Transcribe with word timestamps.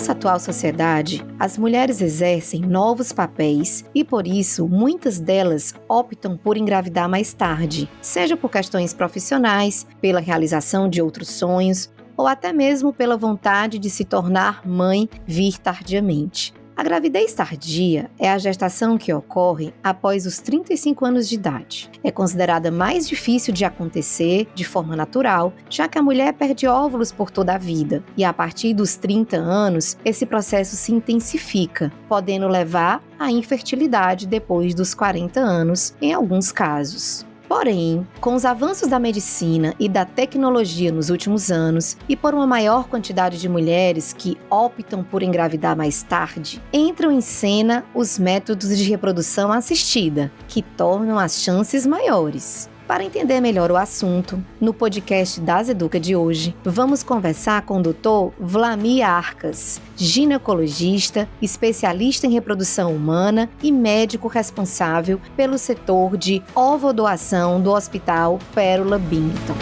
nossa 0.00 0.12
atual 0.12 0.40
sociedade, 0.40 1.22
as 1.38 1.58
mulheres 1.58 2.00
exercem 2.00 2.62
novos 2.62 3.12
papéis 3.12 3.84
e, 3.94 4.02
por 4.02 4.26
isso, 4.26 4.66
muitas 4.66 5.18
delas 5.20 5.74
optam 5.88 6.38
por 6.38 6.56
engravidar 6.56 7.06
mais 7.06 7.34
tarde, 7.34 7.86
seja 8.00 8.36
por 8.36 8.50
questões 8.50 8.94
profissionais, 8.94 9.86
pela 10.00 10.18
realização 10.18 10.88
de 10.88 11.02
outros 11.02 11.28
sonhos 11.28 11.92
ou 12.16 12.26
até 12.26 12.52
mesmo 12.52 12.92
pela 12.92 13.16
vontade 13.16 13.78
de 13.78 13.90
se 13.90 14.04
tornar 14.04 14.66
mãe 14.66 15.06
vir 15.26 15.58
tardiamente. 15.58 16.54
A 16.80 16.82
gravidez 16.82 17.34
tardia 17.34 18.10
é 18.18 18.30
a 18.30 18.38
gestação 18.38 18.96
que 18.96 19.12
ocorre 19.12 19.74
após 19.84 20.24
os 20.24 20.38
35 20.38 21.04
anos 21.04 21.28
de 21.28 21.34
idade. 21.34 21.90
É 22.02 22.10
considerada 22.10 22.70
mais 22.70 23.06
difícil 23.06 23.52
de 23.52 23.66
acontecer 23.66 24.48
de 24.54 24.64
forma 24.64 24.96
natural, 24.96 25.52
já 25.68 25.86
que 25.86 25.98
a 25.98 26.02
mulher 26.02 26.32
perde 26.32 26.66
óvulos 26.66 27.12
por 27.12 27.30
toda 27.30 27.54
a 27.54 27.58
vida, 27.58 28.02
e 28.16 28.24
a 28.24 28.32
partir 28.32 28.72
dos 28.72 28.96
30 28.96 29.36
anos, 29.36 29.98
esse 30.06 30.24
processo 30.24 30.74
se 30.74 30.90
intensifica, 30.90 31.92
podendo 32.08 32.48
levar 32.48 33.04
à 33.18 33.30
infertilidade 33.30 34.26
depois 34.26 34.74
dos 34.74 34.94
40 34.94 35.38
anos, 35.38 35.94
em 36.00 36.14
alguns 36.14 36.50
casos. 36.50 37.26
Porém, 37.50 38.06
com 38.20 38.36
os 38.36 38.44
avanços 38.44 38.86
da 38.86 39.00
medicina 39.00 39.74
e 39.76 39.88
da 39.88 40.04
tecnologia 40.04 40.92
nos 40.92 41.10
últimos 41.10 41.50
anos, 41.50 41.96
e 42.08 42.14
por 42.14 42.32
uma 42.32 42.46
maior 42.46 42.86
quantidade 42.86 43.40
de 43.40 43.48
mulheres 43.48 44.14
que 44.16 44.38
optam 44.48 45.02
por 45.02 45.20
engravidar 45.20 45.76
mais 45.76 46.00
tarde, 46.00 46.62
entram 46.72 47.10
em 47.10 47.20
cena 47.20 47.84
os 47.92 48.20
métodos 48.20 48.78
de 48.78 48.88
reprodução 48.88 49.50
assistida, 49.50 50.30
que 50.46 50.62
tornam 50.62 51.18
as 51.18 51.42
chances 51.42 51.84
maiores. 51.84 52.70
Para 52.90 53.04
entender 53.04 53.40
melhor 53.40 53.70
o 53.70 53.76
assunto, 53.76 54.44
no 54.60 54.74
podcast 54.74 55.40
das 55.40 55.68
Educa 55.68 56.00
de 56.00 56.16
hoje, 56.16 56.56
vamos 56.64 57.04
conversar 57.04 57.62
com 57.62 57.78
o 57.78 57.82
Dr. 57.84 58.34
Vlamir 58.36 59.08
Arcas, 59.08 59.80
ginecologista, 59.94 61.28
especialista 61.40 62.26
em 62.26 62.32
reprodução 62.32 62.92
humana 62.92 63.48
e 63.62 63.70
médico 63.70 64.26
responsável 64.26 65.20
pelo 65.36 65.56
setor 65.56 66.16
de 66.16 66.42
ovodoação 66.52 67.60
do 67.60 67.70
Hospital 67.70 68.40
Pérola 68.52 68.98
Bington. 68.98 69.54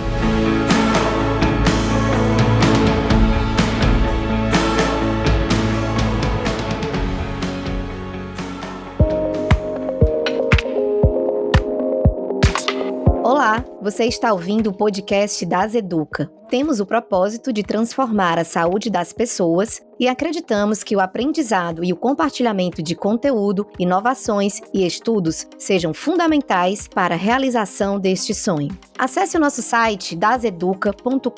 Você 13.90 14.04
está 14.04 14.34
ouvindo 14.34 14.68
o 14.68 14.72
podcast 14.74 15.46
das 15.46 15.74
Educa. 15.74 16.30
Temos 16.48 16.80
o 16.80 16.86
propósito 16.86 17.52
de 17.52 17.62
transformar 17.62 18.38
a 18.38 18.44
saúde 18.44 18.88
das 18.88 19.12
pessoas 19.12 19.82
e 20.00 20.08
acreditamos 20.08 20.82
que 20.84 20.96
o 20.96 21.00
aprendizado 21.00 21.84
e 21.84 21.92
o 21.92 21.96
compartilhamento 21.96 22.80
de 22.82 22.94
conteúdo, 22.94 23.66
inovações 23.78 24.62
e 24.72 24.86
estudos 24.86 25.46
sejam 25.58 25.92
fundamentais 25.92 26.86
para 26.86 27.16
a 27.16 27.18
realização 27.18 27.98
deste 27.98 28.32
sonho. 28.32 28.70
Acesse 28.96 29.36
o 29.36 29.40
nosso 29.40 29.60
site 29.60 30.14
daseduca.com.br 30.16 31.32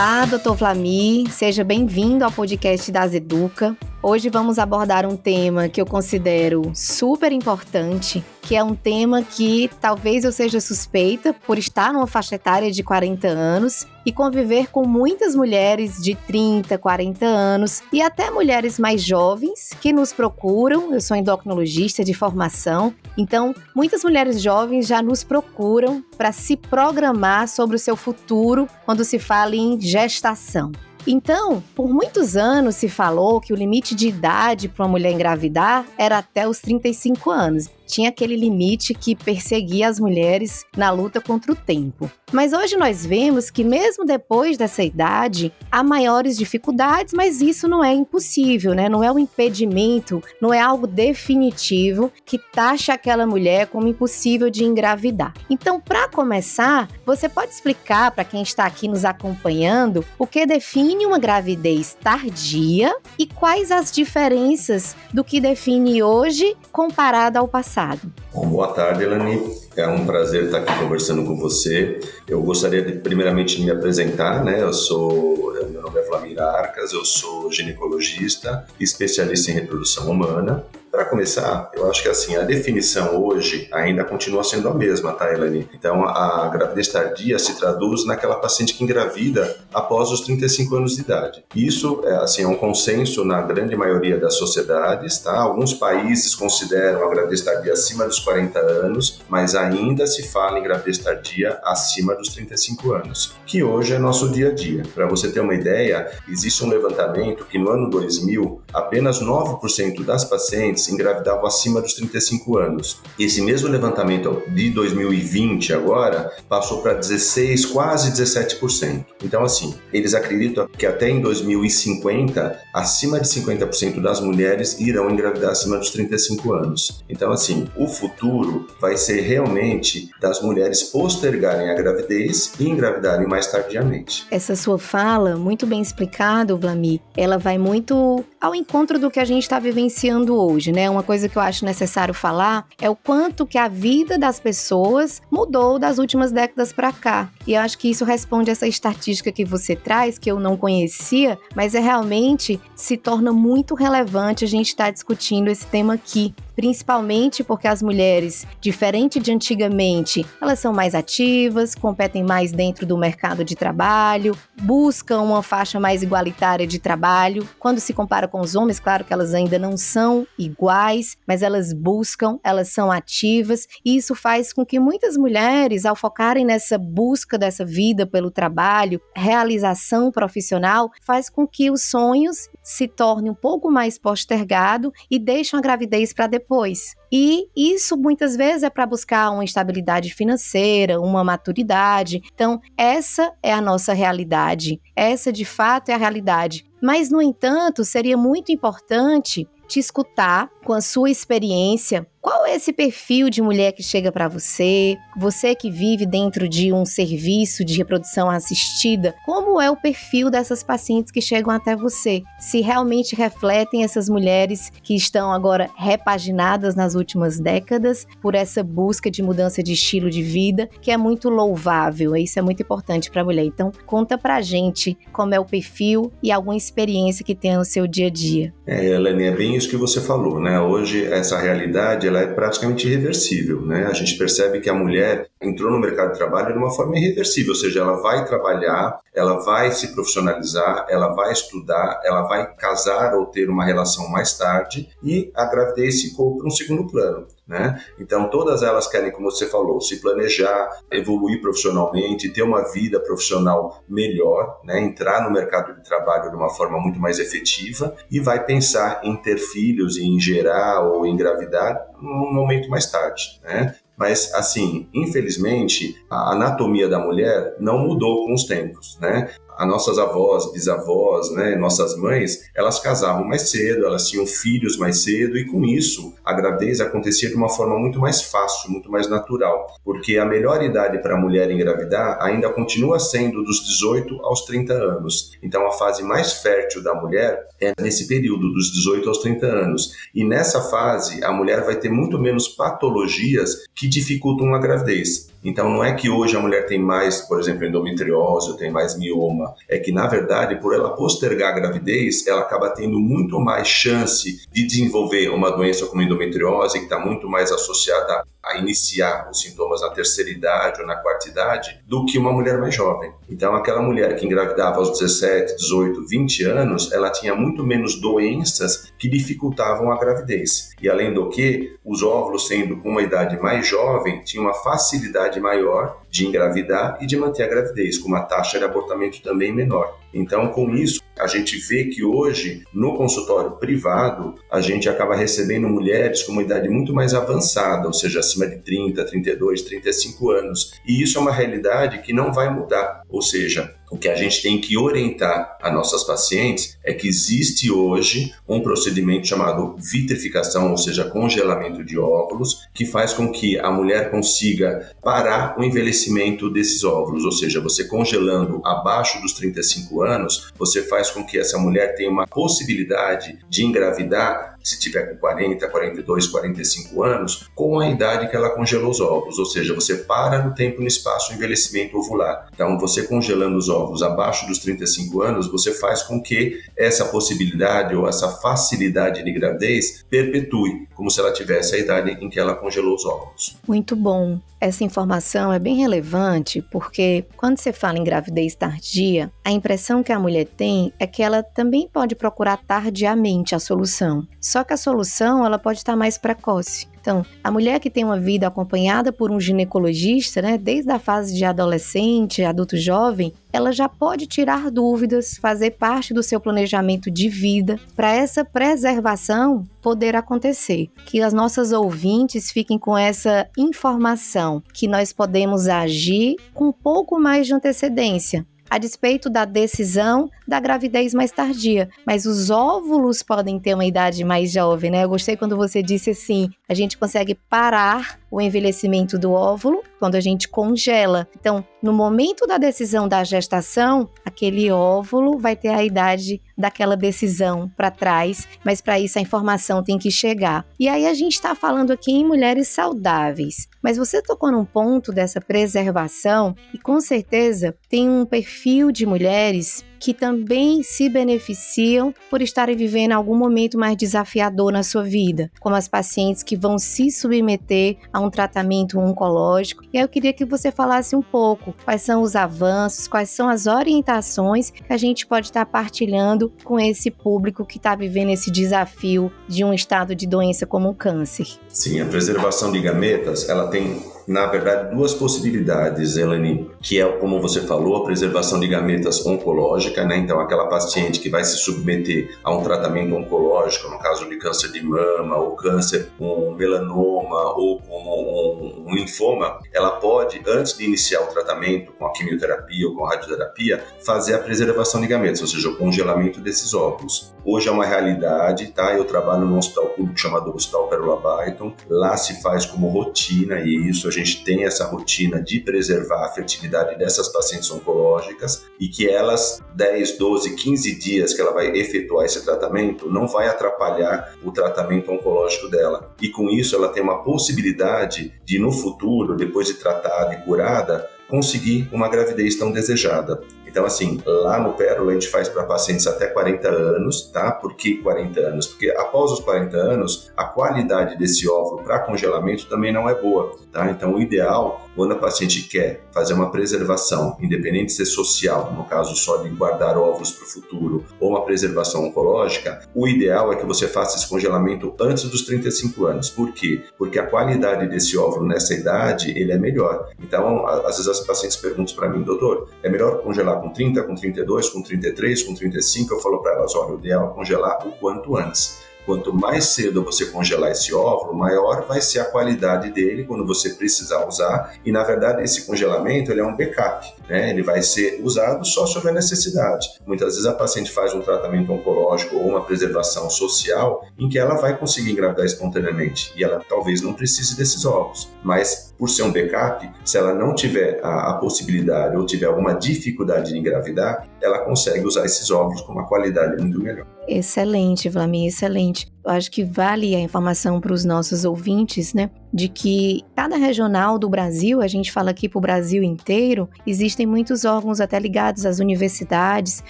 Olá, 0.00 0.24
doutor 0.24 0.56
Flamir, 0.56 1.30
seja 1.30 1.62
bem-vindo 1.62 2.24
ao 2.24 2.32
podcast 2.32 2.90
das 2.90 3.12
Educa. 3.12 3.76
Hoje 4.02 4.30
vamos 4.30 4.58
abordar 4.58 5.04
um 5.04 5.14
tema 5.14 5.68
que 5.68 5.78
eu 5.78 5.84
considero 5.84 6.72
super 6.74 7.30
importante, 7.32 8.24
que 8.40 8.56
é 8.56 8.64
um 8.64 8.74
tema 8.74 9.22
que 9.22 9.68
talvez 9.78 10.24
eu 10.24 10.32
seja 10.32 10.58
suspeita 10.58 11.34
por 11.34 11.58
estar 11.58 11.92
numa 11.92 12.06
faixa 12.06 12.36
etária 12.36 12.70
de 12.72 12.82
40 12.82 13.28
anos 13.28 13.86
e 14.06 14.10
conviver 14.10 14.68
com 14.68 14.88
muitas 14.88 15.36
mulheres 15.36 16.02
de 16.02 16.14
30, 16.14 16.78
40 16.78 17.26
anos 17.26 17.82
e 17.92 18.00
até 18.00 18.30
mulheres 18.30 18.78
mais 18.78 19.02
jovens 19.04 19.68
que 19.82 19.92
nos 19.92 20.14
procuram. 20.14 20.94
Eu 20.94 21.00
sou 21.02 21.14
endocrinologista 21.14 22.02
de 22.02 22.14
formação, 22.14 22.94
então 23.20 23.54
muitas 23.74 24.02
mulheres 24.02 24.40
jovens 24.40 24.86
já 24.86 25.02
nos 25.02 25.22
procuram 25.22 26.02
para 26.16 26.32
se 26.32 26.56
programar 26.56 27.48
sobre 27.48 27.76
o 27.76 27.78
seu 27.78 27.96
futuro 27.96 28.68
quando 28.84 29.04
se 29.04 29.18
fala 29.18 29.54
em 29.54 29.80
gestação. 29.80 30.72
Então, 31.06 31.62
por 31.74 31.88
muitos 31.88 32.36
anos 32.36 32.76
se 32.76 32.88
falou 32.88 33.40
que 33.40 33.52
o 33.52 33.56
limite 33.56 33.94
de 33.94 34.08
idade 34.08 34.68
para 34.68 34.84
uma 34.84 34.90
mulher 34.90 35.12
engravidar 35.12 35.86
era 35.96 36.18
até 36.18 36.46
os 36.46 36.58
35 36.58 37.30
anos 37.30 37.68
tinha 37.90 38.08
aquele 38.08 38.36
limite 38.36 38.94
que 38.94 39.16
perseguia 39.16 39.88
as 39.88 39.98
mulheres 39.98 40.64
na 40.76 40.90
luta 40.90 41.20
contra 41.20 41.52
o 41.52 41.56
tempo. 41.56 42.10
Mas 42.32 42.52
hoje 42.52 42.76
nós 42.76 43.04
vemos 43.04 43.50
que, 43.50 43.64
mesmo 43.64 44.04
depois 44.04 44.56
dessa 44.56 44.82
idade, 44.84 45.52
há 45.70 45.82
maiores 45.82 46.36
dificuldades, 46.36 47.12
mas 47.12 47.40
isso 47.40 47.66
não 47.66 47.82
é 47.82 47.92
impossível, 47.92 48.72
né? 48.72 48.88
Não 48.88 49.02
é 49.02 49.10
um 49.10 49.18
impedimento, 49.18 50.22
não 50.40 50.54
é 50.54 50.60
algo 50.60 50.86
definitivo 50.86 52.12
que 52.24 52.38
taxa 52.38 52.92
aquela 52.92 53.26
mulher 53.26 53.66
como 53.66 53.88
impossível 53.88 54.48
de 54.48 54.64
engravidar. 54.64 55.34
Então, 55.48 55.80
para 55.80 56.08
começar, 56.08 56.88
você 57.04 57.28
pode 57.28 57.52
explicar 57.52 58.12
para 58.12 58.24
quem 58.24 58.42
está 58.42 58.64
aqui 58.64 58.86
nos 58.86 59.04
acompanhando 59.04 60.04
o 60.18 60.26
que 60.26 60.46
define 60.46 61.04
uma 61.04 61.18
gravidez 61.18 61.96
tardia 62.00 62.94
e 63.18 63.26
quais 63.26 63.72
as 63.72 63.90
diferenças 63.90 64.94
do 65.12 65.24
que 65.24 65.40
define 65.40 66.02
hoje 66.02 66.56
comparado 66.70 67.38
ao 67.38 67.48
passado? 67.48 67.79
Passado. 67.80 68.12
Bom, 68.32 68.48
boa 68.48 68.68
tarde, 68.68 69.04
Elani. 69.04 69.40
É 69.76 69.86
um 69.88 70.04
prazer 70.04 70.44
estar 70.44 70.58
aqui 70.58 70.78
conversando 70.78 71.24
com 71.24 71.36
você. 71.38 72.00
Eu 72.28 72.42
gostaria 72.42 72.82
de, 72.82 72.98
primeiramente, 72.98 73.56
de 73.56 73.64
me 73.64 73.70
apresentar, 73.70 74.44
né? 74.44 74.62
Eu 74.62 74.72
sou, 74.72 75.52
meu 75.70 75.80
nome 75.80 75.98
é 75.98 76.02
Flamira 76.02 76.44
Arcas, 76.44 76.92
eu 76.92 77.04
sou 77.04 77.50
ginecologista, 77.50 78.66
especialista 78.78 79.50
em 79.50 79.54
reprodução 79.54 80.10
humana. 80.10 80.64
Para 80.90 81.04
começar, 81.04 81.70
eu 81.72 81.88
acho 81.88 82.02
que 82.02 82.08
assim, 82.08 82.34
a 82.34 82.42
definição 82.42 83.22
hoje 83.22 83.68
ainda 83.72 84.02
continua 84.02 84.42
sendo 84.42 84.68
a 84.68 84.74
mesma, 84.74 85.12
tá, 85.12 85.32
Elane? 85.32 85.68
Então, 85.72 86.02
a 86.04 86.48
gravidez 86.48 86.88
tardia 86.88 87.38
se 87.38 87.56
traduz 87.56 88.04
naquela 88.04 88.34
paciente 88.34 88.74
que 88.74 88.82
engravida 88.82 89.56
após 89.72 90.10
os 90.10 90.20
35 90.22 90.74
anos 90.74 90.96
de 90.96 91.02
idade. 91.02 91.44
Isso 91.54 92.02
é, 92.04 92.16
assim, 92.16 92.42
é 92.42 92.48
um 92.48 92.56
consenso 92.56 93.24
na 93.24 93.40
grande 93.40 93.76
maioria 93.76 94.18
das 94.18 94.34
sociedades, 94.34 95.18
tá? 95.18 95.40
Alguns 95.40 95.72
países 95.72 96.34
consideram 96.34 97.04
a 97.04 97.10
gravidez 97.10 97.42
tardia 97.42 97.72
acima 97.72 98.04
dos 98.04 98.18
40 98.18 98.58
anos, 98.58 99.20
mas 99.28 99.54
ainda 99.54 100.08
se 100.08 100.24
fala 100.24 100.58
em 100.58 100.62
gravidez 100.62 100.98
tardia 100.98 101.60
acima 101.64 102.16
dos 102.16 102.30
35 102.34 102.92
anos, 102.92 103.34
que 103.46 103.62
hoje 103.62 103.94
é 103.94 103.98
nosso 103.98 104.28
dia 104.28 104.48
a 104.48 104.54
dia. 104.54 104.82
Para 104.92 105.06
você 105.06 105.30
ter 105.30 105.38
uma 105.38 105.54
ideia, 105.54 106.10
existe 106.28 106.64
um 106.64 106.68
levantamento 106.68 107.44
que 107.44 107.58
no 107.58 107.70
ano 107.70 107.88
2000, 107.88 108.60
apenas 108.72 109.22
9% 109.22 110.04
das 110.04 110.24
pacientes 110.24 110.79
pacientes 110.80 110.88
engravidavam 110.88 111.46
acima 111.46 111.80
dos 111.80 111.94
35 111.94 112.58
anos. 112.58 113.00
Esse 113.18 113.42
mesmo 113.42 113.68
levantamento 113.68 114.42
de 114.48 114.70
2020 114.70 115.72
agora 115.72 116.32
passou 116.48 116.80
para 116.80 116.94
16, 116.94 117.66
quase 117.66 118.10
17%. 118.12 119.04
Então 119.22 119.44
assim, 119.44 119.74
eles 119.92 120.14
acreditam 120.14 120.66
que 120.66 120.86
até 120.86 121.08
em 121.10 121.20
2050, 121.20 122.58
acima 122.72 123.20
de 123.20 123.28
50% 123.28 124.00
das 124.00 124.20
mulheres 124.20 124.78
irão 124.80 125.10
engravidar 125.10 125.50
acima 125.50 125.76
dos 125.76 125.90
35 125.90 126.52
anos. 126.52 127.04
Então 127.08 127.30
assim, 127.30 127.68
o 127.76 127.86
futuro 127.86 128.66
vai 128.80 128.96
ser 128.96 129.20
realmente 129.20 130.08
das 130.20 130.40
mulheres 130.40 130.82
postergarem 130.84 131.70
a 131.70 131.74
gravidez 131.74 132.52
e 132.58 132.68
engravidarem 132.68 133.26
mais 133.26 133.46
tardiamente. 133.46 134.26
Essa 134.30 134.56
sua 134.56 134.78
fala, 134.78 135.36
muito 135.36 135.66
bem 135.66 135.80
explicado, 135.80 136.56
Vlamir, 136.56 137.00
ela 137.16 137.38
vai 137.38 137.58
muito 137.58 138.24
ao 138.40 138.54
encontro 138.54 138.98
do 138.98 139.10
que 139.10 139.20
a 139.20 139.24
gente 139.24 139.42
está 139.42 139.58
vivenciando 139.58 140.34
hoje, 140.34 140.72
né? 140.72 140.88
Uma 140.88 141.02
coisa 141.02 141.28
que 141.28 141.36
eu 141.36 141.42
acho 141.42 141.64
necessário 141.64 142.14
falar 142.14 142.66
é 142.80 142.88
o 142.88 142.96
quanto 142.96 143.46
que 143.46 143.58
a 143.58 143.68
vida 143.68 144.18
das 144.18 144.40
pessoas 144.40 145.20
mudou 145.30 145.78
das 145.78 145.98
últimas 145.98 146.32
décadas 146.32 146.72
para 146.72 146.92
cá. 146.92 147.28
E 147.46 147.54
eu 147.54 147.60
acho 147.60 147.76
que 147.76 147.90
isso 147.90 148.04
responde 148.04 148.50
essa 148.50 148.66
estatística 148.66 149.30
que 149.30 149.44
você 149.44 149.76
traz, 149.76 150.18
que 150.18 150.30
eu 150.30 150.40
não 150.40 150.56
conhecia, 150.56 151.38
mas 151.54 151.74
é 151.74 151.80
realmente 151.80 152.60
se 152.74 152.96
torna 152.96 153.32
muito 153.32 153.74
relevante 153.74 154.44
a 154.44 154.48
gente 154.48 154.68
estar 154.68 154.84
tá 154.84 154.90
discutindo 154.90 155.48
esse 155.48 155.66
tema 155.66 155.94
aqui 155.94 156.34
principalmente 156.60 157.42
porque 157.42 157.66
as 157.66 157.82
mulheres, 157.82 158.46
diferente 158.60 159.18
de 159.18 159.32
antigamente, 159.32 160.26
elas 160.42 160.58
são 160.58 160.74
mais 160.74 160.94
ativas, 160.94 161.74
competem 161.74 162.22
mais 162.22 162.52
dentro 162.52 162.84
do 162.84 162.98
mercado 162.98 163.42
de 163.42 163.56
trabalho, 163.56 164.36
buscam 164.60 165.22
uma 165.22 165.42
faixa 165.42 165.80
mais 165.80 166.02
igualitária 166.02 166.66
de 166.66 166.78
trabalho. 166.78 167.48
Quando 167.58 167.80
se 167.80 167.94
compara 167.94 168.28
com 168.28 168.42
os 168.42 168.54
homens, 168.54 168.78
claro 168.78 169.06
que 169.06 169.12
elas 169.14 169.32
ainda 169.32 169.58
não 169.58 169.74
são 169.74 170.26
iguais, 170.38 171.16
mas 171.26 171.40
elas 171.42 171.72
buscam, 171.72 172.38
elas 172.44 172.68
são 172.68 172.92
ativas, 172.92 173.66
e 173.82 173.96
isso 173.96 174.14
faz 174.14 174.52
com 174.52 174.62
que 174.62 174.78
muitas 174.78 175.16
mulheres, 175.16 175.86
ao 175.86 175.96
focarem 175.96 176.44
nessa 176.44 176.76
busca 176.76 177.38
dessa 177.38 177.64
vida 177.64 178.06
pelo 178.06 178.30
trabalho, 178.30 179.00
realização 179.16 180.10
profissional, 180.10 180.90
faz 181.06 181.30
com 181.30 181.46
que 181.46 181.70
os 181.70 181.84
sonhos 181.84 182.49
se 182.62 182.86
tornem 182.86 183.30
um 183.30 183.34
pouco 183.34 183.70
mais 183.70 183.98
postergado 183.98 184.92
e 185.10 185.18
deixam 185.18 185.58
a 185.58 185.62
gravidez 185.62 186.12
para 186.12 186.26
depois. 186.26 186.94
E 187.12 187.48
isso 187.56 187.96
muitas 187.96 188.36
vezes 188.36 188.62
é 188.62 188.70
para 188.70 188.86
buscar 188.86 189.30
uma 189.30 189.44
estabilidade 189.44 190.14
financeira, 190.14 191.00
uma 191.00 191.24
maturidade. 191.24 192.22
Então, 192.32 192.60
essa 192.76 193.32
é 193.42 193.52
a 193.52 193.60
nossa 193.60 193.92
realidade. 193.92 194.80
Essa, 194.94 195.32
de 195.32 195.44
fato, 195.44 195.88
é 195.88 195.94
a 195.94 195.98
realidade. 195.98 196.64
Mas, 196.80 197.10
no 197.10 197.20
entanto, 197.20 197.84
seria 197.84 198.16
muito 198.16 198.52
importante 198.52 199.48
te 199.66 199.78
escutar 199.78 200.50
com 200.64 200.72
a 200.72 200.80
sua 200.80 201.10
experiência 201.10 202.06
qual 202.20 202.44
é 202.44 202.54
esse 202.54 202.72
perfil 202.72 203.30
de 203.30 203.40
mulher 203.40 203.72
que 203.72 203.82
chega 203.82 204.12
para 204.12 204.28
você? 204.28 204.98
Você 205.16 205.54
que 205.54 205.70
vive 205.70 206.04
dentro 206.04 206.46
de 206.46 206.70
um 206.70 206.84
serviço 206.84 207.64
de 207.64 207.78
reprodução 207.78 208.28
assistida, 208.28 209.14
como 209.24 209.60
é 209.60 209.70
o 209.70 209.76
perfil 209.76 210.30
dessas 210.30 210.62
pacientes 210.62 211.10
que 211.10 211.22
chegam 211.22 211.50
até 211.50 211.74
você? 211.74 212.22
Se 212.38 212.60
realmente 212.60 213.16
refletem 213.16 213.84
essas 213.84 214.08
mulheres 214.08 214.70
que 214.82 214.94
estão 214.94 215.32
agora 215.32 215.70
repaginadas 215.76 216.74
nas 216.74 216.94
últimas 216.94 217.40
décadas 217.40 218.06
por 218.20 218.34
essa 218.34 218.62
busca 218.62 219.10
de 219.10 219.22
mudança 219.22 219.62
de 219.62 219.72
estilo 219.72 220.10
de 220.10 220.22
vida, 220.22 220.68
que 220.82 220.90
é 220.90 220.98
muito 220.98 221.30
louvável. 221.30 222.14
Isso 222.14 222.38
é 222.38 222.42
muito 222.42 222.62
importante 222.62 223.10
para 223.10 223.22
a 223.22 223.24
mulher. 223.24 223.44
Então, 223.44 223.72
conta 223.86 224.18
pra 224.18 224.42
gente 224.42 224.96
como 225.10 225.34
é 225.34 225.40
o 225.40 225.44
perfil 225.44 226.12
e 226.22 226.30
alguma 226.30 226.56
experiência 226.56 227.24
que 227.24 227.34
tem 227.34 227.56
no 227.56 227.64
seu 227.64 227.86
dia 227.86 228.08
a 228.08 228.10
dia. 228.10 228.52
É, 228.66 228.84
Helene, 228.84 229.24
é 229.24 229.32
bem 229.32 229.56
isso 229.56 229.70
que 229.70 229.76
você 229.76 230.02
falou, 230.02 230.38
né? 230.38 230.60
Hoje 230.60 231.06
essa 231.06 231.38
realidade 231.38 232.09
ela 232.10 232.20
é 232.20 232.26
praticamente 232.26 232.86
irreversível, 232.86 233.62
né? 233.62 233.86
A 233.86 233.92
gente 233.92 234.18
percebe 234.18 234.60
que 234.60 234.68
a 234.68 234.74
mulher 234.74 235.28
entrou 235.40 235.70
no 235.70 235.78
mercado 235.78 236.12
de 236.12 236.18
trabalho 236.18 236.52
de 236.52 236.58
uma 236.58 236.70
forma 236.70 236.98
irreversível, 236.98 237.52
ou 237.52 237.56
seja, 237.56 237.80
ela 237.80 238.02
vai 238.02 238.24
trabalhar, 238.26 239.00
ela 239.14 239.38
vai 239.40 239.70
se 239.70 239.94
profissionalizar, 239.94 240.86
ela 240.88 241.14
vai 241.14 241.32
estudar, 241.32 242.00
ela 242.04 242.22
vai 242.22 242.52
casar 242.54 243.14
ou 243.14 243.26
ter 243.26 243.48
uma 243.48 243.64
relação 243.64 244.08
mais 244.08 244.36
tarde 244.36 244.88
e 245.02 245.30
a 245.34 245.46
gravidez 245.46 246.02
ficou 246.02 246.36
para 246.36 246.46
um 246.46 246.50
segundo 246.50 246.86
plano. 246.86 247.26
Né? 247.46 247.82
Então, 247.98 248.30
todas 248.30 248.62
elas 248.62 248.86
querem, 248.86 249.10
como 249.10 249.28
você 249.28 249.44
falou, 249.44 249.80
se 249.80 250.00
planejar, 250.00 250.70
evoluir 250.88 251.40
profissionalmente, 251.40 252.32
ter 252.32 252.42
uma 252.42 252.62
vida 252.70 253.00
profissional 253.00 253.82
melhor, 253.88 254.60
né? 254.62 254.80
entrar 254.80 255.24
no 255.24 255.32
mercado 255.32 255.74
de 255.74 255.82
trabalho 255.82 256.30
de 256.30 256.36
uma 256.36 256.48
forma 256.50 256.78
muito 256.78 257.00
mais 257.00 257.18
efetiva 257.18 257.96
e 258.08 258.20
vai 258.20 258.44
pensar 258.44 259.00
em 259.02 259.16
ter 259.16 259.36
filhos, 259.36 259.98
em 259.98 260.20
gerar 260.20 260.82
ou 260.82 261.04
engravidar 261.04 261.89
num 262.02 262.32
momento 262.32 262.68
mais 262.68 262.90
tarde. 262.90 263.40
Né? 263.42 263.74
Mas, 263.96 264.32
assim, 264.34 264.88
infelizmente, 264.94 265.94
a 266.08 266.32
anatomia 266.32 266.88
da 266.88 266.98
mulher 266.98 267.56
não 267.60 267.78
mudou 267.78 268.24
com 268.24 268.34
os 268.34 268.44
tempos, 268.44 268.98
né? 269.00 269.30
as 269.60 269.68
nossas 269.68 269.98
avós, 269.98 270.50
bisavós, 270.52 271.30
né, 271.32 271.54
nossas 271.54 271.94
mães, 271.94 272.50
elas 272.56 272.80
casavam 272.80 273.24
mais 273.24 273.50
cedo, 273.50 273.84
elas 273.84 274.08
tinham 274.08 274.24
filhos 274.26 274.78
mais 274.78 275.02
cedo 275.02 275.36
e 275.36 275.44
com 275.44 275.62
isso 275.66 276.14
a 276.24 276.32
gravidez 276.32 276.80
acontecia 276.80 277.28
de 277.28 277.34
uma 277.34 277.50
forma 277.50 277.78
muito 277.78 277.98
mais 277.98 278.22
fácil, 278.22 278.70
muito 278.70 278.90
mais 278.90 279.06
natural, 279.06 279.66
porque 279.84 280.16
a 280.16 280.24
melhor 280.24 280.62
idade 280.62 281.02
para 281.02 281.14
a 281.14 281.20
mulher 281.20 281.50
engravidar 281.50 282.16
ainda 282.22 282.48
continua 282.48 282.98
sendo 282.98 283.42
dos 283.44 283.62
18 283.66 284.24
aos 284.24 284.46
30 284.46 284.72
anos. 284.72 285.32
Então 285.42 285.66
a 285.66 285.72
fase 285.72 286.02
mais 286.02 286.32
fértil 286.32 286.82
da 286.82 286.94
mulher 286.94 287.46
é 287.60 287.74
nesse 287.78 288.08
período 288.08 288.50
dos 288.52 288.72
18 288.72 289.06
aos 289.10 289.18
30 289.18 289.44
anos. 289.44 289.92
E 290.14 290.24
nessa 290.24 290.62
fase 290.62 291.22
a 291.22 291.30
mulher 291.32 291.66
vai 291.66 291.76
ter 291.76 291.89
muito 291.90 292.18
menos 292.18 292.48
patologias 292.48 293.64
que 293.74 293.88
dificultam 293.88 294.54
a 294.54 294.58
gravidez. 294.58 295.29
Então 295.42 295.68
não 295.70 295.82
é 295.82 295.94
que 295.94 296.10
hoje 296.10 296.36
a 296.36 296.40
mulher 296.40 296.66
tem 296.66 296.78
mais, 296.78 297.20
por 297.22 297.40
exemplo, 297.40 297.64
endometriose 297.64 298.56
tem 298.58 298.70
mais 298.70 298.98
mioma, 298.98 299.54
é 299.68 299.78
que 299.78 299.92
na 299.92 300.06
verdade 300.06 300.60
por 300.60 300.74
ela 300.74 300.94
postergar 300.94 301.50
a 301.50 301.60
gravidez, 301.60 302.26
ela 302.26 302.42
acaba 302.42 302.70
tendo 302.70 302.98
muito 303.00 303.40
mais 303.40 303.66
chance 303.66 304.46
de 304.50 304.66
desenvolver 304.66 305.28
uma 305.30 305.50
doença 305.50 305.86
como 305.86 306.02
endometriose 306.02 306.78
que 306.78 306.84
está 306.84 306.98
muito 306.98 307.28
mais 307.28 307.50
associada 307.50 308.22
a 308.42 308.58
iniciar 308.58 309.28
os 309.30 309.40
sintomas 309.40 309.82
na 309.82 309.90
terceira 309.90 310.30
idade 310.30 310.80
ou 310.80 310.86
na 310.86 310.96
quarta 310.96 311.28
idade 311.28 311.80
do 311.86 312.06
que 312.06 312.18
uma 312.18 312.32
mulher 312.32 312.58
mais 312.58 312.74
jovem. 312.74 313.12
Então, 313.28 313.54
aquela 313.54 313.82
mulher 313.82 314.16
que 314.16 314.24
engravidava 314.24 314.78
aos 314.78 314.98
17, 314.98 315.56
18, 315.56 316.06
20 316.06 316.44
anos, 316.44 316.90
ela 316.90 317.10
tinha 317.10 317.34
muito 317.34 317.62
menos 317.64 318.00
doenças 318.00 318.90
que 318.98 319.08
dificultavam 319.08 319.92
a 319.92 319.98
gravidez. 319.98 320.70
E 320.80 320.88
além 320.88 321.12
do 321.12 321.28
que, 321.28 321.76
os 321.84 322.02
óvulos 322.02 322.46
sendo 322.46 322.78
com 322.78 322.90
uma 322.90 323.02
idade 323.02 323.38
mais 323.40 323.66
jovem, 323.66 324.22
tinham 324.22 324.44
uma 324.44 324.54
facilidade 324.54 325.29
maior 325.38 326.00
de 326.10 326.26
engravidar 326.26 326.98
e 327.00 327.06
de 327.06 327.16
manter 327.16 327.44
a 327.44 327.48
gravidez, 327.48 327.98
com 327.98 328.08
uma 328.08 328.22
taxa 328.22 328.58
de 328.58 328.64
abortamento 328.64 329.22
também 329.22 329.52
menor. 329.52 330.00
Então, 330.12 330.48
com 330.48 330.70
isso, 330.70 331.00
a 331.18 331.26
gente 331.26 331.56
vê 331.58 331.84
que 331.84 332.02
hoje, 332.02 332.64
no 332.74 332.96
consultório 332.96 333.52
privado, 333.52 334.34
a 334.50 334.60
gente 334.60 334.88
acaba 334.88 335.14
recebendo 335.14 335.68
mulheres 335.68 336.22
com 336.22 336.32
uma 336.32 336.42
idade 336.42 336.68
muito 336.68 336.92
mais 336.92 337.14
avançada, 337.14 337.86
ou 337.86 337.92
seja, 337.92 338.20
acima 338.20 338.46
de 338.46 338.58
30, 338.58 339.04
32, 339.04 339.62
35 339.62 340.30
anos. 340.30 340.72
E 340.86 341.02
isso 341.02 341.18
é 341.18 341.20
uma 341.20 341.32
realidade 341.32 342.00
que 342.00 342.12
não 342.12 342.32
vai 342.32 342.52
mudar. 342.52 343.02
Ou 343.08 343.22
seja, 343.22 343.74
o 343.90 343.98
que 343.98 344.08
a 344.08 344.14
gente 344.14 344.40
tem 344.40 344.60
que 344.60 344.78
orientar 344.78 345.58
a 345.60 345.70
nossas 345.70 346.04
pacientes 346.04 346.78
é 346.84 346.92
que 346.92 347.08
existe 347.08 347.70
hoje 347.70 348.32
um 348.48 348.60
procedimento 348.60 349.26
chamado 349.26 349.74
vitrificação, 349.78 350.70
ou 350.70 350.78
seja, 350.78 351.10
congelamento 351.10 351.84
de 351.84 351.98
óvulos, 351.98 352.68
que 352.72 352.86
faz 352.86 353.12
com 353.12 353.30
que 353.32 353.58
a 353.58 353.70
mulher 353.70 354.10
consiga 354.10 354.92
parar 355.02 355.58
o 355.58 355.64
envelhecimento 355.64 356.48
desses 356.48 356.84
óvulos, 356.84 357.24
ou 357.24 357.32
seja, 357.32 357.60
você 357.60 357.84
congelando 357.84 358.62
abaixo 358.64 359.20
dos 359.20 359.32
35 359.32 360.02
anos, 360.02 360.52
você 360.56 360.82
faz 360.82 361.10
com 361.10 361.24
que 361.24 361.38
essa 361.38 361.58
mulher 361.58 361.94
tenha 361.96 362.10
uma 362.10 362.26
possibilidade 362.26 363.38
de 363.48 363.64
engravidar 363.64 364.58
se 364.62 364.78
tiver 364.78 365.10
com 365.10 365.16
40, 365.16 365.68
42, 365.68 366.26
45 366.26 367.02
anos, 367.02 367.48
com 367.54 367.78
a 367.78 367.88
idade 367.88 368.28
que 368.28 368.36
ela 368.36 368.50
congelou 368.50 368.90
os 368.90 369.00
óvulos, 369.00 369.38
ou 369.38 369.46
seja, 369.46 369.74
você 369.74 369.96
para 369.96 370.42
no 370.42 370.54
tempo 370.54 370.78
e 370.78 370.80
no 370.82 370.88
espaço 370.88 371.32
o 371.32 371.34
envelhecimento 371.34 371.98
ovular. 371.98 372.48
Então, 372.52 372.78
você 372.78 373.02
congelando 373.04 373.56
os 373.56 373.68
óvulos 373.68 374.02
abaixo 374.02 374.46
dos 374.46 374.58
35 374.58 375.22
anos, 375.22 375.50
você 375.50 375.72
faz 375.72 376.02
com 376.02 376.22
que 376.22 376.60
essa 376.76 377.06
possibilidade 377.06 377.94
ou 377.94 378.08
essa 378.08 378.28
facilidade 378.28 379.22
de 379.22 379.32
gravidez 379.32 380.04
perpetue, 380.08 380.86
como 381.00 381.10
se 381.10 381.18
ela 381.18 381.32
tivesse 381.32 381.74
a 381.74 381.78
idade 381.78 382.18
em 382.22 382.28
que 382.28 382.38
ela 382.38 382.54
congelou 382.54 382.94
os 382.94 383.06
óvulos. 383.06 383.56
Muito 383.66 383.96
bom. 383.96 384.38
Essa 384.60 384.84
informação 384.84 385.50
é 385.50 385.58
bem 385.58 385.76
relevante 385.76 386.60
porque 386.70 387.24
quando 387.38 387.56
você 387.56 387.72
fala 387.72 387.96
em 387.96 388.04
gravidez 388.04 388.54
tardia, 388.54 389.32
a 389.42 389.50
impressão 389.50 390.02
que 390.02 390.12
a 390.12 390.20
mulher 390.20 390.44
tem 390.44 390.92
é 390.98 391.06
que 391.06 391.22
ela 391.22 391.42
também 391.42 391.88
pode 391.90 392.14
procurar 392.14 392.58
tardiamente 392.58 393.54
a 393.54 393.58
solução. 393.58 394.28
Só 394.38 394.62
que 394.62 394.74
a 394.74 394.76
solução 394.76 395.46
ela 395.46 395.58
pode 395.58 395.78
estar 395.78 395.96
mais 395.96 396.18
precoce. 396.18 396.86
Então, 397.00 397.24
a 397.42 397.50
mulher 397.50 397.80
que 397.80 397.90
tem 397.90 398.04
uma 398.04 398.18
vida 398.18 398.46
acompanhada 398.46 399.12
por 399.12 399.30
um 399.30 399.40
ginecologista, 399.40 400.42
né, 400.42 400.58
desde 400.58 400.90
a 400.90 400.98
fase 400.98 401.34
de 401.34 401.44
adolescente, 401.44 402.44
adulto 402.44 402.76
jovem, 402.76 403.32
ela 403.52 403.72
já 403.72 403.88
pode 403.88 404.26
tirar 404.26 404.70
dúvidas, 404.70 405.36
fazer 405.36 405.72
parte 405.72 406.14
do 406.14 406.22
seu 406.22 406.40
planejamento 406.40 407.10
de 407.10 407.28
vida 407.28 407.78
para 407.96 408.12
essa 408.12 408.44
preservação 408.44 409.64
poder 409.82 410.14
acontecer. 410.14 410.88
Que 411.06 411.20
as 411.20 411.32
nossas 411.32 411.72
ouvintes 411.72 412.50
fiquem 412.50 412.78
com 412.78 412.96
essa 412.96 413.48
informação 413.56 414.62
que 414.72 414.86
nós 414.86 415.12
podemos 415.12 415.68
agir 415.68 416.36
com 416.54 416.68
um 416.68 416.72
pouco 416.72 417.18
mais 417.18 417.46
de 417.46 417.54
antecedência 417.54 418.46
a 418.70 418.78
despeito 418.78 419.28
da 419.28 419.44
decisão 419.44 420.30
da 420.46 420.60
gravidez 420.60 421.12
mais 421.12 421.32
tardia. 421.32 421.90
Mas 422.06 422.24
os 422.24 422.48
óvulos 422.48 423.20
podem 423.20 423.58
ter 423.58 423.74
uma 423.74 423.84
idade 423.84 424.22
mais 424.22 424.52
jovem, 424.52 424.92
né? 424.92 425.02
Eu 425.02 425.08
gostei 425.08 425.36
quando 425.36 425.56
você 425.56 425.82
disse 425.82 426.10
assim: 426.10 426.48
a 426.68 426.74
gente 426.74 426.96
consegue 426.96 427.34
parar 427.34 428.19
o 428.30 428.40
envelhecimento 428.40 429.18
do 429.18 429.32
óvulo 429.32 429.82
quando 429.98 430.14
a 430.14 430.20
gente 430.20 430.48
congela. 430.48 431.28
Então, 431.38 431.64
no 431.82 431.92
momento 431.92 432.46
da 432.46 432.58
decisão 432.58 433.08
da 433.08 433.24
gestação, 433.24 434.08
aquele 434.24 434.70
óvulo 434.70 435.38
vai 435.38 435.56
ter 435.56 435.68
a 435.68 435.84
idade 435.84 436.40
daquela 436.56 436.96
decisão 436.96 437.70
para 437.76 437.90
trás, 437.90 438.46
mas 438.64 438.80
para 438.80 439.00
isso 439.00 439.18
a 439.18 439.22
informação 439.22 439.82
tem 439.82 439.98
que 439.98 440.10
chegar. 440.10 440.66
E 440.78 440.88
aí 440.88 441.06
a 441.06 441.14
gente 441.14 441.34
está 441.34 441.54
falando 441.54 441.90
aqui 441.90 442.12
em 442.12 442.24
mulheres 442.24 442.68
saudáveis. 442.68 443.68
Mas 443.82 443.96
você 443.96 444.22
tocou 444.22 444.52
num 444.52 444.64
ponto 444.64 445.12
dessa 445.12 445.40
preservação 445.40 446.54
e 446.72 446.78
com 446.78 447.00
certeza 447.00 447.74
tem 447.88 448.08
um 448.08 448.26
perfil 448.26 448.92
de 448.92 449.06
mulheres 449.06 449.84
que 450.00 450.14
também 450.14 450.82
se 450.82 451.08
beneficiam 451.08 452.14
por 452.30 452.40
estarem 452.40 452.74
vivendo 452.74 453.12
algum 453.12 453.36
momento 453.36 453.78
mais 453.78 453.96
desafiador 453.96 454.72
na 454.72 454.82
sua 454.82 455.02
vida, 455.02 455.50
como 455.60 455.76
as 455.76 455.86
pacientes 455.86 456.42
que 456.42 456.56
vão 456.56 456.78
se 456.78 457.10
submeter 457.10 457.98
a 458.12 458.18
um 458.18 458.30
tratamento 458.30 458.98
oncológico. 458.98 459.84
E 459.92 459.98
aí 459.98 460.04
eu 460.04 460.08
queria 460.08 460.32
que 460.32 460.44
você 460.44 460.72
falasse 460.72 461.14
um 461.14 461.22
pouco 461.22 461.74
quais 461.84 462.02
são 462.02 462.22
os 462.22 462.34
avanços, 462.34 463.06
quais 463.06 463.28
são 463.30 463.48
as 463.48 463.66
orientações 463.66 464.70
que 464.70 464.92
a 464.92 464.96
gente 464.96 465.26
pode 465.26 465.48
estar 465.48 465.66
partilhando 465.66 466.52
com 466.64 466.80
esse 466.80 467.10
público 467.10 467.66
que 467.66 467.76
está 467.76 467.94
vivendo 467.94 468.30
esse 468.30 468.50
desafio 468.50 469.30
de 469.46 469.62
um 469.62 469.74
estado 469.74 470.14
de 470.14 470.26
doença 470.26 470.66
como 470.66 470.88
o 470.88 470.94
câncer. 470.94 471.46
Sim, 471.68 472.00
a 472.00 472.06
preservação 472.06 472.72
de 472.72 472.80
gametas, 472.80 473.48
ela 473.48 473.68
tem 473.68 474.00
na 474.30 474.46
verdade, 474.46 474.94
duas 474.94 475.12
possibilidades, 475.12 476.16
Elani, 476.16 476.70
que 476.80 477.00
é, 477.00 477.04
como 477.18 477.40
você 477.40 477.62
falou, 477.62 477.96
a 477.96 478.04
preservação 478.04 478.60
de 478.60 478.68
gametas 478.68 479.26
oncológica, 479.26 480.04
né? 480.04 480.18
Então, 480.18 480.38
aquela 480.38 480.68
paciente 480.68 481.18
que 481.18 481.28
vai 481.28 481.42
se 481.42 481.56
submeter 481.56 482.38
a 482.44 482.54
um 482.54 482.62
tratamento 482.62 483.12
oncológico, 483.16 483.90
no 483.90 483.98
caso 483.98 484.28
de 484.28 484.36
câncer 484.36 484.70
de 484.70 484.84
mama, 484.84 485.36
ou 485.36 485.56
câncer 485.56 486.10
com 486.16 486.54
melanoma, 486.56 487.56
ou 487.56 487.80
com 487.80 487.98
um, 487.98 488.88
um 488.88 488.94
linfoma, 488.94 489.58
ela 489.74 489.90
pode, 489.96 490.40
antes 490.46 490.78
de 490.78 490.84
iniciar 490.84 491.22
o 491.22 491.26
tratamento 491.26 491.90
com 491.98 492.06
a 492.06 492.12
quimioterapia 492.12 492.86
ou 492.86 492.94
com 492.94 493.06
a 493.06 493.10
radioterapia, 493.10 493.82
fazer 494.06 494.34
a 494.34 494.38
preservação 494.38 495.00
de 495.00 495.08
gametas, 495.08 495.40
ou 495.40 495.48
seja, 495.48 495.68
o 495.68 495.76
congelamento 495.76 496.40
desses 496.40 496.72
óvulos. 496.72 497.34
Hoje 497.44 497.68
é 497.68 497.72
uma 497.72 497.86
realidade, 497.86 498.68
tá? 498.68 498.94
Eu 498.94 499.04
trabalho 499.04 499.46
num 499.46 499.58
hospital 499.58 499.86
público 499.86 500.18
chamado 500.18 500.54
Hospital 500.54 500.88
Pérola 500.88 501.16
Byton. 501.16 501.72
Lá 501.88 502.16
se 502.16 502.40
faz 502.42 502.66
como 502.66 502.88
rotina 502.88 503.58
e 503.60 503.88
isso 503.88 504.06
a 504.06 504.10
gente 504.10 504.19
tem 504.44 504.64
essa 504.64 504.84
rotina 504.84 505.42
de 505.42 505.60
preservar 505.60 506.26
a 506.26 506.28
fertilidade 506.28 506.98
dessas 506.98 507.28
pacientes 507.28 507.70
oncológicas 507.70 508.64
e 508.78 508.88
que 508.88 509.08
elas 509.08 509.60
10, 509.74 510.18
12, 510.18 510.54
15 510.54 510.98
dias 510.98 511.34
que 511.34 511.40
ela 511.40 511.52
vai 511.52 511.68
efetuar 511.76 512.26
esse 512.26 512.44
tratamento 512.44 513.10
não 513.10 513.26
vai 513.26 513.48
atrapalhar 513.48 514.34
o 514.42 514.50
tratamento 514.50 515.10
oncológico 515.10 515.68
dela. 515.68 516.14
E 516.20 516.28
com 516.28 516.50
isso 516.50 516.76
ela 516.76 516.88
tem 516.88 517.02
uma 517.02 517.22
possibilidade 517.22 518.32
de 518.44 518.58
no 518.58 518.72
futuro, 518.72 519.36
depois 519.36 519.66
de 519.66 519.74
tratada 519.74 520.34
e 520.34 520.44
curada, 520.44 521.08
conseguir 521.28 521.88
uma 521.92 522.08
gravidez 522.08 522.56
tão 522.56 522.72
desejada. 522.72 523.40
Então, 523.70 523.84
assim, 523.84 524.20
lá 524.26 524.58
no 524.58 524.72
Pérola 524.72 525.12
a 525.12 525.14
gente 525.14 525.28
faz 525.28 525.48
para 525.48 525.62
pacientes 525.62 526.04
até 526.08 526.26
40 526.26 526.68
anos, 526.68 527.30
tá? 527.30 527.52
Por 527.52 527.76
que 527.76 527.98
40 527.98 528.40
anos? 528.40 528.66
Porque 528.66 528.90
após 528.90 529.30
os 529.30 529.38
40 529.38 529.76
anos, 529.76 530.32
a 530.36 530.44
qualidade 530.44 531.16
desse 531.16 531.48
óvulo 531.48 531.84
para 531.84 532.00
congelamento 532.00 532.66
também 532.66 532.92
não 532.92 533.08
é 533.08 533.14
boa, 533.14 533.52
tá? 533.70 533.88
Então, 533.88 534.14
o 534.14 534.20
ideal, 534.20 534.88
quando 534.96 535.12
a 535.12 535.18
paciente 535.18 535.68
quer 535.68 536.02
fazer 536.10 536.34
uma 536.34 536.50
preservação, 536.50 537.36
independente 537.40 537.86
de 537.86 537.92
ser 537.92 538.06
social, 538.06 538.72
no 538.76 538.84
caso 538.84 539.14
só 539.14 539.36
de 539.36 539.48
guardar 539.50 539.96
óvulos 539.96 540.32
para 540.32 540.44
o 540.44 540.48
futuro, 540.48 541.04
ou 541.20 541.30
uma 541.30 541.44
preservação 541.44 542.04
oncológica, 542.04 542.80
o 542.92 543.06
ideal 543.06 543.52
é 543.52 543.56
que 543.56 543.64
você 543.64 543.86
faça 543.86 544.16
esse 544.16 544.28
congelamento 544.28 544.92
antes 545.00 545.24
dos 545.24 545.42
35 545.42 546.06
anos. 546.06 546.28
Por 546.28 546.52
quê? 546.52 546.82
Porque 546.98 547.20
a 547.20 547.26
qualidade 547.26 547.88
desse 547.88 548.18
óvulo 548.18 548.46
nessa 548.46 548.74
idade, 548.74 549.30
ele 549.38 549.52
é 549.52 549.58
melhor. 549.58 550.08
Então, 550.18 550.66
às 550.66 550.96
vezes 550.96 551.06
as 551.06 551.20
pacientes 551.20 551.56
perguntam 551.56 551.94
para 551.94 552.08
mim, 552.08 552.22
doutor, 552.22 552.68
é 552.82 552.88
melhor 552.88 553.22
congelar 553.22 553.59
com 553.60 553.70
30, 553.70 554.02
com 554.02 554.14
32, 554.14 554.68
com 554.70 554.82
33, 554.82 555.42
com 555.42 555.54
35, 555.54 556.14
eu 556.14 556.20
falo 556.20 556.38
para 556.38 556.54
elas, 556.54 556.74
olha, 556.74 556.94
o 556.94 556.98
ideal 556.98 557.30
é 557.30 557.34
congelar 557.34 557.86
o 557.86 557.92
quanto 557.92 558.36
antes. 558.36 558.90
Quanto 559.06 559.32
mais 559.32 559.64
cedo 559.64 560.04
você 560.04 560.26
congelar 560.26 560.70
esse 560.70 560.94
óvulo, 560.94 561.34
maior 561.34 561.86
vai 561.86 562.00
ser 562.00 562.20
a 562.20 562.24
qualidade 562.26 562.90
dele 562.90 563.24
quando 563.24 563.46
você 563.46 563.70
precisar 563.70 564.26
usar. 564.26 564.74
E 564.84 564.92
na 564.92 565.02
verdade 565.02 565.42
esse 565.42 565.66
congelamento 565.66 566.30
ele 566.30 566.40
é 566.40 566.44
um 566.44 566.56
backup, 566.56 567.12
né? 567.28 567.50
Ele 567.50 567.62
vai 567.62 567.82
ser 567.82 568.20
usado 568.22 568.64
só 568.64 568.86
se 568.86 568.96
houver 568.96 569.12
necessidade. 569.12 569.88
Muitas 570.06 570.34
vezes 570.34 570.46
a 570.46 570.52
paciente 570.52 570.90
faz 570.90 571.14
um 571.14 571.22
tratamento 571.22 571.72
oncológico 571.72 572.36
ou 572.36 572.48
uma 572.48 572.62
preservação 572.62 573.28
social 573.30 574.06
em 574.18 574.28
que 574.28 574.38
ela 574.38 574.54
vai 574.54 574.76
conseguir 574.76 575.12
engravidar 575.12 575.46
espontaneamente 575.46 576.32
e 576.36 576.44
ela 576.44 576.62
talvez 576.68 577.00
não 577.00 577.14
precise 577.14 577.56
desses 577.56 577.84
óvulos. 577.84 578.28
Mas 578.44 578.89
por 579.00 579.08
ser 579.08 579.22
um 579.22 579.32
backup, 579.32 579.90
se 580.04 580.18
ela 580.18 580.34
não 580.34 580.54
tiver 580.54 581.00
a, 581.02 581.30
a 581.30 581.34
possibilidade 581.38 582.14
ou 582.18 582.26
tiver 582.26 582.44
alguma 582.44 582.74
dificuldade 582.74 583.50
de 583.50 583.58
engravidar, 583.58 584.28
ela 584.42 584.58
consegue 584.58 585.06
usar 585.06 585.24
esses 585.24 585.50
óvulos 585.50 585.80
com 585.80 585.92
uma 585.94 586.06
qualidade 586.06 586.60
muito 586.60 586.78
melhor. 586.78 587.06
Excelente, 587.26 588.10
Vlamir, 588.10 588.48
excelente. 588.48 589.10
Eu 589.24 589.30
acho 589.30 589.50
que 589.50 589.64
vale 589.64 590.14
a 590.14 590.20
informação 590.20 590.80
para 590.80 590.92
os 590.92 591.04
nossos 591.04 591.46
ouvintes, 591.46 592.12
né? 592.12 592.30
De 592.52 592.68
que 592.68 593.22
cada 593.34 593.56
regional 593.56 594.18
do 594.18 594.28
Brasil, 594.28 594.82
a 594.82 594.86
gente 594.86 595.10
fala 595.10 595.30
aqui 595.30 595.48
para 595.48 595.58
o 595.58 595.62
Brasil 595.62 596.02
inteiro, 596.02 596.68
existem 596.86 597.26
muitos 597.26 597.64
órgãos 597.64 598.00
até 598.00 598.18
ligados 598.18 598.66
às 598.66 598.80
universidades 598.80 599.82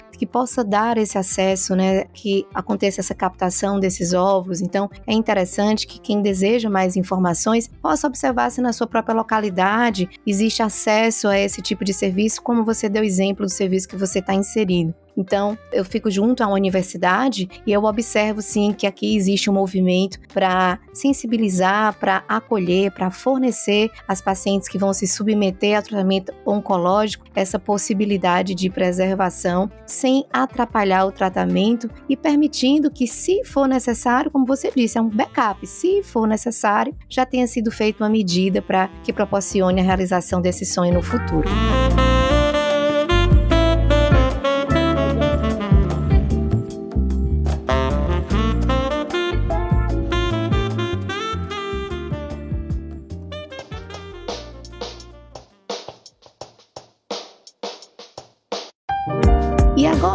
que 0.21 0.25
possa 0.27 0.63
dar 0.63 0.99
esse 0.99 1.17
acesso, 1.17 1.75
né? 1.75 2.03
Que 2.13 2.45
aconteça 2.53 3.01
essa 3.01 3.15
captação 3.15 3.79
desses 3.79 4.13
óvulos. 4.13 4.61
Então, 4.61 4.87
é 5.07 5.13
interessante 5.13 5.87
que 5.87 5.99
quem 5.99 6.21
deseja 6.21 6.69
mais 6.69 6.95
informações 6.95 7.67
possa 7.81 8.05
observar 8.05 8.51
se 8.51 8.61
na 8.61 8.71
sua 8.71 8.85
própria 8.85 9.15
localidade 9.15 10.07
existe 10.23 10.61
acesso 10.61 11.27
a 11.27 11.39
esse 11.39 11.59
tipo 11.59 11.83
de 11.83 11.91
serviço, 11.91 12.39
como 12.43 12.63
você 12.63 12.87
deu 12.87 13.03
exemplo 13.03 13.47
do 13.47 13.51
serviço 13.51 13.87
que 13.87 13.95
você 13.95 14.19
está 14.19 14.35
inserido. 14.35 14.93
Então, 15.15 15.57
eu 15.71 15.83
fico 15.83 16.09
junto 16.09 16.43
à 16.43 16.47
universidade 16.47 17.49
e 17.65 17.71
eu 17.71 17.83
observo 17.83 18.41
sim 18.41 18.73
que 18.73 18.87
aqui 18.87 19.15
existe 19.15 19.49
um 19.49 19.53
movimento 19.53 20.19
para 20.33 20.79
sensibilizar, 20.93 21.97
para 21.99 22.23
acolher, 22.27 22.91
para 22.91 23.11
fornecer 23.11 23.91
às 24.07 24.21
pacientes 24.21 24.67
que 24.67 24.77
vão 24.77 24.93
se 24.93 25.07
submeter 25.07 25.77
a 25.77 25.81
tratamento 25.81 26.33
oncológico 26.45 27.25
essa 27.35 27.59
possibilidade 27.59 28.55
de 28.55 28.69
preservação 28.69 29.69
sem 29.85 30.25
atrapalhar 30.31 31.05
o 31.05 31.11
tratamento 31.11 31.89
e 32.07 32.15
permitindo 32.15 32.91
que, 32.91 33.07
se 33.07 33.43
for 33.43 33.67
necessário, 33.67 34.31
como 34.31 34.45
você 34.45 34.71
disse, 34.75 34.97
é 34.97 35.01
um 35.01 35.09
backup, 35.09 35.65
se 35.65 36.01
for 36.03 36.27
necessário, 36.27 36.95
já 37.09 37.25
tenha 37.25 37.47
sido 37.47 37.71
feita 37.71 38.03
uma 38.03 38.09
medida 38.09 38.61
para 38.61 38.89
que 39.03 39.13
proporcione 39.13 39.81
a 39.81 39.83
realização 39.83 40.41
desse 40.41 40.65
sonho 40.65 40.93
no 40.93 41.01
futuro. 41.01 41.49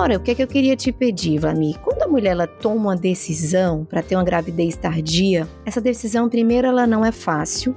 Agora, 0.06 0.20
o 0.20 0.22
que, 0.22 0.30
é 0.30 0.34
que 0.36 0.42
eu 0.44 0.46
queria 0.46 0.76
te 0.76 0.92
pedir, 0.92 1.40
Vlamir? 1.40 1.80
Quando 1.80 2.00
a 2.02 2.06
mulher 2.06 2.30
ela 2.30 2.46
toma 2.46 2.76
uma 2.76 2.96
decisão 2.96 3.84
para 3.84 4.04
ter 4.04 4.14
uma 4.14 4.22
gravidez 4.22 4.76
tardia, 4.76 5.48
essa 5.64 5.80
decisão, 5.80 6.28
primeiro, 6.28 6.68
ela 6.68 6.86
não 6.86 7.04
é 7.04 7.10
fácil, 7.10 7.74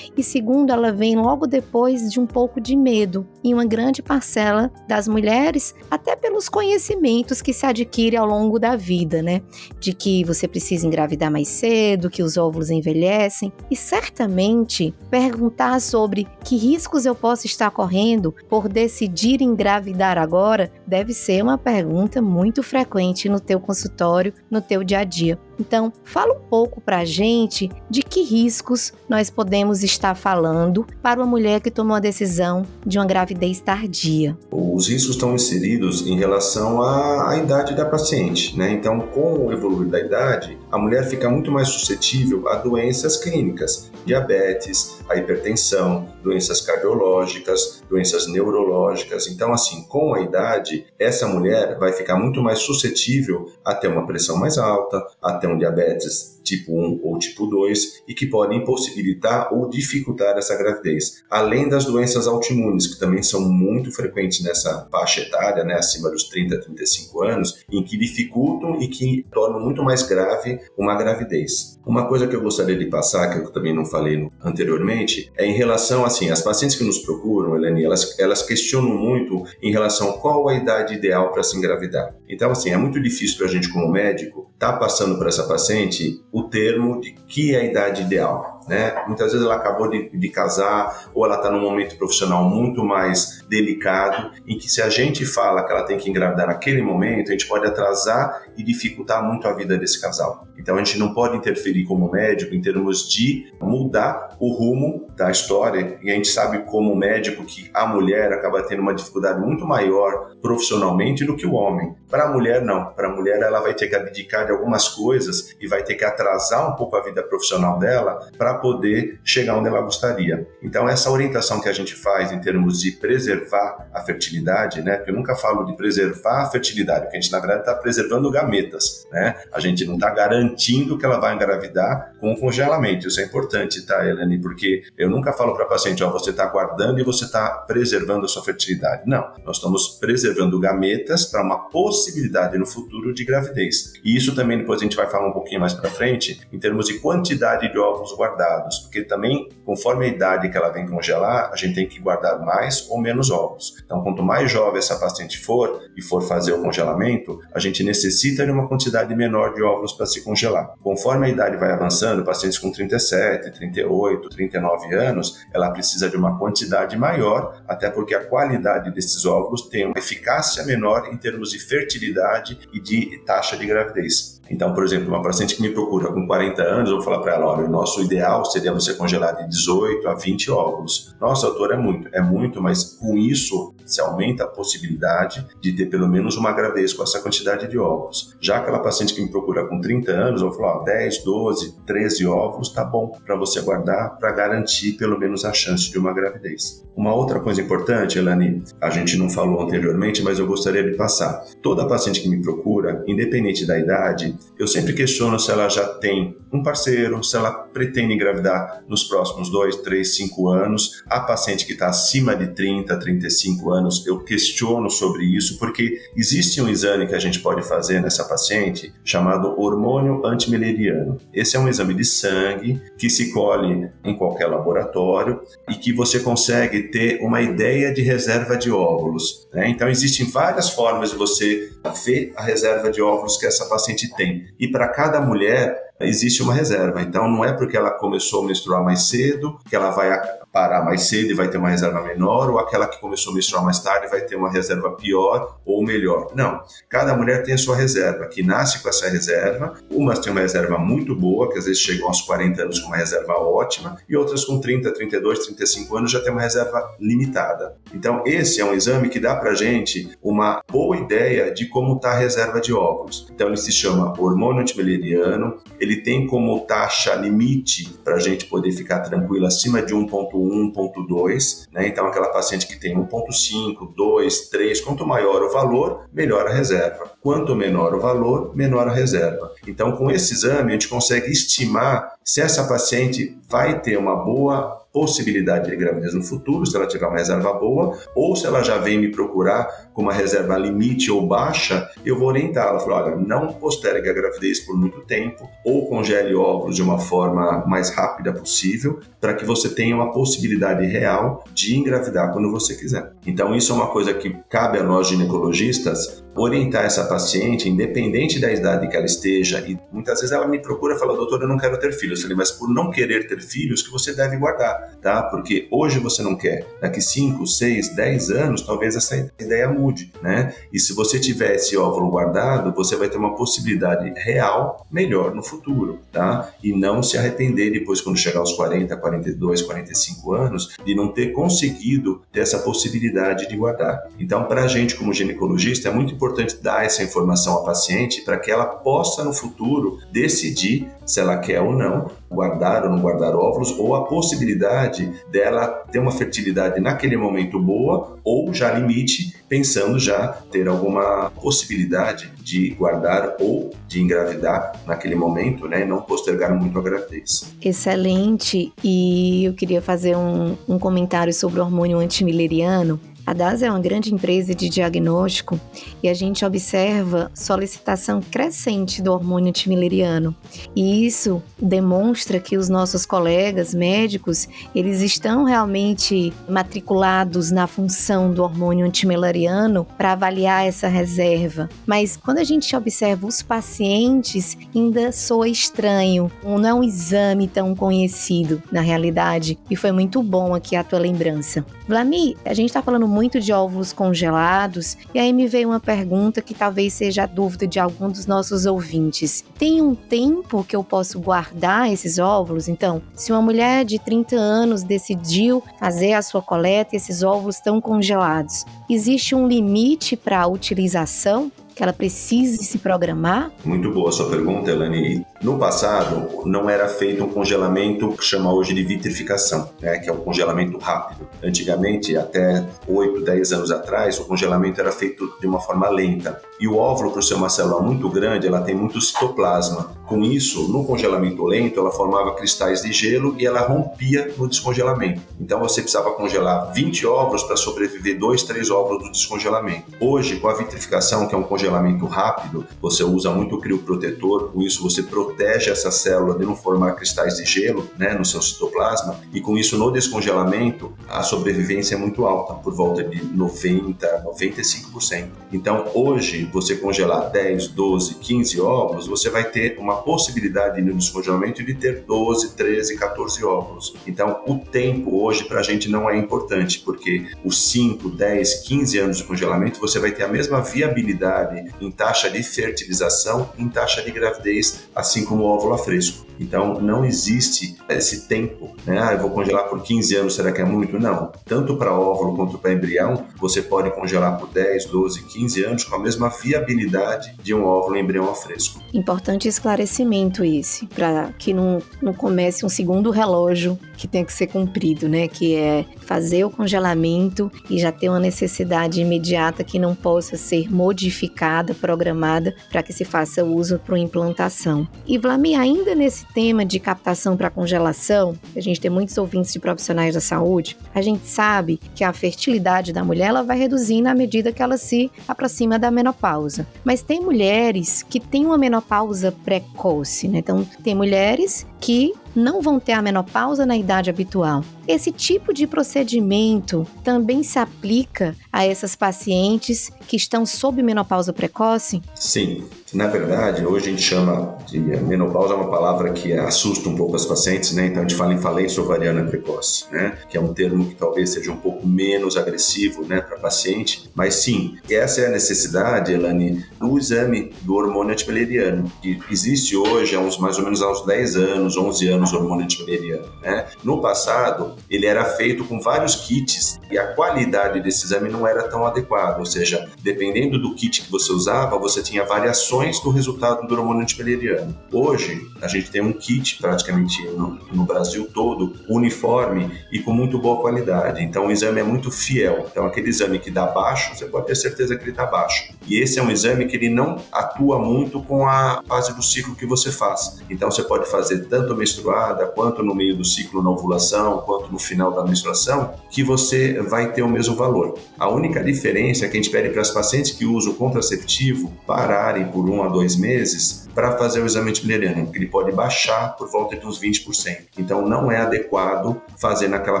e 0.16 0.22
segundo, 0.22 0.70
ela 0.70 0.92
vem 0.92 1.16
logo 1.16 1.44
depois 1.44 2.08
de 2.08 2.20
um 2.20 2.26
pouco 2.26 2.60
de 2.60 2.76
medo 2.76 3.26
em 3.42 3.52
uma 3.52 3.64
grande 3.64 4.00
parcela 4.00 4.70
das 4.86 5.08
mulheres, 5.08 5.74
até 5.90 6.14
pelos 6.14 6.48
conhecimentos 6.48 7.42
que 7.42 7.52
se 7.52 7.66
adquire 7.66 8.16
ao 8.16 8.26
longo 8.28 8.60
da 8.60 8.76
vida, 8.76 9.20
né? 9.20 9.42
De 9.80 9.92
que 9.92 10.22
você 10.22 10.46
precisa 10.46 10.86
engravidar 10.86 11.32
mais 11.32 11.48
cedo, 11.48 12.08
que 12.08 12.22
os 12.22 12.36
óvulos 12.36 12.70
envelhecem, 12.70 13.52
e 13.68 13.74
certamente 13.74 14.94
perguntar 15.10 15.80
sobre 15.80 16.28
que 16.44 16.56
riscos 16.56 17.04
eu 17.04 17.14
posso 17.16 17.44
estar 17.44 17.72
correndo 17.72 18.32
por 18.48 18.68
decidir 18.68 19.42
engravidar 19.42 20.16
agora 20.16 20.70
deve 20.86 21.12
ser 21.12 21.42
uma 21.42 21.58
pergunta 21.58 21.87
muito 22.20 22.62
frequente 22.62 23.28
no 23.28 23.40
teu 23.40 23.58
consultório, 23.58 24.32
no 24.50 24.60
teu 24.60 24.84
dia 24.84 25.00
a 25.00 25.04
dia. 25.04 25.38
Então, 25.58 25.92
fala 26.04 26.34
um 26.34 26.40
pouco 26.48 26.80
para 26.80 26.98
a 26.98 27.04
gente 27.04 27.70
de 27.90 28.02
que 28.02 28.22
riscos 28.22 28.92
nós 29.08 29.28
podemos 29.30 29.82
estar 29.82 30.14
falando 30.14 30.86
para 31.02 31.20
uma 31.20 31.26
mulher 31.26 31.60
que 31.60 31.70
tomou 31.70 31.96
a 31.96 32.00
decisão 32.00 32.64
de 32.86 32.98
uma 32.98 33.06
gravidez 33.06 33.60
tardia. 33.60 34.36
Os 34.50 34.88
riscos 34.88 35.16
estão 35.16 35.34
inseridos 35.34 36.06
em 36.06 36.16
relação 36.16 36.80
à, 36.80 37.30
à 37.30 37.36
idade 37.36 37.74
da 37.74 37.84
paciente, 37.84 38.56
né? 38.56 38.70
Então, 38.70 39.00
com 39.00 39.46
o 39.46 39.52
evoluir 39.52 39.88
da 39.88 39.98
idade, 39.98 40.56
a 40.70 40.78
mulher 40.78 41.04
fica 41.08 41.28
muito 41.28 41.50
mais 41.50 41.68
suscetível 41.68 42.48
a 42.48 42.56
doenças 42.56 43.16
clínicas, 43.16 43.90
diabetes, 44.04 45.00
a 45.08 45.16
hipertensão, 45.16 46.08
doenças 46.22 46.60
cardiológicas, 46.60 47.82
doenças 47.88 48.26
neurológicas. 48.26 49.26
Então, 49.26 49.52
assim, 49.52 49.82
com 49.88 50.14
a 50.14 50.20
idade, 50.20 50.86
essa 50.98 51.26
mulher 51.26 51.78
vai 51.78 51.92
ficar 51.92 52.16
muito 52.16 52.40
mais 52.42 52.60
suscetível 52.60 53.50
a 53.64 53.74
ter 53.74 53.88
uma 53.88 54.06
pressão 54.06 54.36
mais 54.36 54.58
alta, 54.58 55.04
a 55.22 55.34
ter 55.34 55.47
um 55.52 55.58
diabetes 55.58 56.37
tipo 56.48 56.72
1 56.72 57.00
ou 57.02 57.18
tipo 57.18 57.46
2 57.46 58.02
e 58.08 58.14
que 58.14 58.26
podem 58.26 58.58
impossibilitar 58.58 59.52
ou 59.52 59.68
dificultar 59.68 60.36
essa 60.36 60.56
gravidez. 60.56 61.22
Além 61.30 61.68
das 61.68 61.84
doenças 61.84 62.26
autoimunes, 62.26 62.86
que 62.86 62.98
também 62.98 63.22
são 63.22 63.40
muito 63.40 63.92
frequentes 63.92 64.42
nessa 64.42 64.88
faixa 64.90 65.20
etária, 65.20 65.64
né, 65.64 65.74
acima 65.74 66.10
dos 66.10 66.24
30, 66.24 66.60
35 66.60 67.22
anos, 67.22 67.64
em 67.70 67.82
que 67.82 67.96
dificultam 67.96 68.80
e 68.80 68.88
que 68.88 69.26
tornam 69.32 69.60
muito 69.60 69.82
mais 69.82 70.02
grave 70.02 70.58
uma 70.76 70.96
gravidez. 70.96 71.78
Uma 71.86 72.06
coisa 72.06 72.26
que 72.26 72.36
eu 72.36 72.42
gostaria 72.42 72.76
de 72.76 72.86
passar, 72.86 73.30
que 73.30 73.38
eu 73.38 73.50
também 73.50 73.74
não 73.74 73.84
falei 73.84 74.28
anteriormente, 74.44 75.30
é 75.36 75.46
em 75.46 75.54
relação, 75.54 76.04
assim, 76.04 76.30
as 76.30 76.42
pacientes 76.42 76.76
que 76.76 76.84
nos 76.84 76.98
procuram, 76.98 77.56
Eleni, 77.56 77.84
elas, 77.84 78.18
elas 78.18 78.42
questionam 78.42 78.90
muito 78.90 79.44
em 79.62 79.70
relação 79.70 80.10
a 80.10 80.18
qual 80.18 80.48
a 80.48 80.54
idade 80.54 80.94
ideal 80.94 81.32
para 81.32 81.42
se 81.42 81.56
engravidar. 81.56 82.14
Então, 82.28 82.50
assim, 82.50 82.70
é 82.70 82.76
muito 82.76 83.00
difícil 83.00 83.38
para 83.38 83.46
a 83.46 83.50
gente 83.50 83.72
como 83.72 83.90
médico 83.90 84.50
estar 84.54 84.72
tá 84.72 84.78
passando 84.78 85.18
para 85.18 85.28
essa 85.28 85.44
paciente 85.44 86.20
o 86.38 86.48
termo 86.48 87.00
de 87.00 87.12
que 87.12 87.54
é 87.54 87.60
a 87.60 87.64
idade 87.64 88.02
ideal 88.02 88.58
né? 88.68 89.02
Muitas 89.06 89.32
vezes 89.32 89.44
ela 89.44 89.56
acabou 89.56 89.88
de, 89.88 90.10
de 90.10 90.28
casar 90.28 91.08
ou 91.14 91.24
ela 91.24 91.36
está 91.36 91.50
num 91.50 91.60
momento 91.60 91.96
profissional 91.96 92.44
muito 92.44 92.84
mais 92.84 93.44
delicado, 93.48 94.30
em 94.46 94.58
que 94.58 94.70
se 94.70 94.82
a 94.82 94.90
gente 94.90 95.24
fala 95.24 95.64
que 95.64 95.72
ela 95.72 95.84
tem 95.84 95.96
que 95.96 96.10
engravidar 96.10 96.46
naquele 96.46 96.82
momento, 96.82 97.30
a 97.30 97.32
gente 97.32 97.48
pode 97.48 97.66
atrasar 97.66 98.42
e 98.58 98.62
dificultar 98.62 99.24
muito 99.24 99.46
a 99.46 99.52
vida 99.52 99.78
desse 99.78 100.00
casal. 100.00 100.46
Então 100.58 100.74
a 100.74 100.78
gente 100.78 100.98
não 100.98 101.14
pode 101.14 101.36
interferir 101.36 101.84
como 101.84 102.10
médico 102.10 102.54
em 102.54 102.60
termos 102.60 103.08
de 103.08 103.52
mudar 103.60 104.36
o 104.40 104.52
rumo 104.52 105.08
da 105.16 105.30
história. 105.30 105.98
E 106.02 106.10
a 106.10 106.14
gente 106.14 106.28
sabe 106.28 106.64
como 106.64 106.94
médico 106.96 107.44
que 107.44 107.70
a 107.72 107.86
mulher 107.86 108.32
acaba 108.32 108.62
tendo 108.62 108.82
uma 108.82 108.94
dificuldade 108.94 109.40
muito 109.40 109.64
maior 109.64 110.32
profissionalmente 110.42 111.24
do 111.24 111.36
que 111.36 111.46
o 111.46 111.54
homem. 111.54 111.94
Para 112.10 112.24
a 112.24 112.32
mulher 112.32 112.62
não. 112.62 112.86
Para 112.86 113.08
a 113.08 113.10
mulher 113.14 113.40
ela 113.40 113.60
vai 113.60 113.74
ter 113.74 113.86
que 113.86 113.94
abdicar 113.94 114.46
de 114.46 114.52
algumas 114.52 114.88
coisas 114.88 115.54
e 115.60 115.68
vai 115.68 115.82
ter 115.82 115.94
que 115.94 116.04
atrasar 116.04 116.72
um 116.72 116.76
pouco 116.76 116.96
a 116.96 117.02
vida 117.02 117.22
profissional 117.22 117.78
dela 117.78 118.28
para 118.36 118.54
poder 118.54 119.20
chegar 119.22 119.56
onde 119.56 119.68
ela 119.68 119.80
gostaria. 119.80 120.46
Então, 120.62 120.88
essa 120.88 121.10
orientação 121.10 121.60
que 121.60 121.68
a 121.68 121.72
gente 121.72 121.94
faz 121.94 122.32
em 122.32 122.40
termos 122.40 122.80
de 122.80 122.92
preservar 122.92 123.88
a 123.92 124.00
fertilidade, 124.00 124.82
né? 124.82 124.96
Porque 124.96 125.10
eu 125.10 125.14
nunca 125.14 125.34
falo 125.34 125.64
de 125.64 125.76
preservar 125.76 126.42
a 126.42 126.46
fertilidade, 126.50 127.02
porque 127.02 127.16
a 127.16 127.20
gente, 127.20 127.32
na 127.32 127.38
verdade, 127.38 127.60
está 127.60 127.74
preservando 127.74 128.30
gametas, 128.48 129.06
né? 129.12 129.36
A 129.52 129.60
gente 129.60 129.84
não 129.84 129.94
está 129.94 130.10
garantindo 130.10 130.96
que 130.96 131.04
ela 131.04 131.20
vai 131.20 131.34
engravidar 131.34 132.14
com 132.18 132.34
congelamento. 132.34 133.06
Isso 133.06 133.20
é 133.20 133.24
importante, 133.24 133.84
tá, 133.86 134.06
Elane? 134.06 134.40
Porque 134.40 134.82
eu 134.96 135.10
nunca 135.10 135.32
falo 135.32 135.54
para 135.54 135.66
paciente, 135.66 136.02
ó, 136.02 136.10
você 136.10 136.30
está 136.30 136.46
guardando 136.46 136.98
e 136.98 137.04
você 137.04 137.26
está 137.26 137.50
preservando 137.66 138.24
a 138.24 138.28
sua 138.28 138.42
fertilidade. 138.42 139.02
Não, 139.06 139.32
nós 139.44 139.56
estamos 139.56 139.98
preservando 140.00 140.58
gametas 140.58 141.26
para 141.26 141.42
uma 141.42 141.68
possibilidade 141.68 142.56
no 142.56 142.66
futuro 142.66 143.12
de 143.12 143.24
gravidez. 143.24 143.92
E 144.02 144.16
isso 144.16 144.34
também 144.34 144.58
depois 144.58 144.80
a 144.80 144.84
gente 144.84 144.96
vai 144.96 145.08
falar 145.08 145.28
um 145.28 145.32
pouquinho 145.32 145.60
mais 145.60 145.74
para 145.74 145.90
frente, 145.90 146.40
em 146.52 146.58
termos 146.58 146.86
de 146.86 146.98
quantidade 146.98 147.70
de 147.70 147.78
óvulos 147.78 148.16
guardados 148.16 148.78
porque 148.88 149.02
também, 149.02 149.48
conforme 149.64 150.06
a 150.06 150.08
idade 150.08 150.48
que 150.48 150.56
ela 150.56 150.70
vem 150.70 150.86
congelar, 150.86 151.50
a 151.52 151.56
gente 151.56 151.74
tem 151.74 151.88
que 151.88 152.00
guardar 152.00 152.40
mais 152.44 152.88
ou 152.90 153.00
menos 153.00 153.30
ovos. 153.30 153.76
Então, 153.84 154.02
quanto 154.02 154.22
mais 154.22 154.50
jovem 154.50 154.78
essa 154.78 154.96
paciente 154.96 155.38
for 155.38 155.82
e 155.96 156.02
for 156.02 156.22
fazer 156.22 156.52
o 156.52 156.62
congelamento, 156.62 157.40
a 157.52 157.58
gente 157.58 157.82
necessita 157.82 158.37
de 158.44 158.52
uma 158.52 158.68
quantidade 158.68 159.14
menor 159.14 159.54
de 159.54 159.62
óvulos 159.62 159.92
para 159.92 160.06
se 160.06 160.22
congelar. 160.22 160.74
Conforme 160.82 161.26
a 161.26 161.28
idade 161.28 161.56
vai 161.56 161.70
avançando, 161.70 162.24
pacientes 162.24 162.58
com 162.58 162.70
37, 162.70 163.52
38, 163.52 164.28
39 164.28 164.94
anos, 164.94 165.44
ela 165.52 165.70
precisa 165.70 166.08
de 166.08 166.16
uma 166.16 166.38
quantidade 166.38 166.96
maior, 166.96 167.62
até 167.66 167.90
porque 167.90 168.14
a 168.14 168.24
qualidade 168.24 168.90
desses 168.90 169.24
óvulos 169.24 169.62
tem 169.62 169.86
uma 169.86 169.98
eficácia 169.98 170.64
menor 170.64 171.08
em 171.12 171.16
termos 171.16 171.50
de 171.50 171.58
fertilidade 171.58 172.58
e 172.72 172.80
de 172.80 173.18
taxa 173.24 173.56
de 173.56 173.66
gravidez. 173.66 174.37
Então, 174.50 174.72
por 174.74 174.84
exemplo, 174.84 175.08
uma 175.08 175.22
paciente 175.22 175.56
que 175.56 175.62
me 175.62 175.70
procura 175.70 176.12
com 176.12 176.26
40 176.26 176.62
anos, 176.62 176.90
eu 176.90 176.96
vou 176.96 177.04
falar 177.04 177.20
para 177.20 177.34
ela: 177.34 177.46
olha, 177.46 177.66
o 177.66 177.70
nosso 177.70 178.02
ideal 178.02 178.44
seria 178.44 178.72
você 178.72 178.94
congelar 178.94 179.36
de 179.36 179.48
18 179.48 180.08
a 180.08 180.14
20 180.14 180.50
óvulos. 180.50 181.14
Nossa, 181.20 181.46
doutor, 181.48 181.72
é 181.72 181.76
muito. 181.76 182.08
É 182.12 182.20
muito, 182.20 182.62
mas 182.62 182.84
com 182.84 183.16
isso 183.16 183.74
se 183.84 184.00
aumenta 184.00 184.44
a 184.44 184.46
possibilidade 184.46 185.46
de 185.60 185.72
ter 185.72 185.86
pelo 185.86 186.06
menos 186.06 186.36
uma 186.36 186.52
gravidez 186.52 186.92
com 186.92 187.02
essa 187.02 187.20
quantidade 187.20 187.68
de 187.68 187.78
óvulos. 187.78 188.36
Já 188.40 188.58
aquela 188.58 188.80
paciente 188.80 189.14
que 189.14 189.22
me 189.22 189.30
procura 189.30 189.66
com 189.66 189.80
30 189.80 190.12
anos, 190.12 190.40
eu 190.40 190.48
vou 190.48 190.56
falar: 190.56 190.80
ó, 190.80 190.84
10, 190.84 191.24
12, 191.24 191.76
13 191.86 192.26
óvulos 192.26 192.70
tá 192.70 192.84
bom 192.84 193.12
para 193.24 193.36
você 193.36 193.60
guardar 193.60 194.16
para 194.18 194.32
garantir 194.32 194.92
pelo 194.92 195.18
menos 195.18 195.44
a 195.44 195.52
chance 195.52 195.90
de 195.90 195.98
uma 195.98 196.12
gravidez. 196.12 196.84
Uma 196.98 197.14
outra 197.14 197.38
coisa 197.38 197.62
importante, 197.62 198.18
Elani, 198.18 198.60
a 198.80 198.90
gente 198.90 199.16
não 199.16 199.30
falou 199.30 199.62
anteriormente, 199.62 200.20
mas 200.20 200.40
eu 200.40 200.48
gostaria 200.48 200.82
de 200.82 200.96
passar. 200.96 201.44
Toda 201.62 201.86
paciente 201.86 202.20
que 202.20 202.28
me 202.28 202.42
procura, 202.42 203.04
independente 203.06 203.64
da 203.64 203.78
idade, 203.78 204.34
eu 204.58 204.66
sempre 204.66 204.92
questiono 204.92 205.38
se 205.38 205.48
ela 205.52 205.68
já 205.68 205.86
tem 205.86 206.36
um 206.52 206.60
parceiro, 206.60 207.22
se 207.22 207.36
ela 207.36 207.52
pretende 207.52 208.14
engravidar 208.14 208.82
nos 208.88 209.04
próximos 209.04 209.48
2, 209.48 209.76
3, 209.76 210.16
5 210.16 210.48
anos. 210.48 211.04
A 211.06 211.20
paciente 211.20 211.66
que 211.66 211.72
está 211.72 211.86
acima 211.86 212.34
de 212.34 212.48
30, 212.48 212.98
35 212.98 213.70
anos, 213.70 214.04
eu 214.04 214.18
questiono 214.24 214.90
sobre 214.90 215.24
isso, 215.24 215.56
porque 215.56 216.00
existe 216.16 216.60
um 216.60 216.68
exame 216.68 217.06
que 217.06 217.14
a 217.14 217.20
gente 217.20 217.38
pode 217.38 217.62
fazer 217.62 218.02
nessa 218.02 218.24
paciente 218.24 218.92
chamado 219.04 219.54
hormônio 219.56 220.26
antimeleriano. 220.26 221.18
Esse 221.32 221.56
é 221.56 221.60
um 221.60 221.68
exame 221.68 221.94
de 221.94 222.04
sangue 222.04 222.82
que 222.98 223.08
se 223.08 223.32
colhe 223.32 223.88
em 224.02 224.16
qualquer 224.16 224.48
laboratório 224.48 225.40
e 225.68 225.76
que 225.76 225.92
você 225.92 226.18
consegue 226.18 226.87
ter 226.90 227.20
uma 227.22 227.40
ideia 227.40 227.92
de 227.92 228.02
reserva 228.02 228.56
de 228.56 228.70
óvulos. 228.70 229.48
Né? 229.52 229.68
Então, 229.68 229.88
existem 229.88 230.26
várias 230.26 230.70
formas 230.70 231.10
de 231.10 231.16
você 231.16 231.70
ver 232.04 232.32
a 232.36 232.42
reserva 232.42 232.90
de 232.90 233.00
óvulos 233.00 233.36
que 233.36 233.46
essa 233.46 233.66
paciente 233.66 234.14
tem. 234.16 234.46
E 234.58 234.68
para 234.68 234.88
cada 234.88 235.20
mulher, 235.20 235.76
existe 236.00 236.42
uma 236.42 236.54
reserva. 236.54 237.00
Então, 237.00 237.28
não 237.28 237.44
é 237.44 237.52
porque 237.52 237.76
ela 237.76 237.90
começou 237.90 238.44
a 238.44 238.46
menstruar 238.46 238.82
mais 238.82 239.08
cedo 239.08 239.58
que 239.68 239.74
ela 239.74 239.90
vai 239.90 240.10
parar 240.58 240.84
mais 240.84 241.08
cedo 241.08 241.30
e 241.30 241.34
vai 241.34 241.48
ter 241.48 241.56
uma 241.56 241.68
reserva 241.68 242.02
menor, 242.02 242.50
ou 242.50 242.58
aquela 242.58 242.88
que 242.88 243.00
começou 243.00 243.32
a 243.32 243.36
menstruar 243.36 243.64
mais 243.64 243.78
tarde 243.78 244.08
vai 244.08 244.22
ter 244.22 244.34
uma 244.34 244.50
reserva 244.50 244.90
pior 244.90 245.56
ou 245.64 245.84
melhor. 245.84 246.32
Não. 246.34 246.60
Cada 246.88 247.16
mulher 247.16 247.44
tem 247.44 247.54
a 247.54 247.58
sua 247.58 247.76
reserva, 247.76 248.26
que 248.26 248.42
nasce 248.42 248.82
com 248.82 248.88
essa 248.88 249.08
reserva. 249.08 249.74
Umas 249.88 250.18
têm 250.18 250.32
uma 250.32 250.40
reserva 250.40 250.76
muito 250.76 251.14
boa, 251.14 251.48
que 251.48 251.58
às 251.58 251.66
vezes 251.66 251.80
chegam 251.80 252.08
aos 252.08 252.22
40 252.22 252.62
anos 252.62 252.80
com 252.80 252.88
uma 252.88 252.96
reserva 252.96 253.34
ótima, 253.34 253.98
e 254.08 254.16
outras 254.16 254.44
com 254.44 254.58
30, 254.58 254.92
32, 254.92 255.46
35 255.46 255.96
anos 255.96 256.10
já 256.10 256.20
tem 256.20 256.32
uma 256.32 256.42
reserva 256.42 256.90
limitada. 257.00 257.76
Então, 257.94 258.24
esse 258.26 258.60
é 258.60 258.64
um 258.64 258.74
exame 258.74 259.08
que 259.08 259.20
dá 259.20 259.36
pra 259.36 259.54
gente 259.54 260.10
uma 260.20 260.60
boa 260.68 260.96
ideia 260.96 261.52
de 261.52 261.68
como 261.68 261.94
está 261.94 262.10
a 262.10 262.18
reserva 262.18 262.60
de 262.60 262.72
óvulos. 262.72 263.28
Então, 263.32 263.46
ele 263.46 263.56
se 263.56 263.70
chama 263.70 264.12
hormônio 264.18 264.62
antimeleriano, 264.62 265.58
ele 265.78 266.02
tem 266.02 266.26
como 266.26 266.60
taxa 266.60 267.14
limite 267.14 267.96
para 268.02 268.16
a 268.16 268.18
gente 268.18 268.46
poder 268.46 268.72
ficar 268.72 269.00
tranquilo 269.00 269.46
acima 269.46 269.80
de 269.80 269.94
1,1, 269.94 270.47
1,2, 270.48 271.68
né? 271.72 271.88
Então, 271.88 272.06
aquela 272.06 272.28
paciente 272.28 272.66
que 272.66 272.78
tem 272.78 272.96
1,5, 272.96 273.94
2, 273.94 274.48
3, 274.48 274.80
quanto 274.80 275.06
maior 275.06 275.42
o 275.42 275.52
valor, 275.52 276.08
melhor 276.12 276.46
a 276.46 276.52
reserva. 276.52 277.12
Quanto 277.20 277.54
menor 277.54 277.94
o 277.94 278.00
valor, 278.00 278.54
menor 278.54 278.88
a 278.88 278.92
reserva. 278.92 279.52
Então, 279.66 279.92
com 279.92 280.10
esse 280.10 280.34
exame, 280.34 280.70
a 280.70 280.72
gente 280.72 280.88
consegue 280.88 281.30
estimar 281.30 282.16
se 282.24 282.40
essa 282.40 282.64
paciente 282.64 283.36
vai 283.48 283.80
ter 283.80 283.96
uma 283.96 284.16
boa 284.16 284.77
possibilidade 284.92 285.70
de 285.70 285.76
gravidez 285.76 286.14
no 286.14 286.22
futuro, 286.22 286.66
se 286.66 286.76
ela 286.76 286.86
tiver 286.86 287.06
uma 287.06 287.18
reserva 287.18 287.52
boa, 287.52 287.98
ou 288.14 288.34
se 288.34 288.46
ela 288.46 288.62
já 288.62 288.78
vem 288.78 288.98
me 288.98 289.10
procurar 289.10 289.88
com 289.92 290.02
uma 290.02 290.12
reserva 290.12 290.56
limite 290.56 291.10
ou 291.10 291.26
baixa, 291.26 291.88
eu 292.04 292.18
vou 292.18 292.28
orientá-la. 292.28 292.78
Falar, 292.80 293.04
olha, 293.04 293.16
não 293.16 293.52
postergue 293.52 294.08
a 294.08 294.12
gravidez 294.12 294.60
por 294.60 294.76
muito 294.76 295.00
tempo, 295.02 295.48
ou 295.64 295.88
congele 295.88 296.34
óvulos 296.34 296.76
de 296.76 296.82
uma 296.82 296.98
forma 296.98 297.64
mais 297.66 297.90
rápida 297.90 298.32
possível, 298.32 299.00
para 299.20 299.34
que 299.34 299.44
você 299.44 299.68
tenha 299.68 299.94
uma 299.94 300.12
possibilidade 300.12 300.86
real 300.86 301.44
de 301.52 301.76
engravidar 301.76 302.32
quando 302.32 302.50
você 302.50 302.74
quiser. 302.74 303.12
Então, 303.26 303.54
isso 303.54 303.72
é 303.72 303.76
uma 303.76 303.88
coisa 303.88 304.14
que 304.14 304.36
cabe 304.48 304.78
a 304.78 304.82
nós 304.82 305.08
ginecologistas 305.08 306.24
orientar 306.40 306.84
essa 306.84 307.04
paciente, 307.04 307.68
independente 307.68 308.38
da 308.38 308.52
idade 308.52 308.88
que 308.88 308.96
ela 308.96 309.06
esteja, 309.06 309.60
e 309.66 309.78
muitas 309.92 310.20
vezes 310.20 310.32
ela 310.34 310.46
me 310.46 310.58
procura 310.58 310.94
e 310.94 310.98
fala, 310.98 311.16
doutor, 311.16 311.42
eu 311.42 311.48
não 311.48 311.58
quero 311.58 311.78
ter 311.78 311.92
filhos. 311.92 312.20
Eu 312.20 312.22
falei, 312.24 312.36
mas 312.36 312.50
por 312.50 312.72
não 312.72 312.90
querer 312.90 313.26
ter 313.26 313.40
filhos, 313.40 313.82
que 313.82 313.90
você 313.90 314.14
deve 314.14 314.36
guardar, 314.36 314.96
tá? 315.02 315.22
Porque 315.22 315.68
hoje 315.70 315.98
você 315.98 316.22
não 316.22 316.36
quer, 316.36 316.66
daqui 316.80 317.00
5, 317.00 317.46
6, 317.46 317.94
10 317.94 318.30
anos, 318.30 318.62
talvez 318.62 318.96
essa 318.96 319.30
ideia 319.38 319.68
mude, 319.68 320.12
né? 320.22 320.54
E 320.72 320.78
se 320.78 320.92
você 320.94 321.18
tiver 321.18 321.56
esse 321.56 321.76
óvulo 321.76 322.10
guardado, 322.10 322.72
você 322.74 322.96
vai 322.96 323.08
ter 323.08 323.16
uma 323.16 323.34
possibilidade 323.34 324.12
real 324.20 324.86
melhor 324.90 325.34
no 325.34 325.42
futuro, 325.42 326.00
tá? 326.12 326.50
E 326.62 326.72
não 326.72 327.02
se 327.02 327.16
arrepender 327.18 327.70
depois, 327.70 328.00
quando 328.00 328.16
chegar 328.16 328.40
aos 328.40 328.52
40, 328.52 328.96
42, 328.96 329.62
45 329.62 330.34
anos, 330.34 330.76
de 330.84 330.94
não 330.94 331.08
ter 331.08 331.32
conseguido 331.32 332.22
ter 332.32 332.40
essa 332.40 332.58
possibilidade 332.58 333.48
de 333.48 333.56
guardar. 333.56 334.02
Então, 334.18 334.44
para 334.44 334.66
gente, 334.66 334.94
como 334.94 335.12
ginecologista, 335.12 335.88
é 335.88 335.92
muito 335.92 336.14
importante 336.14 336.27
importante 336.28 336.62
dar 336.62 336.84
essa 336.84 337.02
informação 337.02 337.58
à 337.58 337.64
paciente 337.64 338.22
para 338.22 338.38
que 338.38 338.50
ela 338.50 338.66
possa 338.66 339.24
no 339.24 339.32
futuro 339.32 339.98
decidir 340.12 340.88
se 341.08 341.20
ela 341.20 341.38
quer 341.38 341.60
ou 341.60 341.72
não 341.72 342.10
guardar 342.30 342.84
ou 342.84 342.90
não 342.90 343.00
guardar 343.00 343.34
óvulos, 343.34 343.70
ou 343.78 343.94
a 343.94 344.04
possibilidade 344.04 345.10
dela 345.30 345.66
ter 345.90 345.98
uma 345.98 346.12
fertilidade 346.12 346.78
naquele 346.80 347.16
momento 347.16 347.58
boa, 347.58 348.18
ou 348.22 348.52
já 348.52 348.70
limite, 348.72 349.34
pensando 349.48 349.98
já 349.98 350.28
ter 350.50 350.68
alguma 350.68 351.30
possibilidade 351.30 352.30
de 352.42 352.70
guardar 352.70 353.36
ou 353.40 353.70
de 353.86 354.02
engravidar 354.02 354.72
naquele 354.86 355.14
momento, 355.14 355.66
né, 355.66 355.82
e 355.82 355.84
não 355.86 356.02
postergar 356.02 356.54
muito 356.54 356.78
a 356.78 356.82
gravidez. 356.82 357.54
Excelente, 357.62 358.70
e 358.84 359.46
eu 359.46 359.54
queria 359.54 359.80
fazer 359.80 360.14
um, 360.14 360.54
um 360.68 360.78
comentário 360.78 361.32
sobre 361.32 361.60
o 361.60 361.62
hormônio 361.62 361.98
antimileriano. 361.98 363.00
A 363.28 363.34
DAS 363.34 363.62
é 363.62 363.68
uma 363.68 363.78
grande 363.78 364.14
empresa 364.14 364.54
de 364.54 364.70
diagnóstico 364.70 365.60
e 366.02 366.08
a 366.08 366.14
gente 366.14 366.46
observa 366.46 367.30
solicitação 367.34 368.22
crescente 368.22 369.02
do 369.02 369.12
hormônio 369.12 369.50
antimileriano. 369.50 370.34
E 370.74 371.06
isso 371.06 371.42
demonstra 371.60 372.40
que 372.40 372.56
os 372.56 372.70
nossos 372.70 373.04
colegas 373.04 373.74
médicos, 373.74 374.48
eles 374.74 375.02
estão 375.02 375.44
realmente 375.44 376.32
matriculados 376.48 377.50
na 377.50 377.66
função 377.66 378.32
do 378.32 378.42
hormônio 378.42 378.86
antimileriano 378.86 379.86
para 379.98 380.12
avaliar 380.12 380.66
essa 380.66 380.88
reserva. 380.88 381.68
Mas 381.86 382.16
quando 382.16 382.38
a 382.38 382.44
gente 382.44 382.74
observa 382.74 383.26
os 383.26 383.42
pacientes, 383.42 384.56
ainda 384.74 385.12
soa 385.12 385.50
estranho, 385.50 386.32
não 386.42 386.66
é 386.66 386.72
um 386.72 386.82
exame 386.82 387.46
tão 387.46 387.74
conhecido 387.74 388.62
na 388.72 388.80
realidade. 388.80 389.58
E 389.70 389.76
foi 389.76 389.92
muito 389.92 390.22
bom 390.22 390.54
aqui 390.54 390.74
a 390.74 390.82
tua 390.82 390.98
lembrança. 390.98 391.62
Vlamir, 391.86 392.38
a 392.44 392.54
gente 392.54 392.68
está 392.68 392.80
falando 392.80 393.06
muito 393.18 393.40
de 393.40 393.52
ovos 393.52 393.92
congelados 393.92 394.96
e 395.12 395.18
aí 395.18 395.32
me 395.32 395.48
veio 395.48 395.70
uma 395.70 395.80
pergunta 395.80 396.40
que 396.40 396.54
talvez 396.54 396.92
seja 396.92 397.24
a 397.24 397.26
dúvida 397.26 397.66
de 397.66 397.80
algum 397.80 398.08
dos 398.08 398.26
nossos 398.26 398.64
ouvintes. 398.64 399.44
Tem 399.58 399.82
um 399.82 399.92
tempo 399.92 400.62
que 400.62 400.76
eu 400.76 400.84
posso 400.84 401.18
guardar 401.18 401.92
esses 401.92 402.20
óvulos? 402.20 402.68
Então, 402.68 403.02
se 403.16 403.32
uma 403.32 403.42
mulher 403.42 403.84
de 403.84 403.98
30 403.98 404.36
anos 404.36 404.84
decidiu 404.84 405.60
fazer 405.80 406.12
a 406.12 406.22
sua 406.22 406.40
coleta 406.40 406.94
e 406.94 406.96
esses 406.96 407.24
óvulos 407.24 407.56
estão 407.56 407.80
congelados, 407.80 408.64
existe 408.88 409.34
um 409.34 409.48
limite 409.48 410.16
para 410.16 410.42
a 410.42 410.46
utilização? 410.46 411.50
Que 411.78 411.82
ela 411.84 411.92
precise 411.92 412.64
se 412.64 412.76
programar? 412.78 413.52
Muito 413.64 413.92
boa 413.92 414.10
sua 414.10 414.28
pergunta, 414.28 414.68
Elane. 414.68 415.24
No 415.40 415.56
passado, 415.56 416.44
não 416.44 416.68
era 416.68 416.88
feito 416.88 417.22
um 417.22 417.28
congelamento 417.28 418.10
que 418.14 418.24
chama 418.24 418.52
hoje 418.52 418.74
de 418.74 418.82
vitrificação, 418.82 419.70
né, 419.80 419.96
que 419.98 420.10
é 420.10 420.12
um 420.12 420.16
congelamento 420.16 420.76
rápido. 420.76 421.28
Antigamente, 421.42 422.16
até 422.16 422.66
8, 422.88 423.20
10 423.20 423.52
anos 423.52 423.70
atrás, 423.70 424.18
o 424.18 424.24
congelamento 424.24 424.80
era 424.80 424.90
feito 424.90 425.32
de 425.40 425.46
uma 425.46 425.60
forma 425.60 425.88
lenta. 425.88 426.42
E 426.58 426.66
o 426.66 426.76
óvulo, 426.76 427.12
por 427.12 427.22
ser 427.22 427.34
uma 427.34 427.48
célula 427.48 427.80
muito 427.80 428.08
grande, 428.08 428.48
ela 428.48 428.60
tem 428.60 428.74
muito 428.74 429.00
citoplasma. 429.00 429.96
Com 430.04 430.24
isso, 430.24 430.66
no 430.72 430.84
congelamento 430.84 431.44
lento, 431.44 431.78
ela 431.78 431.92
formava 431.92 432.34
cristais 432.34 432.82
de 432.82 432.92
gelo 432.92 433.36
e 433.38 433.46
ela 433.46 433.60
rompia 433.60 434.34
no 434.36 434.48
descongelamento. 434.48 435.20
Então 435.40 435.60
você 435.60 435.80
precisava 435.80 436.10
congelar 436.10 436.72
20 436.72 437.06
óvulos 437.06 437.44
para 437.44 437.56
sobreviver 437.56 438.18
2, 438.18 438.42
3 438.42 438.68
óvulos 438.70 439.04
do 439.04 439.12
descongelamento. 439.12 439.84
Hoje, 440.00 440.40
com 440.40 440.48
a 440.48 440.54
vitrificação, 440.54 441.28
que 441.28 441.34
é 441.36 441.38
um 441.38 441.44
congelamento 441.44 441.67
rápido, 442.06 442.66
você 442.80 443.02
usa 443.02 443.30
muito 443.30 443.58
crioprotetor, 443.58 444.50
com 444.50 444.62
isso 444.62 444.82
você 444.82 445.02
protege 445.02 445.70
essa 445.70 445.90
célula 445.90 446.38
de 446.38 446.44
não 446.44 446.56
formar 446.56 446.92
cristais 446.92 447.36
de 447.36 447.44
gelo 447.44 447.88
né, 447.98 448.14
no 448.14 448.24
seu 448.24 448.42
citoplasma, 448.42 449.20
e 449.32 449.40
com 449.40 449.56
isso 449.56 449.76
no 449.76 449.90
descongelamento 449.90 450.92
a 451.08 451.22
sobrevivência 451.22 451.94
é 451.94 451.98
muito 451.98 452.26
alta, 452.26 452.54
por 452.54 452.74
volta 452.74 453.02
de 453.04 453.24
90, 453.24 454.24
95%. 454.24 455.28
Então 455.52 455.86
hoje, 455.94 456.48
você 456.52 456.76
congelar 456.76 457.30
10, 457.30 457.68
12, 457.68 458.14
15 458.16 458.60
óvulos, 458.60 459.06
você 459.06 459.30
vai 459.30 459.44
ter 459.44 459.76
uma 459.78 459.96
possibilidade 459.96 460.80
no 460.80 460.94
descongelamento 460.94 461.62
de 461.64 461.74
ter 461.74 462.04
12, 462.06 462.54
13, 462.54 462.96
14 462.96 463.44
óvulos. 463.44 463.94
Então, 464.06 464.40
o 464.46 464.58
tempo 464.58 465.22
hoje 465.22 465.44
para 465.44 465.60
a 465.60 465.62
gente 465.62 465.88
não 465.88 466.08
é 466.08 466.16
importante, 466.16 466.80
porque 466.80 467.26
os 467.44 467.70
5, 467.70 468.08
10, 468.10 468.66
15 468.66 468.98
anos 468.98 469.16
de 469.18 469.24
congelamento 469.24 469.80
você 469.80 469.98
vai 469.98 470.12
ter 470.12 470.24
a 470.24 470.28
mesma 470.28 470.60
viabilidade 470.60 471.57
em 471.80 471.90
taxa 471.90 472.30
de 472.30 472.42
fertilização, 472.42 473.52
em 473.58 473.68
taxa 473.68 474.02
de 474.02 474.10
gravidez, 474.10 474.88
assim 474.94 475.24
como 475.24 475.44
o 475.44 475.46
óvulo 475.46 475.76
fresco. 475.78 476.27
Então, 476.38 476.80
não 476.80 477.04
existe 477.04 477.76
esse 477.88 478.28
tempo, 478.28 478.74
né? 478.86 478.98
Ah, 479.00 479.12
eu 479.12 479.20
vou 479.20 479.30
congelar 479.30 479.68
por 479.68 479.82
15 479.82 480.16
anos, 480.16 480.34
será 480.34 480.52
que 480.52 480.60
é 480.60 480.64
muito? 480.64 480.98
Não. 480.98 481.32
Tanto 481.44 481.76
para 481.76 481.92
óvulo 481.92 482.36
quanto 482.36 482.58
para 482.58 482.72
embrião, 482.72 483.24
você 483.36 483.62
pode 483.62 483.90
congelar 483.90 484.38
por 484.38 484.48
10, 484.48 484.86
12, 484.86 485.24
15 485.24 485.64
anos 485.64 485.84
com 485.84 485.96
a 485.96 485.98
mesma 485.98 486.28
viabilidade 486.28 487.34
de 487.42 487.54
um 487.54 487.64
óvulo 487.64 487.96
e 487.96 488.00
embrião 488.00 488.30
a 488.30 488.34
fresco. 488.34 488.82
Importante 488.92 489.48
esclarecimento 489.48 490.44
esse, 490.44 490.86
para 490.86 491.32
que 491.38 491.52
não, 491.52 491.82
não 492.00 492.12
comece 492.12 492.64
um 492.64 492.68
segundo 492.68 493.10
relógio 493.10 493.78
que 493.96 494.06
tem 494.06 494.24
que 494.24 494.32
ser 494.32 494.46
cumprido, 494.46 495.08
né? 495.08 495.28
Que 495.28 495.56
é 495.56 495.84
fazer 496.00 496.44
o 496.44 496.50
congelamento 496.50 497.50
e 497.68 497.78
já 497.78 497.90
ter 497.90 498.08
uma 498.08 498.20
necessidade 498.20 499.00
imediata 499.00 499.64
que 499.64 499.78
não 499.78 499.94
possa 499.94 500.36
ser 500.36 500.72
modificada, 500.72 501.74
programada, 501.74 502.54
para 502.70 502.82
que 502.82 502.92
se 502.92 503.04
faça 503.04 503.44
uso 503.44 503.78
para 503.78 503.98
implantação. 503.98 504.86
E 505.06 505.18
Vlamir, 505.18 505.58
ainda 505.58 505.94
nesse 505.94 506.24
tema 506.34 506.64
de 506.64 506.78
captação 506.78 507.36
para 507.36 507.50
congelação, 507.50 508.36
a 508.54 508.60
gente 508.60 508.80
tem 508.80 508.90
muitos 508.90 509.16
ouvintes 509.18 509.52
de 509.52 509.58
profissionais 509.58 510.14
da 510.14 510.20
saúde, 510.20 510.76
a 510.94 511.02
gente 511.02 511.26
sabe 511.26 511.80
que 511.94 512.04
a 512.04 512.12
fertilidade 512.12 512.92
da 512.92 513.04
mulher 513.04 513.28
ela 513.28 513.42
vai 513.42 513.58
reduzindo 513.58 514.08
à 514.08 514.14
medida 514.14 514.52
que 514.52 514.62
ela 514.62 514.76
se 514.76 515.10
aproxima 515.26 515.78
da 515.78 515.90
menopausa. 515.90 516.66
Mas 516.84 517.02
tem 517.02 517.20
mulheres 517.20 518.02
que 518.02 518.20
têm 518.20 518.46
uma 518.46 518.58
menopausa 518.58 519.32
precoce, 519.44 520.28
né? 520.28 520.38
Então, 520.38 520.64
tem 520.82 520.94
mulheres 520.94 521.66
que 521.80 522.12
não 522.38 522.62
vão 522.62 522.78
ter 522.78 522.92
a 522.92 523.02
menopausa 523.02 523.66
na 523.66 523.76
idade 523.76 524.08
habitual. 524.08 524.64
Esse 524.86 525.12
tipo 525.12 525.52
de 525.52 525.66
procedimento 525.66 526.86
também 527.04 527.42
se 527.42 527.58
aplica 527.58 528.34
a 528.50 528.64
essas 528.64 528.96
pacientes 528.96 529.90
que 530.06 530.16
estão 530.16 530.46
sob 530.46 530.82
menopausa 530.82 531.32
precoce? 531.32 532.00
Sim. 532.14 532.64
Na 532.94 533.06
verdade, 533.06 533.66
hoje 533.66 533.88
a 533.88 533.90
gente 533.90 534.02
chama 534.02 534.56
de 534.66 534.78
menopausa 534.78 535.52
é 535.52 535.56
uma 535.58 535.68
palavra 535.68 536.10
que 536.12 536.32
assusta 536.32 536.88
um 536.88 536.96
pouco 536.96 537.14
as 537.16 537.26
pacientes, 537.26 537.72
né? 537.72 537.86
Então 537.86 537.98
a 538.02 538.08
gente 538.08 538.16
fala 538.16 538.32
em 538.32 538.38
falência 538.38 538.82
ovariana 538.82 539.24
precoce, 539.24 539.84
né? 539.92 540.16
Que 540.30 540.38
é 540.38 540.40
um 540.40 540.54
termo 540.54 540.86
que 540.86 540.94
talvez 540.94 541.30
seja 541.30 541.52
um 541.52 541.56
pouco 541.56 541.86
menos 541.86 542.38
agressivo, 542.38 543.04
né, 543.04 543.20
para 543.20 543.36
paciente. 543.36 544.08
Mas 544.14 544.36
sim, 544.36 544.78
essa 544.90 545.20
é 545.20 545.26
a 545.26 545.30
necessidade, 545.30 546.14
Elane, 546.14 546.64
do 546.80 546.96
exame 546.96 547.52
do 547.60 547.74
hormônio 547.74 548.12
antipileriano, 548.12 548.90
que 549.02 549.18
existe 549.30 549.76
hoje 549.76 550.16
há 550.16 550.20
uns 550.20 550.38
mais 550.38 550.56
ou 550.56 550.64
menos 550.64 550.80
há 550.80 550.90
uns 550.90 551.04
10 551.04 551.36
anos, 551.36 551.76
11 551.76 552.08
anos 552.08 552.27
o 552.34 552.38
hormônio 552.38 552.64
antipileriano, 552.64 553.26
né? 553.42 553.66
No 553.82 554.00
passado, 554.00 554.74
ele 554.88 555.06
era 555.06 555.24
feito 555.24 555.64
com 555.64 555.80
vários 555.80 556.14
kits 556.14 556.78
e 556.90 556.98
a 556.98 557.14
qualidade 557.14 557.80
desse 557.80 558.04
exame 558.04 558.28
não 558.28 558.46
era 558.46 558.68
tão 558.68 558.86
adequada, 558.86 559.38
ou 559.38 559.46
seja, 559.46 559.88
dependendo 560.02 560.58
do 560.58 560.74
kit 560.74 561.02
que 561.02 561.10
você 561.10 561.32
usava, 561.32 561.78
você 561.78 562.02
tinha 562.02 562.24
variações 562.24 563.00
do 563.00 563.10
resultado 563.10 563.66
do 563.66 563.74
hormônio 563.74 564.02
antipileriano. 564.02 564.74
Hoje, 564.92 565.46
a 565.60 565.68
gente 565.68 565.90
tem 565.90 566.00
um 566.00 566.12
kit 566.12 566.58
praticamente 566.60 567.22
no, 567.28 567.58
no 567.72 567.84
Brasil 567.84 568.28
todo, 568.32 568.74
uniforme 568.88 569.70
e 569.92 569.98
com 569.98 570.12
muito 570.12 570.38
boa 570.38 570.60
qualidade. 570.60 571.22
Então, 571.22 571.46
o 571.46 571.50
exame 571.50 571.80
é 571.80 571.82
muito 571.82 572.10
fiel. 572.10 572.66
Então, 572.70 572.86
aquele 572.86 573.08
exame 573.08 573.38
que 573.38 573.50
dá 573.50 573.66
baixo, 573.66 574.14
você 574.14 574.26
pode 574.26 574.46
ter 574.46 574.54
certeza 574.54 574.96
que 574.96 575.02
ele 575.02 575.10
está 575.10 575.26
baixo. 575.26 575.72
E 575.86 576.00
esse 576.00 576.18
é 576.18 576.22
um 576.22 576.30
exame 576.30 576.66
que 576.66 576.76
ele 576.76 576.88
não 576.88 577.22
atua 577.32 577.78
muito 577.78 578.22
com 578.22 578.46
a 578.46 578.82
fase 578.86 579.14
do 579.14 579.22
ciclo 579.22 579.54
que 579.54 579.66
você 579.66 579.90
faz. 579.90 580.40
Então, 580.48 580.70
você 580.70 580.82
pode 580.82 581.10
fazer 581.10 581.46
tanto 581.46 581.74
menstruada, 582.08 582.46
quanto 582.46 582.82
no 582.82 582.94
meio 582.94 583.16
do 583.16 583.24
ciclo 583.24 583.62
na 583.62 583.70
ovulação, 583.70 584.38
quanto 584.38 584.72
no 584.72 584.78
final 584.78 585.12
da 585.12 585.24
menstruação, 585.24 585.92
que 586.10 586.22
você 586.22 586.80
vai 586.82 587.12
ter 587.12 587.22
o 587.22 587.28
mesmo 587.28 587.54
valor. 587.54 587.98
A 588.18 588.28
única 588.28 588.62
diferença 588.62 589.24
é 589.24 589.28
que 589.28 589.36
a 589.36 589.40
gente 589.40 589.50
pede 589.50 589.70
para 589.70 589.82
as 589.82 589.90
pacientes 589.90 590.32
que 590.32 590.46
usam 590.46 590.72
contraceptivo 590.72 591.70
pararem 591.86 592.46
por 592.46 592.68
um 592.68 592.82
a 592.82 592.88
dois 592.88 593.16
meses 593.16 593.88
para 593.94 594.16
fazer 594.16 594.40
o 594.40 594.46
exame 594.46 594.70
antimileriano, 594.70 595.24
porque 595.24 595.38
ele 595.38 595.48
pode 595.48 595.72
baixar 595.72 596.36
por 596.36 596.48
volta 596.48 596.76
de 596.76 596.86
uns 596.86 597.00
20%. 597.00 597.64
Então, 597.76 598.06
não 598.06 598.30
é 598.30 598.38
adequado 598.38 599.20
fazer 599.36 599.66
naquela 599.66 600.00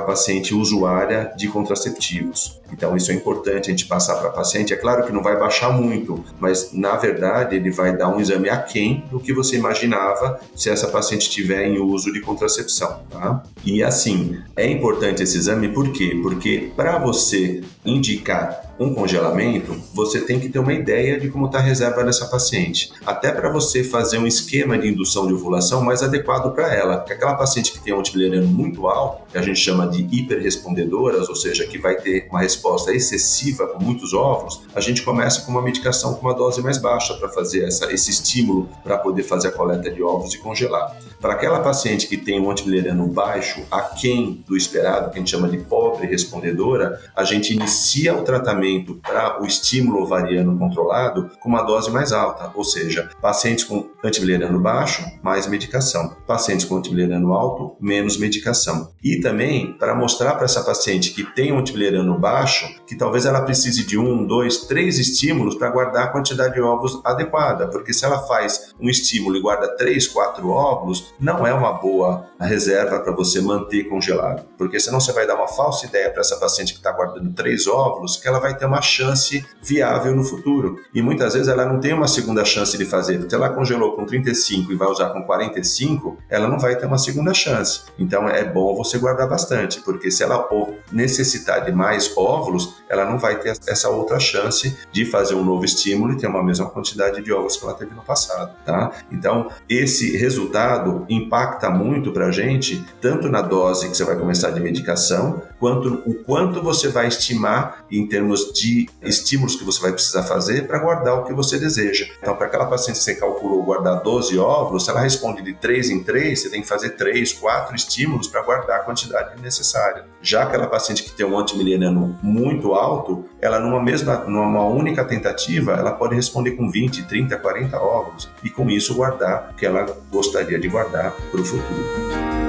paciente 0.00 0.54
usuária 0.54 1.32
de 1.36 1.48
contraceptivos. 1.48 2.60
Então, 2.72 2.96
isso 2.96 3.10
é 3.10 3.14
importante 3.14 3.68
a 3.68 3.70
gente 3.70 3.86
passar 3.86 4.14
para 4.16 4.28
a 4.28 4.32
paciente. 4.32 4.72
É 4.72 4.76
claro 4.76 5.04
que 5.04 5.10
não 5.10 5.20
vai 5.20 5.36
baixar 5.36 5.72
muito, 5.72 6.24
mas 6.38 6.72
na 6.72 6.96
verdade 6.96 7.56
ele 7.56 7.72
vai 7.72 7.96
dar 7.96 8.08
um 8.08 8.20
exame 8.20 8.48
aquém 8.48 9.04
do 9.10 9.18
que 9.18 9.32
você 9.32 9.56
imaginava 9.56 10.38
se 10.54 10.70
essa 10.70 10.86
paciente 10.86 11.22
estiver 11.22 11.66
em 11.66 11.80
uso 11.80 11.97
de 12.04 12.20
contracepção. 12.20 13.02
Tá? 13.10 13.42
E 13.64 13.82
assim, 13.82 14.38
é 14.56 14.70
importante 14.70 15.22
esse 15.22 15.36
exame 15.36 15.68
por 15.68 15.92
quê? 15.92 16.18
Porque 16.22 16.70
para 16.76 16.98
você 16.98 17.62
indicar 17.84 18.67
um 18.78 18.94
congelamento, 18.94 19.74
você 19.92 20.20
tem 20.20 20.38
que 20.38 20.48
ter 20.48 20.58
uma 20.58 20.72
ideia 20.72 21.18
de 21.18 21.28
como 21.28 21.46
está 21.46 21.58
a 21.58 21.62
reserva 21.62 22.04
dessa 22.04 22.26
paciente. 22.26 22.92
Até 23.04 23.32
para 23.32 23.50
você 23.50 23.82
fazer 23.82 24.18
um 24.18 24.26
esquema 24.26 24.78
de 24.78 24.88
indução 24.88 25.26
de 25.26 25.34
ovulação 25.34 25.82
mais 25.82 26.02
adequado 26.02 26.54
para 26.54 26.72
ela. 26.72 26.98
Porque 26.98 27.12
aquela 27.12 27.34
paciente 27.34 27.72
que 27.72 27.80
tem 27.80 27.92
um 27.92 27.98
antibileriano 27.98 28.46
muito 28.46 28.86
alto, 28.86 29.22
que 29.32 29.38
a 29.38 29.42
gente 29.42 29.58
chama 29.58 29.88
de 29.88 30.06
hiperrespondedoras, 30.10 31.28
ou 31.28 31.34
seja, 31.34 31.66
que 31.66 31.78
vai 31.78 31.96
ter 31.96 32.28
uma 32.30 32.40
resposta 32.40 32.92
excessiva 32.92 33.66
com 33.66 33.82
muitos 33.82 34.14
óvulos, 34.14 34.62
a 34.74 34.80
gente 34.80 35.02
começa 35.02 35.40
com 35.40 35.50
uma 35.50 35.62
medicação 35.62 36.14
com 36.14 36.26
uma 36.26 36.34
dose 36.34 36.62
mais 36.62 36.78
baixa 36.78 37.14
para 37.14 37.28
fazer 37.28 37.64
essa, 37.64 37.92
esse 37.92 38.10
estímulo 38.10 38.68
para 38.84 38.96
poder 38.98 39.24
fazer 39.24 39.48
a 39.48 39.52
coleta 39.52 39.90
de 39.90 40.02
óvulos 40.02 40.34
e 40.34 40.38
congelar. 40.38 40.96
Para 41.20 41.32
aquela 41.32 41.60
paciente 41.60 42.06
que 42.06 42.16
tem 42.16 42.40
um 42.40 42.48
antibileriano 42.50 43.06
baixo, 43.08 43.62
aquém 43.70 44.44
do 44.46 44.56
esperado, 44.56 45.10
que 45.10 45.16
a 45.16 45.18
gente 45.18 45.30
chama 45.30 45.48
de 45.48 45.58
pobre 45.58 46.06
respondedora, 46.06 47.00
a 47.14 47.24
gente 47.24 47.52
inicia 47.52 48.14
o 48.14 48.22
tratamento 48.22 48.67
para 49.02 49.42
o 49.42 49.46
estímulo 49.46 50.02
ovariano 50.02 50.58
controlado 50.58 51.30
com 51.40 51.48
uma 51.48 51.62
dose 51.62 51.90
mais 51.90 52.12
alta, 52.12 52.50
ou 52.54 52.64
seja, 52.64 53.08
pacientes 53.20 53.64
com 53.64 53.88
antibileriano 54.04 54.60
baixo, 54.60 55.04
mais 55.22 55.46
medicação. 55.46 56.16
Pacientes 56.26 56.64
com 56.64 56.76
antibileriano 56.76 57.32
alto, 57.32 57.76
menos 57.80 58.16
medicação. 58.16 58.92
E 59.02 59.20
também 59.20 59.72
para 59.78 59.94
mostrar 59.94 60.34
para 60.34 60.44
essa 60.44 60.62
paciente 60.62 61.10
que 61.10 61.22
tem 61.22 61.52
um 61.52 62.18
baixo, 62.18 62.66
que 62.86 62.96
talvez 62.96 63.24
ela 63.24 63.42
precise 63.42 63.86
de 63.86 63.98
um, 63.98 64.26
dois, 64.26 64.66
três 64.66 64.98
estímulos 64.98 65.54
para 65.54 65.70
guardar 65.70 66.04
a 66.04 66.08
quantidade 66.08 66.54
de 66.54 66.60
óvulos 66.60 67.00
adequada, 67.04 67.68
porque 67.68 67.92
se 67.92 68.04
ela 68.04 68.18
faz 68.26 68.74
um 68.80 68.88
estímulo 68.88 69.36
e 69.36 69.40
guarda 69.40 69.76
três, 69.76 70.06
quatro 70.06 70.48
óvulos, 70.48 71.14
não 71.20 71.46
é 71.46 71.52
uma 71.52 71.72
boa 71.72 72.26
reserva 72.40 73.00
para 73.00 73.12
você 73.12 73.40
manter 73.40 73.84
congelado, 73.84 74.44
porque 74.56 74.80
senão 74.80 75.00
você 75.00 75.12
vai 75.12 75.26
dar 75.26 75.36
uma 75.36 75.48
falsa 75.48 75.86
ideia 75.86 76.10
para 76.10 76.20
essa 76.20 76.36
paciente 76.36 76.72
que 76.72 76.78
está 76.78 76.92
guardando 76.92 77.32
três 77.32 77.66
óvulos 77.66 78.16
que 78.16 78.26
ela 78.26 78.38
vai 78.38 78.56
ter 78.58 78.66
uma 78.66 78.82
chance 78.82 79.44
viável 79.62 80.14
no 80.14 80.24
futuro. 80.24 80.80
E 80.92 81.00
muitas 81.00 81.34
vezes 81.34 81.48
ela 81.48 81.64
não 81.64 81.80
tem 81.80 81.92
uma 81.92 82.08
segunda 82.08 82.44
chance 82.44 82.76
de 82.76 82.84
fazer, 82.84 83.18
porque 83.18 83.34
ela 83.34 83.50
congelou 83.50 83.92
com 83.92 84.04
35 84.04 84.72
e 84.72 84.74
vai 84.74 84.88
usar 84.88 85.10
com 85.10 85.22
45, 85.22 86.18
ela 86.28 86.48
não 86.48 86.58
vai 86.58 86.76
ter 86.76 86.86
uma 86.86 86.98
segunda 86.98 87.32
chance. 87.32 87.82
Então 87.98 88.28
é 88.28 88.44
bom 88.44 88.74
você 88.74 88.98
guardar 88.98 89.28
bastante, 89.28 89.80
porque 89.80 90.10
se 90.10 90.22
ela 90.22 90.48
necessitar 90.90 91.64
de 91.64 91.72
mais 91.72 92.16
óvulos, 92.16 92.74
ela 92.88 93.04
não 93.04 93.18
vai 93.18 93.38
ter 93.38 93.56
essa 93.66 93.88
outra 93.88 94.18
chance 94.18 94.76
de 94.90 95.04
fazer 95.04 95.34
um 95.34 95.44
novo 95.44 95.64
estímulo 95.64 96.12
e 96.12 96.16
ter 96.16 96.26
uma 96.26 96.42
mesma 96.42 96.66
quantidade 96.66 97.22
de 97.22 97.32
óvulos 97.32 97.56
que 97.56 97.64
ela 97.64 97.74
teve 97.74 97.94
no 97.94 98.02
passado, 98.02 98.54
tá? 98.64 98.92
Então, 99.10 99.50
esse 99.68 100.16
resultado 100.16 101.04
impacta 101.08 101.70
muito 101.70 102.12
para 102.12 102.26
a 102.26 102.30
gente, 102.30 102.84
tanto 103.00 103.28
na 103.28 103.42
dose 103.42 103.88
que 103.88 103.96
você 103.96 104.04
vai 104.04 104.16
começar 104.16 104.50
de 104.50 104.60
medicação, 104.60 105.42
quanto 105.58 106.02
o 106.06 106.14
quanto 106.24 106.62
você 106.62 106.88
vai 106.88 107.08
estimar 107.08 107.84
em 107.90 108.06
termos 108.06 108.47
de 108.52 108.88
estímulos 109.02 109.56
que 109.56 109.64
você 109.64 109.80
vai 109.80 109.92
precisar 109.92 110.22
fazer 110.22 110.66
para 110.66 110.78
guardar 110.78 111.14
o 111.14 111.24
que 111.24 111.32
você 111.32 111.58
deseja. 111.58 112.06
Então, 112.20 112.36
para 112.36 112.46
aquela 112.46 112.66
paciente 112.66 112.98
que 112.98 113.04
você 113.04 113.14
calculou 113.14 113.62
guardar 113.62 114.02
12 114.02 114.38
óvulos, 114.38 114.84
se 114.84 114.90
ela 114.90 115.00
responde 115.00 115.42
de 115.42 115.54
3 115.54 115.90
em 115.90 116.02
3, 116.02 116.40
você 116.40 116.50
tem 116.50 116.62
que 116.62 116.68
fazer 116.68 116.90
3, 116.90 117.32
4 117.32 117.76
estímulos 117.76 118.28
para 118.28 118.42
guardar 118.42 118.80
a 118.80 118.82
quantidade 118.82 119.40
necessária. 119.40 120.06
Já 120.20 120.42
aquela 120.42 120.66
paciente 120.66 121.02
que 121.02 121.12
tem 121.12 121.26
um 121.26 121.38
antimileniano 121.38 122.18
muito 122.22 122.74
alto, 122.74 123.24
ela 123.40 123.58
numa 123.58 123.82
mesma, 123.82 124.16
numa 124.24 124.66
única 124.66 125.04
tentativa, 125.04 125.72
ela 125.72 125.92
pode 125.92 126.14
responder 126.14 126.52
com 126.52 126.70
20, 126.70 127.06
30, 127.06 127.36
40 127.36 127.78
óvulos 127.78 128.28
e 128.42 128.50
com 128.50 128.68
isso 128.68 128.94
guardar 128.94 129.50
o 129.52 129.54
que 129.54 129.66
ela 129.66 129.86
gostaria 130.10 130.58
de 130.58 130.68
guardar 130.68 131.12
para 131.30 131.40
o 131.40 131.44
futuro. 131.44 132.47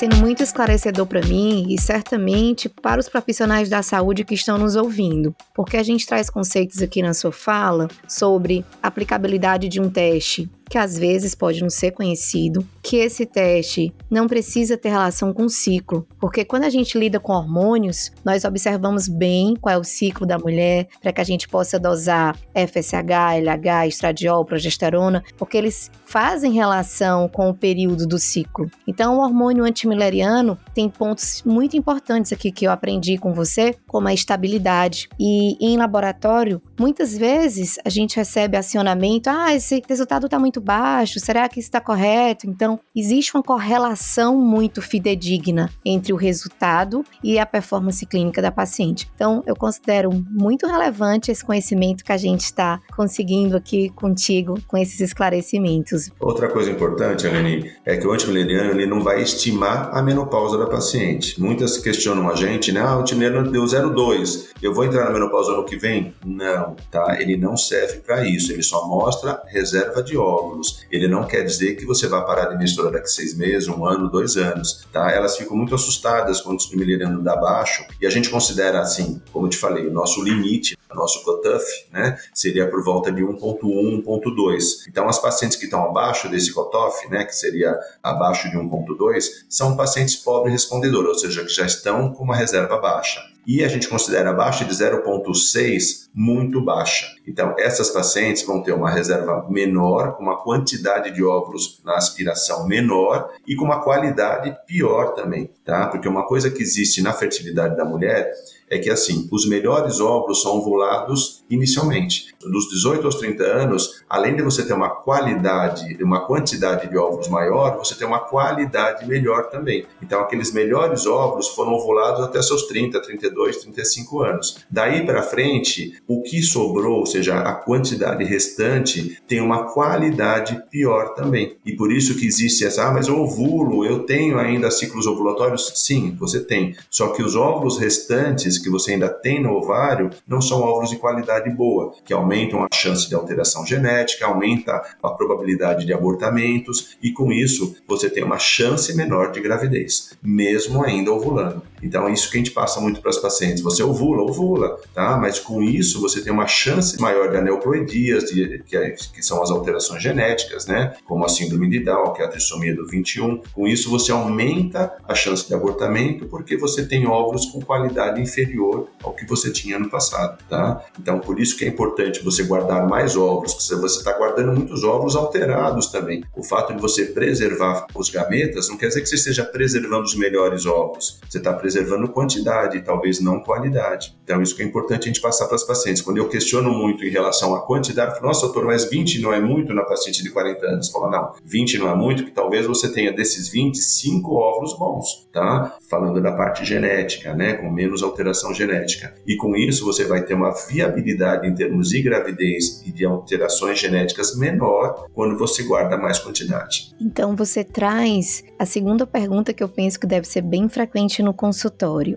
Sendo 0.00 0.16
muito 0.16 0.42
esclarecedor 0.42 1.04
para 1.04 1.20
mim 1.20 1.66
e 1.68 1.78
certamente 1.78 2.70
para 2.70 2.98
os 2.98 3.06
profissionais 3.06 3.68
da 3.68 3.82
saúde 3.82 4.24
que 4.24 4.32
estão 4.32 4.56
nos 4.56 4.74
ouvindo, 4.74 5.36
porque 5.54 5.76
a 5.76 5.82
gente 5.82 6.06
traz 6.06 6.30
conceitos 6.30 6.80
aqui 6.80 7.02
na 7.02 7.12
sua 7.12 7.30
fala 7.30 7.86
sobre 8.08 8.64
aplicabilidade 8.82 9.68
de 9.68 9.78
um 9.78 9.90
teste 9.90 10.48
que 10.70 10.78
às 10.78 10.96
vezes 10.96 11.34
pode 11.34 11.60
não 11.60 11.68
ser 11.68 11.90
conhecido, 11.90 12.64
que 12.80 12.96
esse 12.96 13.26
teste 13.26 13.92
não 14.08 14.28
precisa 14.28 14.76
ter 14.76 14.90
relação 14.90 15.32
com 15.32 15.42
o 15.42 15.50
ciclo, 15.50 16.06
porque 16.20 16.44
quando 16.44 16.62
a 16.62 16.70
gente 16.70 16.96
lida 16.96 17.18
com 17.18 17.32
hormônios, 17.32 18.12
nós 18.24 18.44
observamos 18.44 19.08
bem 19.08 19.56
qual 19.60 19.74
é 19.74 19.78
o 19.78 19.82
ciclo 19.82 20.24
da 20.24 20.38
mulher 20.38 20.86
para 21.02 21.12
que 21.12 21.20
a 21.20 21.24
gente 21.24 21.48
possa 21.48 21.78
dosar 21.78 22.36
FSH, 22.54 23.40
LH, 23.40 23.88
estradiol, 23.88 24.44
progesterona, 24.44 25.24
porque 25.36 25.56
eles 25.56 25.90
fazem 26.04 26.52
relação 26.52 27.28
com 27.28 27.50
o 27.50 27.54
período 27.54 28.06
do 28.06 28.18
ciclo. 28.18 28.70
Então, 28.86 29.16
o 29.16 29.20
hormônio 29.22 29.64
antimileriano 29.64 30.56
tem 30.72 30.88
pontos 30.88 31.42
muito 31.44 31.76
importantes 31.76 32.32
aqui 32.32 32.52
que 32.52 32.66
eu 32.66 32.70
aprendi 32.70 33.18
com 33.18 33.32
você, 33.32 33.74
como 33.88 34.06
a 34.06 34.14
estabilidade. 34.14 35.08
E 35.18 35.56
em 35.60 35.76
laboratório, 35.76 36.62
muitas 36.78 37.16
vezes 37.16 37.78
a 37.84 37.88
gente 37.88 38.16
recebe 38.16 38.56
acionamento: 38.56 39.28
ah, 39.30 39.52
esse 39.54 39.82
resultado 39.88 40.26
está 40.26 40.38
muito 40.38 40.59
muito 40.60 40.64
baixo, 40.64 41.18
será 41.18 41.48
que 41.48 41.58
está 41.58 41.80
correto? 41.80 42.46
Então, 42.46 42.78
existe 42.94 43.34
uma 43.34 43.42
correlação 43.42 44.36
muito 44.36 44.82
fidedigna 44.82 45.70
entre 45.84 46.12
o 46.12 46.16
resultado 46.16 47.02
e 47.24 47.38
a 47.38 47.46
performance 47.46 48.04
clínica 48.04 48.42
da 48.42 48.52
paciente. 48.52 49.10
Então, 49.14 49.42
eu 49.46 49.56
considero 49.56 50.10
muito 50.12 50.66
relevante 50.66 51.30
esse 51.30 51.44
conhecimento 51.44 52.04
que 52.04 52.12
a 52.12 52.16
gente 52.16 52.42
está 52.42 52.78
conseguindo 52.94 53.56
aqui 53.56 53.88
contigo 53.90 54.58
com 54.68 54.76
esses 54.76 55.00
esclarecimentos. 55.00 56.10
Outra 56.20 56.48
coisa 56.48 56.70
importante, 56.70 57.26
Aline, 57.26 57.72
é 57.84 57.96
que 57.96 58.06
o 58.06 58.12
antimileniano 58.12 58.70
ele 58.70 58.86
não 58.86 59.02
vai 59.02 59.22
estimar 59.22 59.90
a 59.96 60.02
menopausa 60.02 60.58
da 60.58 60.66
paciente. 60.66 61.40
Muitas 61.40 61.78
questionam 61.78 62.28
a 62.28 62.34
gente, 62.34 62.70
né? 62.70 62.80
Ah, 62.80 62.96
o 62.96 63.00
antimileniano 63.00 63.50
deu 63.50 63.64
0,2, 63.64 64.50
eu 64.62 64.74
vou 64.74 64.84
entrar 64.84 65.04
na 65.06 65.10
menopausa 65.10 65.52
ano 65.52 65.64
que 65.64 65.76
vem? 65.76 66.14
Não, 66.24 66.76
tá? 66.90 67.16
Ele 67.18 67.36
não 67.36 67.56
serve 67.56 68.00
para 68.00 68.26
isso, 68.26 68.52
ele 68.52 68.62
só 68.62 68.86
mostra 68.86 69.40
reserva 69.46 70.02
de 70.02 70.16
óvulos 70.16 70.49
Ele 70.90 71.08
não 71.08 71.26
quer 71.26 71.42
dizer 71.42 71.76
que 71.76 71.84
você 71.84 72.06
vai 72.06 72.24
parar 72.24 72.46
de 72.46 72.58
menstruar 72.58 72.92
daqui 72.92 73.08
seis 73.08 73.36
meses, 73.36 73.68
um 73.68 73.84
ano, 73.84 74.10
dois 74.10 74.36
anos, 74.36 74.86
tá? 74.92 75.10
Elas 75.10 75.36
ficam 75.36 75.56
muito 75.56 75.74
assustadas 75.74 76.40
quando 76.40 76.60
o 76.60 76.76
mileniano 76.76 77.22
dá 77.22 77.36
baixo 77.36 77.84
e 78.00 78.06
a 78.06 78.10
gente 78.10 78.28
considera 78.28 78.80
assim, 78.80 79.20
como 79.32 79.46
eu 79.46 79.50
te 79.50 79.56
falei, 79.56 79.86
o 79.86 79.92
nosso 79.92 80.22
limite, 80.22 80.76
o 80.90 80.94
nosso 80.94 81.22
cutoff, 81.24 81.64
né, 81.92 82.18
seria 82.34 82.68
por 82.68 82.82
volta 82.82 83.12
de 83.12 83.22
1.1, 83.22 84.04
1.2. 84.04 84.62
Então, 84.88 85.08
as 85.08 85.18
pacientes 85.18 85.56
que 85.56 85.64
estão 85.64 85.84
abaixo 85.84 86.28
desse 86.28 86.52
cutoff, 86.52 87.08
né, 87.08 87.24
que 87.24 87.34
seria 87.34 87.78
abaixo 88.02 88.50
de 88.50 88.56
1.2, 88.56 89.24
são 89.48 89.76
pacientes 89.76 90.16
pobres 90.16 90.52
respondedoras, 90.52 91.08
ou 91.08 91.18
seja, 91.18 91.44
que 91.44 91.52
já 91.52 91.64
estão 91.64 92.12
com 92.12 92.24
uma 92.24 92.36
reserva 92.36 92.78
baixa 92.78 93.29
e 93.46 93.64
a 93.64 93.68
gente 93.68 93.88
considera 93.88 94.30
abaixo 94.30 94.64
de 94.64 94.72
0,6 94.72 96.08
muito 96.14 96.62
baixa. 96.62 97.06
Então, 97.26 97.54
essas 97.58 97.90
pacientes 97.90 98.42
vão 98.42 98.62
ter 98.62 98.72
uma 98.72 98.90
reserva 98.90 99.46
menor, 99.48 100.16
uma 100.20 100.42
quantidade 100.42 101.12
de 101.12 101.22
óvulos 101.24 101.80
na 101.84 101.96
aspiração 101.96 102.66
menor 102.66 103.30
e 103.46 103.54
com 103.54 103.64
uma 103.64 103.82
qualidade 103.82 104.56
pior 104.66 105.14
também, 105.14 105.50
tá? 105.64 105.86
Porque 105.86 106.08
uma 106.08 106.26
coisa 106.26 106.50
que 106.50 106.62
existe 106.62 107.02
na 107.02 107.12
fertilidade 107.12 107.76
da 107.76 107.84
mulher 107.84 108.32
é 108.70 108.78
que 108.78 108.88
assim, 108.88 109.28
os 109.32 109.46
melhores 109.46 110.00
óvulos 110.00 110.40
são 110.42 110.56
ovulados 110.56 111.44
inicialmente. 111.50 112.32
Dos 112.40 112.68
18 112.70 113.04
aos 113.04 113.16
30 113.16 113.42
anos, 113.42 114.02
além 114.08 114.36
de 114.36 114.42
você 114.42 114.64
ter 114.64 114.72
uma 114.72 114.88
qualidade, 114.88 115.98
uma 116.02 116.24
quantidade 116.24 116.88
de 116.88 116.96
óvulos 116.96 117.28
maior, 117.28 117.76
você 117.76 117.94
tem 117.96 118.06
uma 118.06 118.20
qualidade 118.20 119.06
melhor 119.06 119.50
também. 119.50 119.84
Então, 120.00 120.20
aqueles 120.20 120.52
melhores 120.52 121.04
óvulos 121.04 121.48
foram 121.48 121.72
ovulados 121.72 122.22
até 122.22 122.40
seus 122.40 122.62
30, 122.68 123.02
32, 123.02 123.56
35 123.58 124.22
anos. 124.22 124.64
Daí 124.70 125.04
para 125.04 125.22
frente, 125.22 126.00
o 126.06 126.22
que 126.22 126.40
sobrou, 126.40 127.00
ou 127.00 127.06
seja, 127.06 127.40
a 127.40 127.52
quantidade 127.52 128.24
restante, 128.24 129.20
tem 129.26 129.40
uma 129.40 129.64
qualidade 129.64 130.62
pior 130.70 131.14
também. 131.14 131.56
E 131.66 131.72
por 131.72 131.92
isso 131.92 132.16
que 132.16 132.26
existe 132.26 132.64
essa, 132.64 132.86
ah, 132.86 132.92
mas 132.92 133.08
eu 133.08 133.18
ovulo, 133.18 133.84
eu 133.84 134.04
tenho 134.04 134.38
ainda 134.38 134.70
ciclos 134.70 135.06
ovulatórios? 135.06 135.72
Sim, 135.74 136.16
você 136.18 136.40
tem. 136.40 136.76
Só 136.88 137.08
que 137.08 137.22
os 137.22 137.34
óvulos 137.34 137.78
restantes 137.78 138.59
que 138.62 138.70
você 138.70 138.92
ainda 138.92 139.08
tem 139.08 139.42
no 139.42 139.52
ovário 139.52 140.10
não 140.26 140.40
são 140.40 140.60
óvulos 140.60 140.90
de 140.90 140.96
qualidade 140.96 141.50
boa, 141.50 141.94
que 142.04 142.12
aumentam 142.12 142.62
a 142.62 142.68
chance 142.72 143.08
de 143.08 143.14
alteração 143.14 143.64
genética, 143.66 144.26
aumenta 144.26 144.82
a 145.02 145.10
probabilidade 145.10 145.86
de 145.86 145.92
abortamentos 145.92 146.96
e 147.02 147.12
com 147.12 147.32
isso 147.32 147.76
você 147.86 148.08
tem 148.10 148.22
uma 148.24 148.38
chance 148.38 148.96
menor 148.96 149.32
de 149.32 149.40
gravidez, 149.40 150.16
mesmo 150.22 150.84
ainda 150.84 151.12
ovulando. 151.12 151.62
Então 151.82 152.08
é 152.08 152.12
isso 152.12 152.30
que 152.30 152.36
a 152.36 152.40
gente 152.40 152.50
passa 152.50 152.80
muito 152.80 153.00
para 153.00 153.10
as 153.10 153.18
pacientes. 153.18 153.62
Você 153.62 153.82
ovula, 153.82 154.22
ovula, 154.22 154.78
tá? 154.94 155.16
Mas 155.16 155.38
com 155.38 155.62
isso 155.62 156.00
você 156.00 156.20
tem 156.20 156.32
uma 156.32 156.46
chance 156.46 157.00
maior 157.00 157.30
de 157.30 157.36
aneuploidias, 157.36 158.24
de, 158.24 158.62
que, 158.66 158.76
é, 158.76 158.90
que 158.90 159.22
são 159.22 159.42
as 159.42 159.50
alterações 159.50 160.02
genéticas, 160.02 160.66
né? 160.66 160.94
Como 161.04 161.24
a 161.24 161.28
síndrome 161.28 161.68
de 161.68 161.80
Down, 161.80 162.12
que 162.12 162.22
é 162.22 162.24
a 162.24 162.28
trissomia 162.28 162.74
do 162.74 162.86
21. 162.86 163.40
Com 163.52 163.66
isso 163.66 163.90
você 163.90 164.12
aumenta 164.12 164.96
a 165.06 165.14
chance 165.14 165.46
de 165.46 165.54
abortamento 165.54 166.26
porque 166.26 166.56
você 166.56 166.84
tem 166.84 167.06
óvulos 167.06 167.46
com 167.46 167.60
qualidade 167.60 168.20
inferior 168.20 168.88
ao 169.02 169.14
que 169.14 169.26
você 169.26 169.50
tinha 169.50 169.78
no 169.78 169.88
passado, 169.88 170.38
tá? 170.48 170.84
Então 170.98 171.18
por 171.18 171.40
isso 171.40 171.56
que 171.56 171.64
é 171.64 171.68
importante 171.68 172.22
você 172.22 172.42
guardar 172.42 172.86
mais 172.86 173.16
óvulos, 173.16 173.54
porque 173.54 173.74
você 173.74 173.98
está 173.98 174.12
guardando 174.16 174.52
muitos 174.52 174.84
óvulos 174.84 175.16
alterados 175.16 175.86
também. 175.88 176.22
O 176.36 176.42
fato 176.42 176.74
de 176.74 176.80
você 176.80 177.06
preservar 177.06 177.86
os 177.94 178.10
gametas 178.10 178.68
não 178.68 178.76
quer 178.76 178.88
dizer 178.88 179.00
que 179.00 179.08
você 179.08 179.16
esteja 179.16 179.44
preservando 179.44 180.04
os 180.04 180.14
melhores 180.14 180.66
óvulos. 180.66 181.20
Você 181.28 181.38
está 181.38 181.52
preservando 181.52 181.69
quantidade, 182.12 182.80
talvez 182.82 183.20
não 183.20 183.40
qualidade. 183.40 184.16
Então, 184.24 184.40
isso 184.42 184.54
que 184.54 184.62
é 184.62 184.66
importante 184.66 185.04
a 185.04 185.06
gente 185.06 185.20
passar 185.20 185.46
para 185.46 185.56
as 185.56 185.64
pacientes. 185.64 186.02
Quando 186.02 186.18
eu 186.18 186.28
questiono 186.28 186.70
muito 186.70 187.04
em 187.04 187.10
relação 187.10 187.54
à 187.54 187.60
quantidade, 187.60 188.12
eu 188.12 188.16
falo, 188.16 188.28
nossa, 188.28 188.42
doutor, 188.42 188.64
mas 188.64 188.88
20 188.88 189.20
não 189.20 189.32
é 189.32 189.40
muito 189.40 189.74
na 189.74 189.82
paciente 189.82 190.22
de 190.22 190.30
40 190.30 190.66
anos? 190.66 190.90
Fala, 190.90 191.10
não, 191.10 191.32
20 191.44 191.78
não 191.78 191.90
é 191.90 191.94
muito, 191.94 192.24
que 192.24 192.30
talvez 192.30 192.66
você 192.66 192.92
tenha 192.92 193.12
desses 193.12 193.48
20, 193.48 193.76
5 193.78 194.34
óvulos 194.34 194.78
bons, 194.78 195.28
tá? 195.32 195.76
Falando 195.88 196.20
da 196.20 196.32
parte 196.32 196.64
genética, 196.64 197.34
né? 197.34 197.54
Com 197.54 197.70
menos 197.70 198.02
alteração 198.02 198.54
genética. 198.54 199.14
E 199.26 199.36
com 199.36 199.56
isso, 199.56 199.84
você 199.84 200.04
vai 200.04 200.22
ter 200.22 200.34
uma 200.34 200.52
viabilidade 200.68 201.48
em 201.48 201.54
termos 201.54 201.88
de 201.88 202.02
gravidez 202.02 202.82
e 202.86 202.92
de 202.92 203.04
alterações 203.04 203.78
genéticas 203.78 204.36
menor 204.36 205.06
quando 205.12 205.36
você 205.36 205.62
guarda 205.62 205.96
mais 205.96 206.18
quantidade. 206.18 206.94
Então, 207.00 207.34
você 207.34 207.64
traz 207.64 208.44
a 208.58 208.66
segunda 208.66 209.06
pergunta 209.06 209.52
que 209.52 209.62
eu 209.62 209.68
penso 209.68 209.98
que 209.98 210.06
deve 210.06 210.26
ser 210.26 210.42
bem 210.42 210.68
frequente 210.68 211.22
no 211.22 211.32
consultório. 211.32 211.59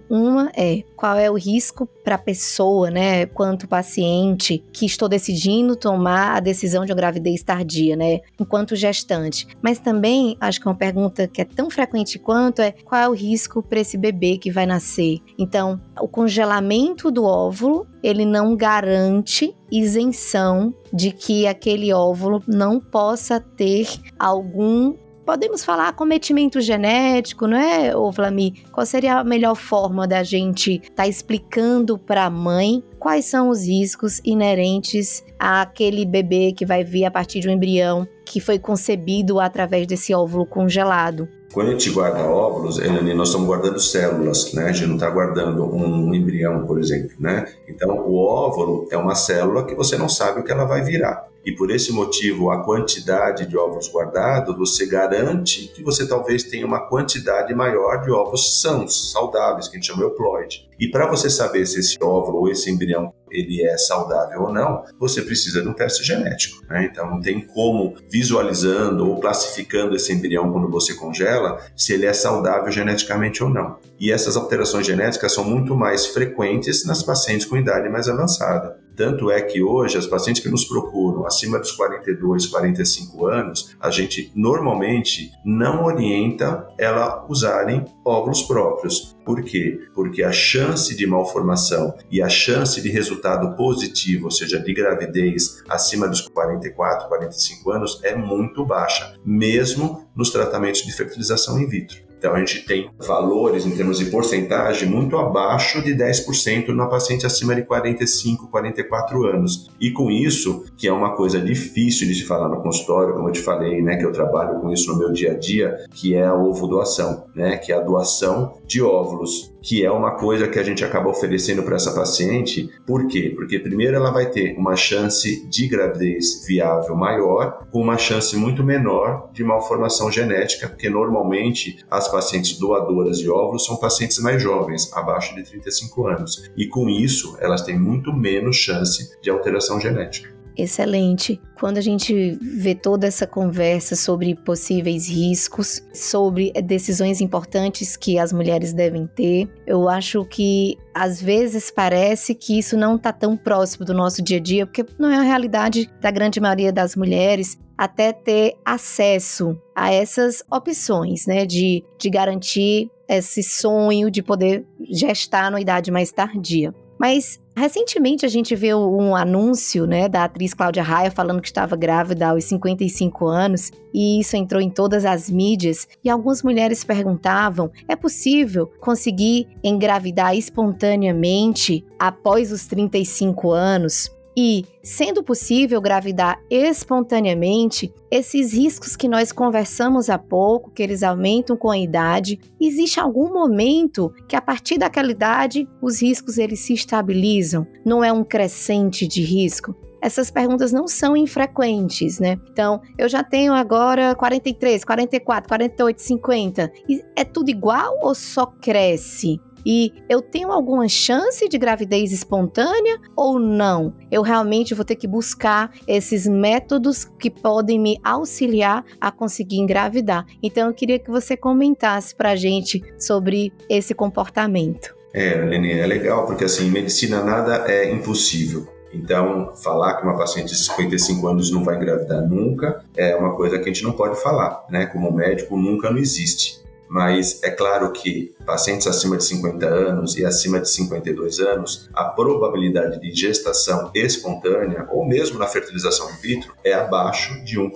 Uma 0.09 0.51
é 0.55 0.83
qual 0.95 1.17
é 1.17 1.29
o 1.29 1.35
risco 1.35 1.85
para 2.03 2.15
a 2.15 2.19
pessoa, 2.19 2.89
né, 2.89 3.25
quanto 3.25 3.67
paciente 3.67 4.63
que 4.71 4.85
estou 4.85 5.09
decidindo 5.09 5.75
tomar 5.75 6.37
a 6.37 6.39
decisão 6.39 6.85
de 6.85 6.91
uma 6.91 6.97
gravidez 6.97 7.41
tardia, 7.43 7.95
né, 7.95 8.21
enquanto 8.39 8.75
gestante. 8.75 9.47
Mas 9.61 9.79
também 9.79 10.37
acho 10.39 10.59
que 10.59 10.67
uma 10.67 10.75
pergunta 10.75 11.27
que 11.27 11.41
é 11.41 11.45
tão 11.45 11.69
frequente 11.69 12.19
quanto 12.19 12.61
é 12.61 12.71
qual 12.71 13.01
é 13.01 13.09
o 13.09 13.13
risco 13.13 13.61
para 13.61 13.79
esse 13.79 13.97
bebê 13.97 14.37
que 14.37 14.51
vai 14.51 14.65
nascer. 14.65 15.19
Então, 15.37 15.81
o 15.99 16.07
congelamento 16.07 17.11
do 17.11 17.23
óvulo 17.23 17.87
ele 18.03 18.25
não 18.25 18.55
garante 18.55 19.55
isenção 19.71 20.73
de 20.91 21.11
que 21.11 21.47
aquele 21.47 21.91
óvulo 21.93 22.43
não 22.45 22.79
possa 22.79 23.39
ter 23.39 23.87
algum 24.19 24.93
podemos 25.25 25.63
falar 25.63 25.93
cometimento 25.93 26.61
genético, 26.61 27.47
não 27.47 27.57
é, 27.57 27.95
ô 27.95 28.11
Vlami? 28.11 28.63
Qual 28.71 28.85
seria 28.85 29.19
a 29.19 29.23
melhor 29.23 29.55
forma 29.55 30.07
da 30.07 30.23
gente 30.23 30.75
estar 30.75 31.03
tá 31.03 31.07
explicando 31.07 31.97
para 31.97 32.25
a 32.25 32.29
mãe 32.29 32.83
quais 32.99 33.25
são 33.25 33.49
os 33.49 33.67
riscos 33.67 34.21
inerentes 34.23 35.23
àquele 35.39 36.05
bebê 36.05 36.53
que 36.55 36.65
vai 36.65 36.83
vir 36.83 37.05
a 37.05 37.11
partir 37.11 37.39
de 37.39 37.49
um 37.49 37.51
embrião 37.51 38.07
que 38.25 38.39
foi 38.39 38.57
concebido 38.57 39.39
através 39.39 39.87
desse 39.87 40.13
óvulo 40.13 40.45
congelado? 40.45 41.27
Quando 41.53 41.67
a 41.67 41.71
gente 41.71 41.91
guarda 41.91 42.23
óvulos, 42.23 42.79
nós 42.79 43.27
estamos 43.27 43.45
guardando 43.45 43.79
células, 43.79 44.53
né? 44.53 44.69
A 44.69 44.71
gente 44.71 44.87
não 44.87 44.95
está 44.95 45.07
guardando 45.09 45.63
um 45.63 46.13
embrião, 46.13 46.65
por 46.65 46.79
exemplo, 46.79 47.11
né? 47.19 47.45
Então, 47.67 47.95
o 47.95 48.15
óvulo 48.15 48.87
é 48.91 48.97
uma 48.97 49.13
célula 49.13 49.63
que 49.63 49.75
você 49.75 49.95
não 49.95 50.09
sabe 50.09 50.39
o 50.39 50.43
que 50.43 50.51
ela 50.51 50.65
vai 50.65 50.81
virar 50.81 51.31
e 51.45 51.51
por 51.51 51.69
esse 51.69 51.91
motivo 51.91 52.49
a 52.49 52.63
quantidade 52.63 53.45
de 53.47 53.57
ovos 53.57 53.91
guardados, 53.91 54.57
você 54.57 54.85
garante 54.85 55.67
que 55.67 55.83
você 55.83 56.07
talvez 56.07 56.43
tenha 56.43 56.65
uma 56.65 56.87
quantidade 56.87 57.53
maior 57.53 58.01
de 58.01 58.11
ovos 58.11 58.61
sãos, 58.61 59.11
saudáveis, 59.11 59.67
que 59.67 59.75
a 59.75 59.79
gente 59.79 59.87
chama 59.87 60.03
euploide. 60.03 60.69
E 60.79 60.89
para 60.89 61.09
você 61.09 61.29
saber 61.29 61.65
se 61.65 61.79
esse 61.79 61.97
óvulo 62.01 62.39
ou 62.39 62.49
esse 62.49 62.71
embrião 62.71 63.13
ele 63.33 63.63
é 63.63 63.77
saudável 63.77 64.43
ou 64.43 64.53
não, 64.53 64.83
você 64.99 65.21
precisa 65.21 65.61
de 65.61 65.67
um 65.67 65.73
teste 65.73 66.03
genético. 66.03 66.63
Né? 66.69 66.89
Então 66.91 67.09
não 67.09 67.19
tem 67.19 67.41
como 67.41 67.95
visualizando 68.09 69.09
ou 69.09 69.19
classificando 69.19 69.95
esse 69.95 70.13
embrião 70.13 70.51
quando 70.51 70.69
você 70.69 70.93
congela 70.93 71.59
se 71.75 71.93
ele 71.93 72.05
é 72.05 72.13
saudável 72.13 72.71
geneticamente 72.71 73.43
ou 73.43 73.49
não. 73.49 73.77
E 73.99 74.11
essas 74.11 74.35
alterações 74.35 74.85
genéticas 74.85 75.33
são 75.33 75.43
muito 75.43 75.75
mais 75.75 76.07
frequentes 76.07 76.85
nas 76.85 77.03
pacientes 77.03 77.45
com 77.45 77.57
idade 77.57 77.89
mais 77.89 78.07
avançada. 78.07 78.83
Tanto 78.95 79.31
é 79.31 79.41
que 79.41 79.61
hoje 79.61 79.97
as 79.97 80.05
pacientes 80.05 80.41
que 80.41 80.49
nos 80.49 80.65
procuram 80.65 81.25
acima 81.25 81.57
dos 81.57 81.71
42, 81.71 82.45
45 82.47 83.25
anos, 83.25 83.75
a 83.79 83.89
gente 83.89 84.31
normalmente 84.35 85.31
não 85.43 85.83
orienta 85.83 86.67
ela 86.77 87.25
usarem 87.27 87.85
óvulos 88.05 88.43
próprios. 88.43 89.12
Por 89.25 89.43
quê? 89.43 89.79
Porque 89.93 90.23
a 90.23 90.31
chance 90.31 90.95
de 90.95 91.07
malformação 91.07 91.95
e 92.11 92.21
a 92.21 92.29
chance 92.29 92.81
de 92.81 92.89
resultado 92.89 93.55
positivo, 93.55 94.25
ou 94.25 94.31
seja, 94.31 94.59
de 94.59 94.73
gravidez 94.73 95.63
acima 95.69 96.07
dos 96.07 96.21
44, 96.21 97.07
45 97.07 97.71
anos, 97.71 97.99
é 98.03 98.15
muito 98.15 98.65
baixa, 98.65 99.15
mesmo 99.25 100.07
nos 100.15 100.29
tratamentos 100.29 100.83
de 100.83 100.91
fertilização 100.91 101.59
in 101.59 101.67
vitro. 101.67 102.12
Então, 102.23 102.35
a 102.35 102.39
gente 102.39 102.65
tem 102.65 102.89
valores 103.05 103.65
em 103.65 103.71
termos 103.71 103.99
de 103.99 104.05
porcentagem 104.05 104.87
muito 104.87 105.17
abaixo 105.17 105.83
de 105.83 105.93
10% 105.93 106.69
na 106.69 106.87
paciente 106.87 107.25
acima 107.25 107.53
de 107.53 107.63
45, 107.63 108.47
44 108.47 109.25
anos. 109.25 109.69
E 109.77 109.91
com 109.91 110.09
isso, 110.09 110.63
que 110.77 110.87
é 110.87 110.93
uma 110.93 111.17
coisa 111.17 111.41
difícil 111.41 112.07
de 112.07 112.15
se 112.15 112.23
falar 112.23 112.47
no 112.47 112.61
consultório, 112.61 113.13
como 113.13 113.27
eu 113.27 113.33
te 113.33 113.41
falei, 113.41 113.81
né, 113.81 113.97
que 113.97 114.05
eu 114.05 114.11
trabalho 114.13 114.61
com 114.61 114.71
isso 114.71 114.89
no 114.93 114.99
meu 114.99 115.11
dia 115.11 115.33
a 115.33 115.37
dia, 115.37 115.75
que 115.93 116.15
é 116.15 116.23
a 116.23 116.33
ovo 116.33 116.65
doação, 116.65 117.25
né, 117.35 117.57
que 117.57 117.73
é 117.73 117.75
a 117.75 117.81
doação 117.81 118.53
de 118.65 118.81
óvulos 118.81 119.52
que 119.63 119.83
é 119.83 119.89
uma 119.89 120.11
coisa 120.11 120.47
que 120.47 120.59
a 120.59 120.63
gente 120.63 120.83
acaba 120.83 121.09
oferecendo 121.09 121.63
para 121.63 121.77
essa 121.77 121.95
paciente. 121.95 122.69
Por 122.85 123.07
quê? 123.07 123.31
Porque 123.33 123.57
primeiro 123.57 123.95
ela 123.95 124.11
vai 124.11 124.29
ter 124.29 124.55
uma 124.57 124.75
chance 124.75 125.47
de 125.47 125.67
gravidez 125.67 126.45
viável 126.45 126.95
maior, 126.95 127.65
com 127.71 127.81
uma 127.81 127.97
chance 127.97 128.35
muito 128.35 128.61
menor 128.63 129.29
de 129.31 129.43
malformação 129.43 130.11
genética, 130.11 130.67
porque 130.67 130.89
normalmente 130.89 131.83
as 131.89 132.11
pacientes 132.11 132.59
doadoras 132.59 133.17
de 133.17 133.29
óvulos 133.29 133.65
são 133.65 133.77
pacientes 133.77 134.19
mais 134.19 134.41
jovens, 134.43 134.91
abaixo 134.93 135.33
de 135.33 135.43
35 135.43 136.07
anos. 136.07 136.51
E 136.57 136.67
com 136.67 136.89
isso, 136.89 137.37
elas 137.39 137.61
têm 137.61 137.79
muito 137.79 138.11
menos 138.11 138.57
chance 138.57 139.17
de 139.21 139.29
alteração 139.29 139.79
genética. 139.79 140.32
Excelente. 140.55 141.41
Quando 141.59 141.77
a 141.77 141.81
gente 141.81 142.37
vê 142.41 142.75
toda 142.75 143.07
essa 143.07 143.25
conversa 143.25 143.95
sobre 143.95 144.35
possíveis 144.35 145.07
riscos, 145.07 145.81
sobre 145.93 146.51
decisões 146.63 147.21
importantes 147.21 147.97
que 147.97 148.19
as 148.19 148.31
mulheres 148.31 148.73
devem 148.73 149.07
ter, 149.07 149.49
eu 149.65 149.89
acho 149.89 150.23
que 150.25 150.77
às 150.93 151.21
vezes 151.21 151.71
parece 151.71 152.35
que 152.35 152.59
isso 152.59 152.77
não 152.77 152.95
está 152.97 153.11
tão 153.11 153.35
próximo 153.35 153.85
do 153.85 153.93
nosso 153.93 154.21
dia 154.21 154.37
a 154.37 154.41
dia, 154.41 154.65
porque 154.65 154.85
não 154.99 155.09
é 155.09 155.17
a 155.17 155.23
realidade 155.23 155.89
da 155.99 156.11
grande 156.11 156.39
maioria 156.39 156.71
das 156.71 156.95
mulheres 156.95 157.57
até 157.75 158.13
ter 158.13 158.55
acesso 158.63 159.59
a 159.75 159.91
essas 159.91 160.43
opções, 160.51 161.25
né, 161.25 161.45
de, 161.45 161.83
de 161.99 162.09
garantir 162.09 162.91
esse 163.09 163.41
sonho 163.43 164.09
de 164.09 164.21
poder 164.21 164.65
gestar 164.89 165.51
na 165.51 165.59
idade 165.59 165.91
mais 165.91 166.11
tardia. 166.11 166.73
Mas 167.03 167.37
recentemente 167.53 168.25
a 168.25 168.29
gente 168.29 168.55
viu 168.55 168.79
um 168.79 169.13
anúncio, 169.13 169.85
né, 169.85 170.07
da 170.07 170.23
atriz 170.23 170.53
Cláudia 170.53 170.81
Raia 170.81 171.11
falando 171.11 171.41
que 171.41 171.49
estava 171.49 171.75
grávida 171.75 172.29
aos 172.29 172.45
55 172.45 173.27
anos, 173.27 173.71
e 173.93 174.21
isso 174.21 174.37
entrou 174.37 174.61
em 174.61 174.69
todas 174.69 175.03
as 175.03 175.29
mídias, 175.29 175.85
e 176.01 176.09
algumas 176.09 176.41
mulheres 176.41 176.81
perguntavam: 176.85 177.69
é 177.89 177.95
possível 177.97 178.71
conseguir 178.79 179.49
engravidar 179.61 180.33
espontaneamente 180.33 181.85
após 181.99 182.53
os 182.53 182.67
35 182.67 183.51
anos? 183.51 184.09
E, 184.35 184.65
sendo 184.81 185.23
possível 185.23 185.79
gravidar 185.79 186.39
espontaneamente, 186.49 187.93
esses 188.09 188.53
riscos 188.53 188.95
que 188.95 189.07
nós 189.07 189.31
conversamos 189.31 190.09
há 190.09 190.17
pouco, 190.17 190.71
que 190.71 190.81
eles 190.81 191.03
aumentam 191.03 191.55
com 191.55 191.69
a 191.69 191.77
idade, 191.77 192.39
existe 192.59 192.99
algum 192.99 193.31
momento 193.31 194.13
que 194.27 194.35
a 194.35 194.41
partir 194.41 194.77
daquela 194.77 195.11
idade 195.11 195.67
os 195.81 196.01
riscos 196.01 196.37
eles 196.37 196.59
se 196.61 196.73
estabilizam? 196.73 197.67
Não 197.85 198.03
é 198.03 198.11
um 198.11 198.23
crescente 198.23 199.07
de 199.07 199.21
risco? 199.21 199.75
essas 200.03 200.29
perguntas 200.29 200.73
não 200.73 200.85
são 200.85 201.15
infrequentes, 201.15 202.19
né? 202.19 202.37
Então, 202.51 202.81
eu 202.97 203.07
já 203.07 203.23
tenho 203.23 203.53
agora 203.53 204.13
43, 204.13 204.83
44, 204.83 205.47
48, 205.47 206.01
50. 206.01 206.71
E 206.89 207.01
é 207.15 207.23
tudo 207.23 207.49
igual 207.49 207.97
ou 208.01 208.13
só 208.13 208.45
cresce? 208.45 209.39
E 209.65 209.93
eu 210.09 210.21
tenho 210.21 210.51
alguma 210.51 210.87
chance 210.87 211.47
de 211.47 211.57
gravidez 211.57 212.11
espontânea 212.11 212.99
ou 213.15 213.39
não? 213.39 213.95
Eu 214.11 214.21
realmente 214.21 214.73
vou 214.73 214.85
ter 214.85 214.95
que 214.95 215.07
buscar 215.07 215.71
esses 215.87 216.27
métodos 216.27 217.05
que 217.05 217.29
podem 217.29 217.79
me 217.79 217.99
auxiliar 218.03 218.83
a 218.99 219.11
conseguir 219.11 219.57
engravidar. 219.57 220.25
Então 220.41 220.67
eu 220.67 220.73
queria 220.73 220.99
que 220.99 221.09
você 221.09 221.37
comentasse 221.37 222.15
para 222.15 222.31
a 222.31 222.35
gente 222.35 222.81
sobre 222.97 223.53
esse 223.69 223.93
comportamento. 223.93 224.95
É, 225.13 225.35
Lene, 225.35 225.71
é 225.73 225.85
legal 225.85 226.25
porque 226.25 226.43
assim, 226.43 226.69
medicina 226.69 227.23
nada 227.23 227.65
é 227.67 227.91
impossível. 227.91 228.67
Então, 228.93 229.55
falar 229.55 229.95
que 229.95 230.03
uma 230.03 230.15
paciente 230.15 230.49
de 230.49 230.57
55 230.57 231.27
anos 231.27 231.51
não 231.51 231.63
vai 231.63 231.77
engravidar 231.77 232.21
nunca 232.21 232.83
é 232.95 233.15
uma 233.15 233.35
coisa 233.35 233.57
que 233.57 233.63
a 233.63 233.73
gente 233.73 233.83
não 233.83 233.93
pode 233.93 234.21
falar, 234.21 234.65
né? 234.69 234.85
Como 234.85 235.11
médico, 235.11 235.57
nunca 235.57 235.89
não 235.89 235.97
existe 235.97 236.62
mas 236.93 237.41
é 237.43 237.49
claro 237.49 237.91
que 237.91 238.35
pacientes 238.45 238.85
acima 238.85 239.17
de 239.17 239.23
50 239.23 239.65
anos 239.65 240.15
e 240.15 240.23
acima 240.23 240.59
de 240.59 240.69
52 240.69 241.39
anos, 241.39 241.89
a 241.91 242.03
probabilidade 242.03 243.01
de 243.01 243.11
gestação 243.11 243.89
espontânea 243.95 244.87
ou 244.91 245.03
mesmo 245.03 245.39
na 245.39 245.47
fertilização 245.47 246.07
in 246.11 246.21
vitro 246.21 246.53
é 246.63 246.71
abaixo 246.71 247.43
de 247.43 247.59
1%, 247.59 247.71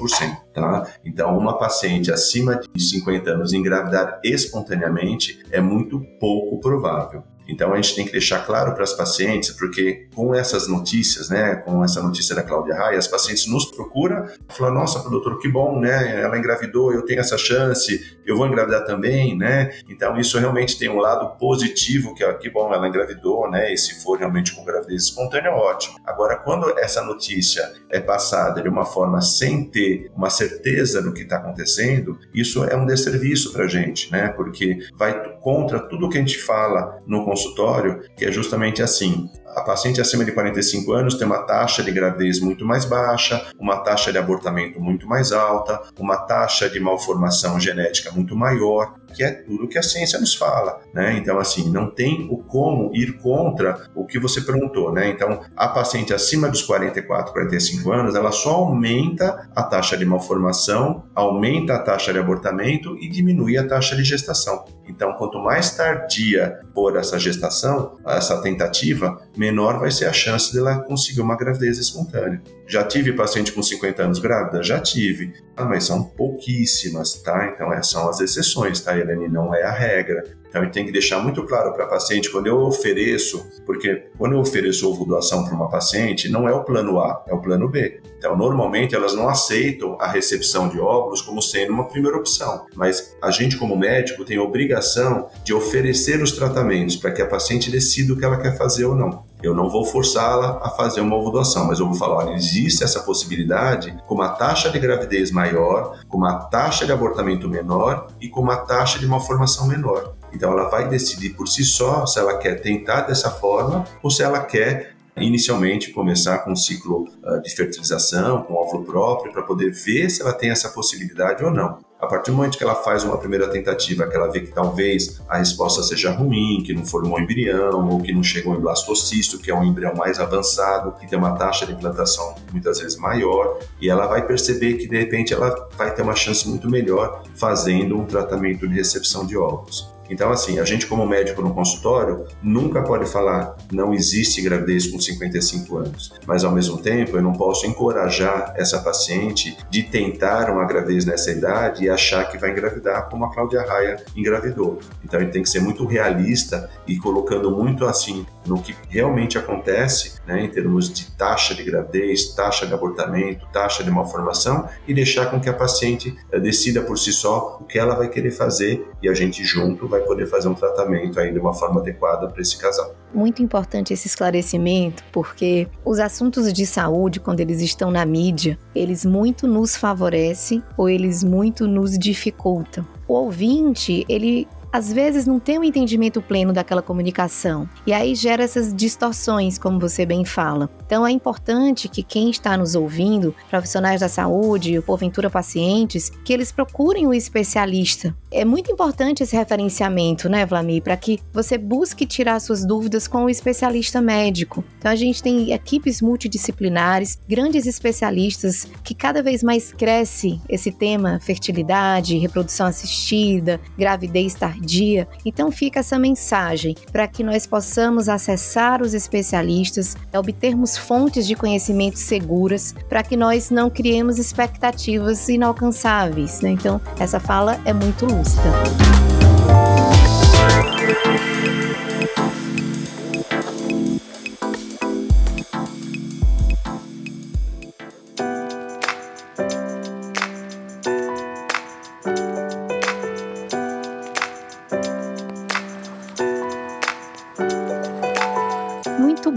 tá? 0.53 0.87
Então, 1.03 1.35
uma 1.35 1.57
paciente 1.57 2.11
acima 2.11 2.61
de 2.71 2.79
50 2.79 3.31
anos 3.31 3.53
engravidar 3.53 4.21
espontaneamente 4.23 5.43
é 5.51 5.59
muito 5.59 5.99
pouco 6.19 6.59
provável. 6.59 7.23
Então 7.47 7.73
a 7.73 7.75
gente 7.77 7.95
tem 7.95 8.05
que 8.05 8.11
deixar 8.11 8.45
claro 8.45 8.73
para 8.73 8.83
as 8.83 8.93
pacientes, 8.93 9.51
porque 9.51 10.07
com 10.15 10.33
essas 10.33 10.67
notícias, 10.67 11.29
né, 11.29 11.55
com 11.55 11.83
essa 11.83 12.01
notícia 12.01 12.35
da 12.35 12.43
Cláudia 12.43 12.75
Raia, 12.75 12.97
as 12.97 13.07
pacientes 13.07 13.47
nos 13.47 13.65
procuram, 13.65 14.25
falam: 14.49 14.73
"Nossa, 14.73 15.07
doutor, 15.09 15.39
que 15.39 15.47
bom, 15.47 15.79
né? 15.79 16.21
Ela 16.21 16.37
engravidou, 16.37 16.93
eu 16.93 17.03
tenho 17.03 17.19
essa 17.19 17.37
chance, 17.37 18.17
eu 18.25 18.37
vou 18.37 18.47
engravidar 18.47 18.85
também, 18.85 19.37
né?" 19.37 19.71
Então 19.89 20.17
isso 20.19 20.37
realmente 20.37 20.77
tem 20.77 20.89
um 20.89 20.99
lado 20.99 21.37
positivo, 21.37 22.13
que 22.13 22.23
é 22.23 22.33
que 22.33 22.49
bom, 22.49 22.73
ela 22.73 22.87
engravidou, 22.87 23.49
né? 23.49 23.73
E 23.73 23.77
se 23.77 24.03
for 24.03 24.17
realmente 24.17 24.53
com 24.53 24.63
gravidez 24.63 25.03
espontânea, 25.03 25.51
ótimo. 25.51 25.97
Agora, 26.05 26.35
quando 26.37 26.77
essa 26.79 27.01
notícia 27.03 27.71
é 27.89 27.99
passada 27.99 28.61
de 28.61 28.69
uma 28.69 28.85
forma 28.85 29.21
sem 29.21 29.63
ter 29.63 30.11
uma 30.15 30.29
certeza 30.29 31.01
do 31.01 31.13
que 31.13 31.21
está 31.21 31.37
acontecendo, 31.37 32.17
isso 32.33 32.63
é 32.63 32.75
um 32.75 32.85
desserviço 32.85 33.51
para 33.51 33.65
a 33.65 33.67
gente, 33.67 34.11
né? 34.11 34.29
Porque 34.29 34.79
vai 34.95 35.37
contra 35.39 35.79
tudo 35.79 36.09
que 36.09 36.17
a 36.17 36.21
gente 36.21 36.37
fala 36.37 37.01
no 37.05 37.23
consultório, 37.37 38.03
que 38.15 38.25
é 38.25 38.31
justamente 38.31 38.81
assim: 38.81 39.29
a 39.57 39.61
paciente 39.61 39.99
acima 39.99 40.23
de 40.23 40.31
45 40.31 40.93
anos 40.93 41.15
tem 41.15 41.25
uma 41.25 41.39
taxa 41.39 41.81
de 41.81 41.91
gravidez 41.91 42.39
muito 42.39 42.63
mais 42.63 42.85
baixa, 42.85 43.43
uma 43.57 43.77
taxa 43.77 44.11
de 44.11 44.17
abortamento 44.19 44.79
muito 44.79 45.07
mais 45.07 45.31
alta, 45.31 45.81
uma 45.97 46.15
taxa 46.15 46.69
de 46.69 46.79
malformação 46.79 47.59
genética 47.59 48.11
muito 48.11 48.35
maior, 48.35 48.93
que 49.15 49.23
é 49.23 49.31
tudo 49.31 49.67
que 49.67 49.79
a 49.79 49.81
ciência 49.81 50.19
nos 50.19 50.35
fala, 50.35 50.79
né? 50.93 51.17
Então, 51.17 51.39
assim, 51.39 51.71
não 51.71 51.89
tem 51.89 52.27
o 52.29 52.37
como 52.37 52.91
ir 52.93 53.17
contra 53.17 53.89
o 53.95 54.05
que 54.05 54.19
você 54.19 54.41
perguntou, 54.41 54.91
né? 54.91 55.09
Então, 55.09 55.41
a 55.55 55.67
paciente 55.67 56.13
acima 56.13 56.49
dos 56.49 56.61
44, 56.61 57.33
45 57.33 57.91
anos, 57.91 58.13
ela 58.13 58.31
só 58.31 58.51
aumenta 58.51 59.49
a 59.55 59.63
taxa 59.63 59.97
de 59.97 60.05
malformação, 60.05 61.03
aumenta 61.15 61.73
a 61.73 61.79
taxa 61.79 62.13
de 62.13 62.19
abortamento 62.19 62.95
e 62.99 63.09
diminui 63.09 63.57
a 63.57 63.67
taxa 63.67 63.95
de 63.95 64.03
gestação. 64.03 64.65
Então, 64.87 65.13
quanto 65.13 65.39
mais 65.39 65.75
tardia 65.75 66.59
for 66.73 66.95
essa 66.95 67.19
gestação, 67.19 67.97
essa 68.05 68.41
tentativa, 68.41 69.21
menor 69.47 69.79
vai 69.79 69.89
ser 69.89 70.05
a 70.05 70.13
chance 70.13 70.53
dela 70.53 70.79
conseguir 70.79 71.21
uma 71.21 71.37
gravidez 71.37 71.77
espontânea. 71.77 72.41
Já 72.67 72.83
tive 72.83 73.13
paciente 73.13 73.53
com 73.53 73.63
50 73.63 74.03
anos 74.03 74.19
grávida? 74.19 74.61
Já 74.61 74.79
tive. 74.79 75.33
Ah, 75.55 75.63
mas 75.63 75.85
são 75.85 76.03
pouquíssimas, 76.03 77.13
tá? 77.21 77.49
Então, 77.53 77.71
essas 77.71 77.89
são 77.89 78.09
as 78.09 78.19
exceções, 78.19 78.81
tá, 78.81 78.97
Helene? 78.97 79.29
Não 79.29 79.55
é 79.55 79.63
a 79.63 79.71
regra. 79.71 80.23
Então, 80.49 80.63
eu 80.63 80.71
tenho 80.71 80.85
que 80.85 80.91
deixar 80.91 81.19
muito 81.19 81.43
claro 81.45 81.73
para 81.73 81.85
a 81.85 81.87
paciente, 81.87 82.29
quando 82.29 82.47
eu 82.47 82.57
ofereço, 82.59 83.45
porque 83.65 84.09
quando 84.17 84.33
eu 84.33 84.39
ofereço 84.39 84.89
ovo 84.89 85.05
doação 85.05 85.45
para 85.45 85.55
uma 85.55 85.69
paciente, 85.69 86.29
não 86.29 86.47
é 86.47 86.53
o 86.53 86.63
plano 86.63 86.99
A, 86.99 87.23
é 87.27 87.33
o 87.33 87.41
plano 87.41 87.69
B. 87.69 88.01
Então, 88.17 88.35
normalmente 88.35 88.95
elas 88.95 89.13
não 89.13 89.29
aceitam 89.29 89.97
a 89.99 90.07
recepção 90.07 90.67
de 90.67 90.79
óvulos 90.79 91.21
como 91.21 91.41
sendo 91.41 91.71
uma 91.71 91.87
primeira 91.87 92.17
opção, 92.17 92.65
mas 92.75 93.15
a 93.21 93.31
gente, 93.31 93.57
como 93.57 93.77
médico, 93.77 94.25
tem 94.25 94.37
a 94.37 94.43
obrigação 94.43 95.29
de 95.43 95.53
oferecer 95.53 96.21
os 96.21 96.31
tratamentos 96.31 96.95
para 96.95 97.11
que 97.11 97.21
a 97.21 97.27
paciente 97.27 97.69
decida 97.69 98.13
o 98.13 98.17
que 98.17 98.25
ela 98.25 98.37
quer 98.37 98.57
fazer 98.57 98.85
ou 98.85 98.95
não. 98.95 99.25
Eu 99.41 99.53
não 99.53 99.69
vou 99.69 99.85
forçá-la 99.85 100.59
a 100.63 100.69
fazer 100.69 101.01
uma 101.01 101.15
ovo 101.15 101.29
doação, 101.29 101.65
mas 101.67 101.79
eu 101.79 101.85
vou 101.85 101.95
falar: 101.95 102.25
olha, 102.25 102.35
existe 102.35 102.83
essa 102.83 103.01
possibilidade 103.01 103.95
com 104.07 104.15
uma 104.15 104.29
taxa 104.29 104.69
de 104.69 104.79
gravidez 104.79 105.31
maior, 105.31 105.99
com 106.07 106.17
uma 106.17 106.35
taxa 106.45 106.85
de 106.85 106.91
abortamento 106.91 107.47
menor 107.47 108.07
e 108.19 108.27
com 108.27 108.41
uma 108.41 108.57
taxa 108.57 108.97
de 108.97 109.05
malformação 109.05 109.67
menor. 109.67 110.13
Então 110.33 110.51
ela 110.51 110.69
vai 110.69 110.87
decidir 110.87 111.31
por 111.31 111.47
si 111.47 111.63
só 111.63 112.05
se 112.05 112.19
ela 112.19 112.37
quer 112.37 112.61
tentar 112.61 113.01
dessa 113.01 113.29
forma 113.29 113.85
ou 114.03 114.09
se 114.09 114.23
ela 114.23 114.39
quer 114.41 114.96
inicialmente 115.23 115.91
começar 115.91 116.39
com 116.39 116.51
um 116.51 116.55
ciclo 116.55 117.07
uh, 117.23 117.41
de 117.41 117.49
fertilização, 117.55 118.43
com 118.43 118.53
óvulo 118.53 118.83
próprio, 118.85 119.31
para 119.31 119.43
poder 119.43 119.71
ver 119.71 120.09
se 120.09 120.21
ela 120.21 120.33
tem 120.33 120.49
essa 120.49 120.69
possibilidade 120.69 121.43
ou 121.43 121.51
não. 121.51 121.79
A 121.99 122.05
partir 122.05 122.29
do 122.29 122.37
momento 122.37 122.57
que 122.57 122.63
ela 122.63 122.75
faz 122.75 123.03
uma 123.03 123.17
primeira 123.17 123.49
tentativa, 123.49 124.07
que 124.07 124.15
ela 124.15 124.31
vê 124.31 124.41
que 124.41 124.51
talvez 124.51 125.19
a 125.27 125.39
resposta 125.39 125.81
seja 125.81 126.11
ruim, 126.11 126.61
que 126.63 126.71
não 126.71 126.85
formou 126.85 127.17
um 127.17 127.21
embrião, 127.21 127.89
ou 127.89 127.99
que 127.99 128.13
não 128.13 128.21
chegou 128.21 128.55
em 128.55 128.59
blastocisto, 128.59 129.39
que 129.39 129.49
é 129.49 129.55
um 129.55 129.63
embrião 129.63 129.95
mais 129.95 130.19
avançado, 130.19 130.91
que 130.99 131.07
tem 131.07 131.17
uma 131.17 131.35
taxa 131.35 131.65
de 131.65 131.73
implantação 131.73 132.35
muitas 132.51 132.79
vezes 132.79 132.97
maior, 132.97 133.57
e 133.81 133.89
ela 133.89 134.05
vai 134.05 134.25
perceber 134.27 134.75
que 134.75 134.87
de 134.87 134.95
repente 134.95 135.33
ela 135.33 135.67
vai 135.75 135.91
ter 135.93 136.03
uma 136.03 136.15
chance 136.15 136.47
muito 136.47 136.69
melhor 136.69 137.23
fazendo 137.33 137.97
um 137.97 138.05
tratamento 138.05 138.67
de 138.67 138.75
recepção 138.75 139.25
de 139.25 139.35
óvulos. 139.35 139.96
Então, 140.09 140.31
assim, 140.31 140.59
a 140.59 140.65
gente 140.65 140.87
como 140.87 141.05
médico 141.05 141.41
no 141.41 141.53
consultório 141.53 142.25
nunca 142.41 142.81
pode 142.81 143.05
falar 143.09 143.55
não 143.71 143.93
existe 143.93 144.41
gravidez 144.41 144.87
com 144.87 144.99
55 144.99 145.77
anos, 145.77 146.13
mas 146.25 146.43
ao 146.43 146.51
mesmo 146.51 146.77
tempo 146.77 147.17
eu 147.17 147.21
não 147.21 147.33
posso 147.33 147.65
encorajar 147.65 148.53
essa 148.55 148.79
paciente 148.79 149.57
de 149.69 149.83
tentar 149.83 150.49
uma 150.49 150.65
gravidez 150.65 151.05
nessa 151.05 151.31
idade 151.31 151.85
e 151.85 151.89
achar 151.89 152.29
que 152.29 152.37
vai 152.37 152.51
engravidar 152.51 153.09
como 153.09 153.25
a 153.25 153.33
Cláudia 153.33 153.61
Raia 153.61 154.03
engravidou. 154.15 154.79
Então, 155.03 155.19
ele 155.19 155.31
tem 155.31 155.43
que 155.43 155.49
ser 155.49 155.59
muito 155.59 155.85
realista 155.85 156.69
e 156.87 156.97
colocando 156.97 157.51
muito 157.51 157.85
assim 157.85 158.25
no 158.45 158.61
que 158.61 158.75
realmente 158.89 159.37
acontece, 159.37 160.16
né, 160.27 160.43
em 160.43 160.49
termos 160.49 160.93
de 160.93 161.09
taxa 161.11 161.55
de 161.55 161.63
gravidez, 161.63 162.33
taxa 162.35 162.67
de 162.67 162.73
abortamento, 162.73 163.47
taxa 163.51 163.83
de 163.83 163.89
malformação 163.89 164.67
e 164.87 164.93
deixar 164.93 165.27
com 165.27 165.39
que 165.39 165.49
a 165.49 165.53
paciente 165.53 166.13
eh, 166.31 166.39
decida 166.39 166.81
por 166.81 166.99
si 166.99 167.13
só 167.13 167.57
o 167.61 167.63
que 167.63 167.79
ela 167.79 167.95
vai 167.95 168.09
querer 168.09 168.31
fazer 168.31 168.85
e 169.01 169.07
a 169.07 169.13
gente 169.13 169.43
junto 169.43 169.87
vai 169.87 170.01
poder 170.01 170.27
fazer 170.27 170.49
um 170.49 170.53
tratamento 170.53 171.19
aí 171.19 171.31
de 171.31 171.39
uma 171.39 171.53
forma 171.53 171.79
adequada 171.79 172.27
para 172.27 172.41
esse 172.41 172.57
casal. 172.57 172.93
Muito 173.13 173.41
importante 173.41 173.93
esse 173.93 174.07
esclarecimento, 174.07 175.03
porque 175.13 175.67
os 175.85 175.97
assuntos 175.97 176.51
de 176.51 176.65
saúde, 176.65 177.21
quando 177.21 177.39
eles 177.39 177.61
estão 177.61 177.89
na 177.89 178.05
mídia, 178.05 178.59
eles 178.75 179.05
muito 179.05 179.47
nos 179.47 179.77
favorecem 179.77 180.61
ou 180.75 180.89
eles 180.89 181.23
muito 181.23 181.65
nos 181.65 181.97
dificultam. 181.97 182.85
O 183.07 183.13
ouvinte, 183.13 184.05
ele 184.09 184.45
às 184.71 184.91
vezes 184.91 185.25
não 185.25 185.39
tem 185.39 185.57
um 185.57 185.63
entendimento 185.63 186.21
pleno 186.21 186.53
daquela 186.53 186.81
comunicação. 186.81 187.67
E 187.85 187.93
aí 187.93 188.15
gera 188.15 188.43
essas 188.43 188.73
distorções, 188.73 189.57
como 189.57 189.79
você 189.79 190.05
bem 190.05 190.25
fala. 190.25 190.69
Então 190.85 191.05
é 191.05 191.11
importante 191.11 191.87
que 191.87 192.03
quem 192.03 192.29
está 192.29 192.57
nos 192.57 192.75
ouvindo, 192.75 193.33
profissionais 193.49 194.01
da 194.01 194.09
saúde, 194.09 194.77
ou 194.77 194.83
porventura 194.83 195.29
pacientes, 195.29 196.09
que 196.23 196.33
eles 196.33 196.51
procurem 196.51 197.07
o 197.07 197.13
especialista. 197.13 198.15
É 198.31 198.43
muito 198.43 198.71
importante 198.71 199.23
esse 199.23 199.35
referenciamento, 199.35 200.29
né, 200.29 200.45
Vlamir, 200.45 200.83
para 200.83 200.97
que 200.97 201.19
você 201.33 201.57
busque 201.57 202.05
tirar 202.05 202.39
suas 202.39 202.65
dúvidas 202.65 203.07
com 203.07 203.25
o 203.25 203.29
especialista 203.29 204.01
médico. 204.01 204.63
Então 204.77 204.91
a 204.91 204.95
gente 204.95 205.23
tem 205.23 205.51
equipes 205.53 206.01
multidisciplinares, 206.01 207.19
grandes 207.27 207.65
especialistas 207.65 208.67
que 208.83 208.93
cada 208.93 209.23
vez 209.23 209.43
mais 209.43 209.71
cresce 209.71 210.41
esse 210.49 210.71
tema 210.71 211.19
fertilidade, 211.19 212.17
reprodução 212.17 212.67
assistida, 212.67 213.59
gravidez 213.77 214.33
tardia 214.33 214.56
dia. 214.59 215.07
Então 215.25 215.51
fica 215.51 215.79
essa 215.79 215.97
mensagem 215.97 216.75
para 216.91 217.07
que 217.07 217.23
nós 217.23 217.45
possamos 217.45 218.09
acessar 218.09 218.81
os 218.81 218.93
especialistas, 218.93 219.95
obtermos 220.13 220.77
fontes 220.77 221.27
de 221.27 221.35
conhecimento 221.35 221.97
seguras, 221.97 222.73
para 222.89 223.03
que 223.03 223.15
nós 223.15 223.49
não 223.49 223.69
criemos 223.69 224.17
expectativas 224.17 225.29
inalcançáveis. 225.29 226.41
Né? 226.41 226.51
Então 226.51 226.81
essa 226.99 227.19
fala 227.19 227.59
é 227.65 227.73
muito 227.73 228.05
lúcida. 228.05 228.51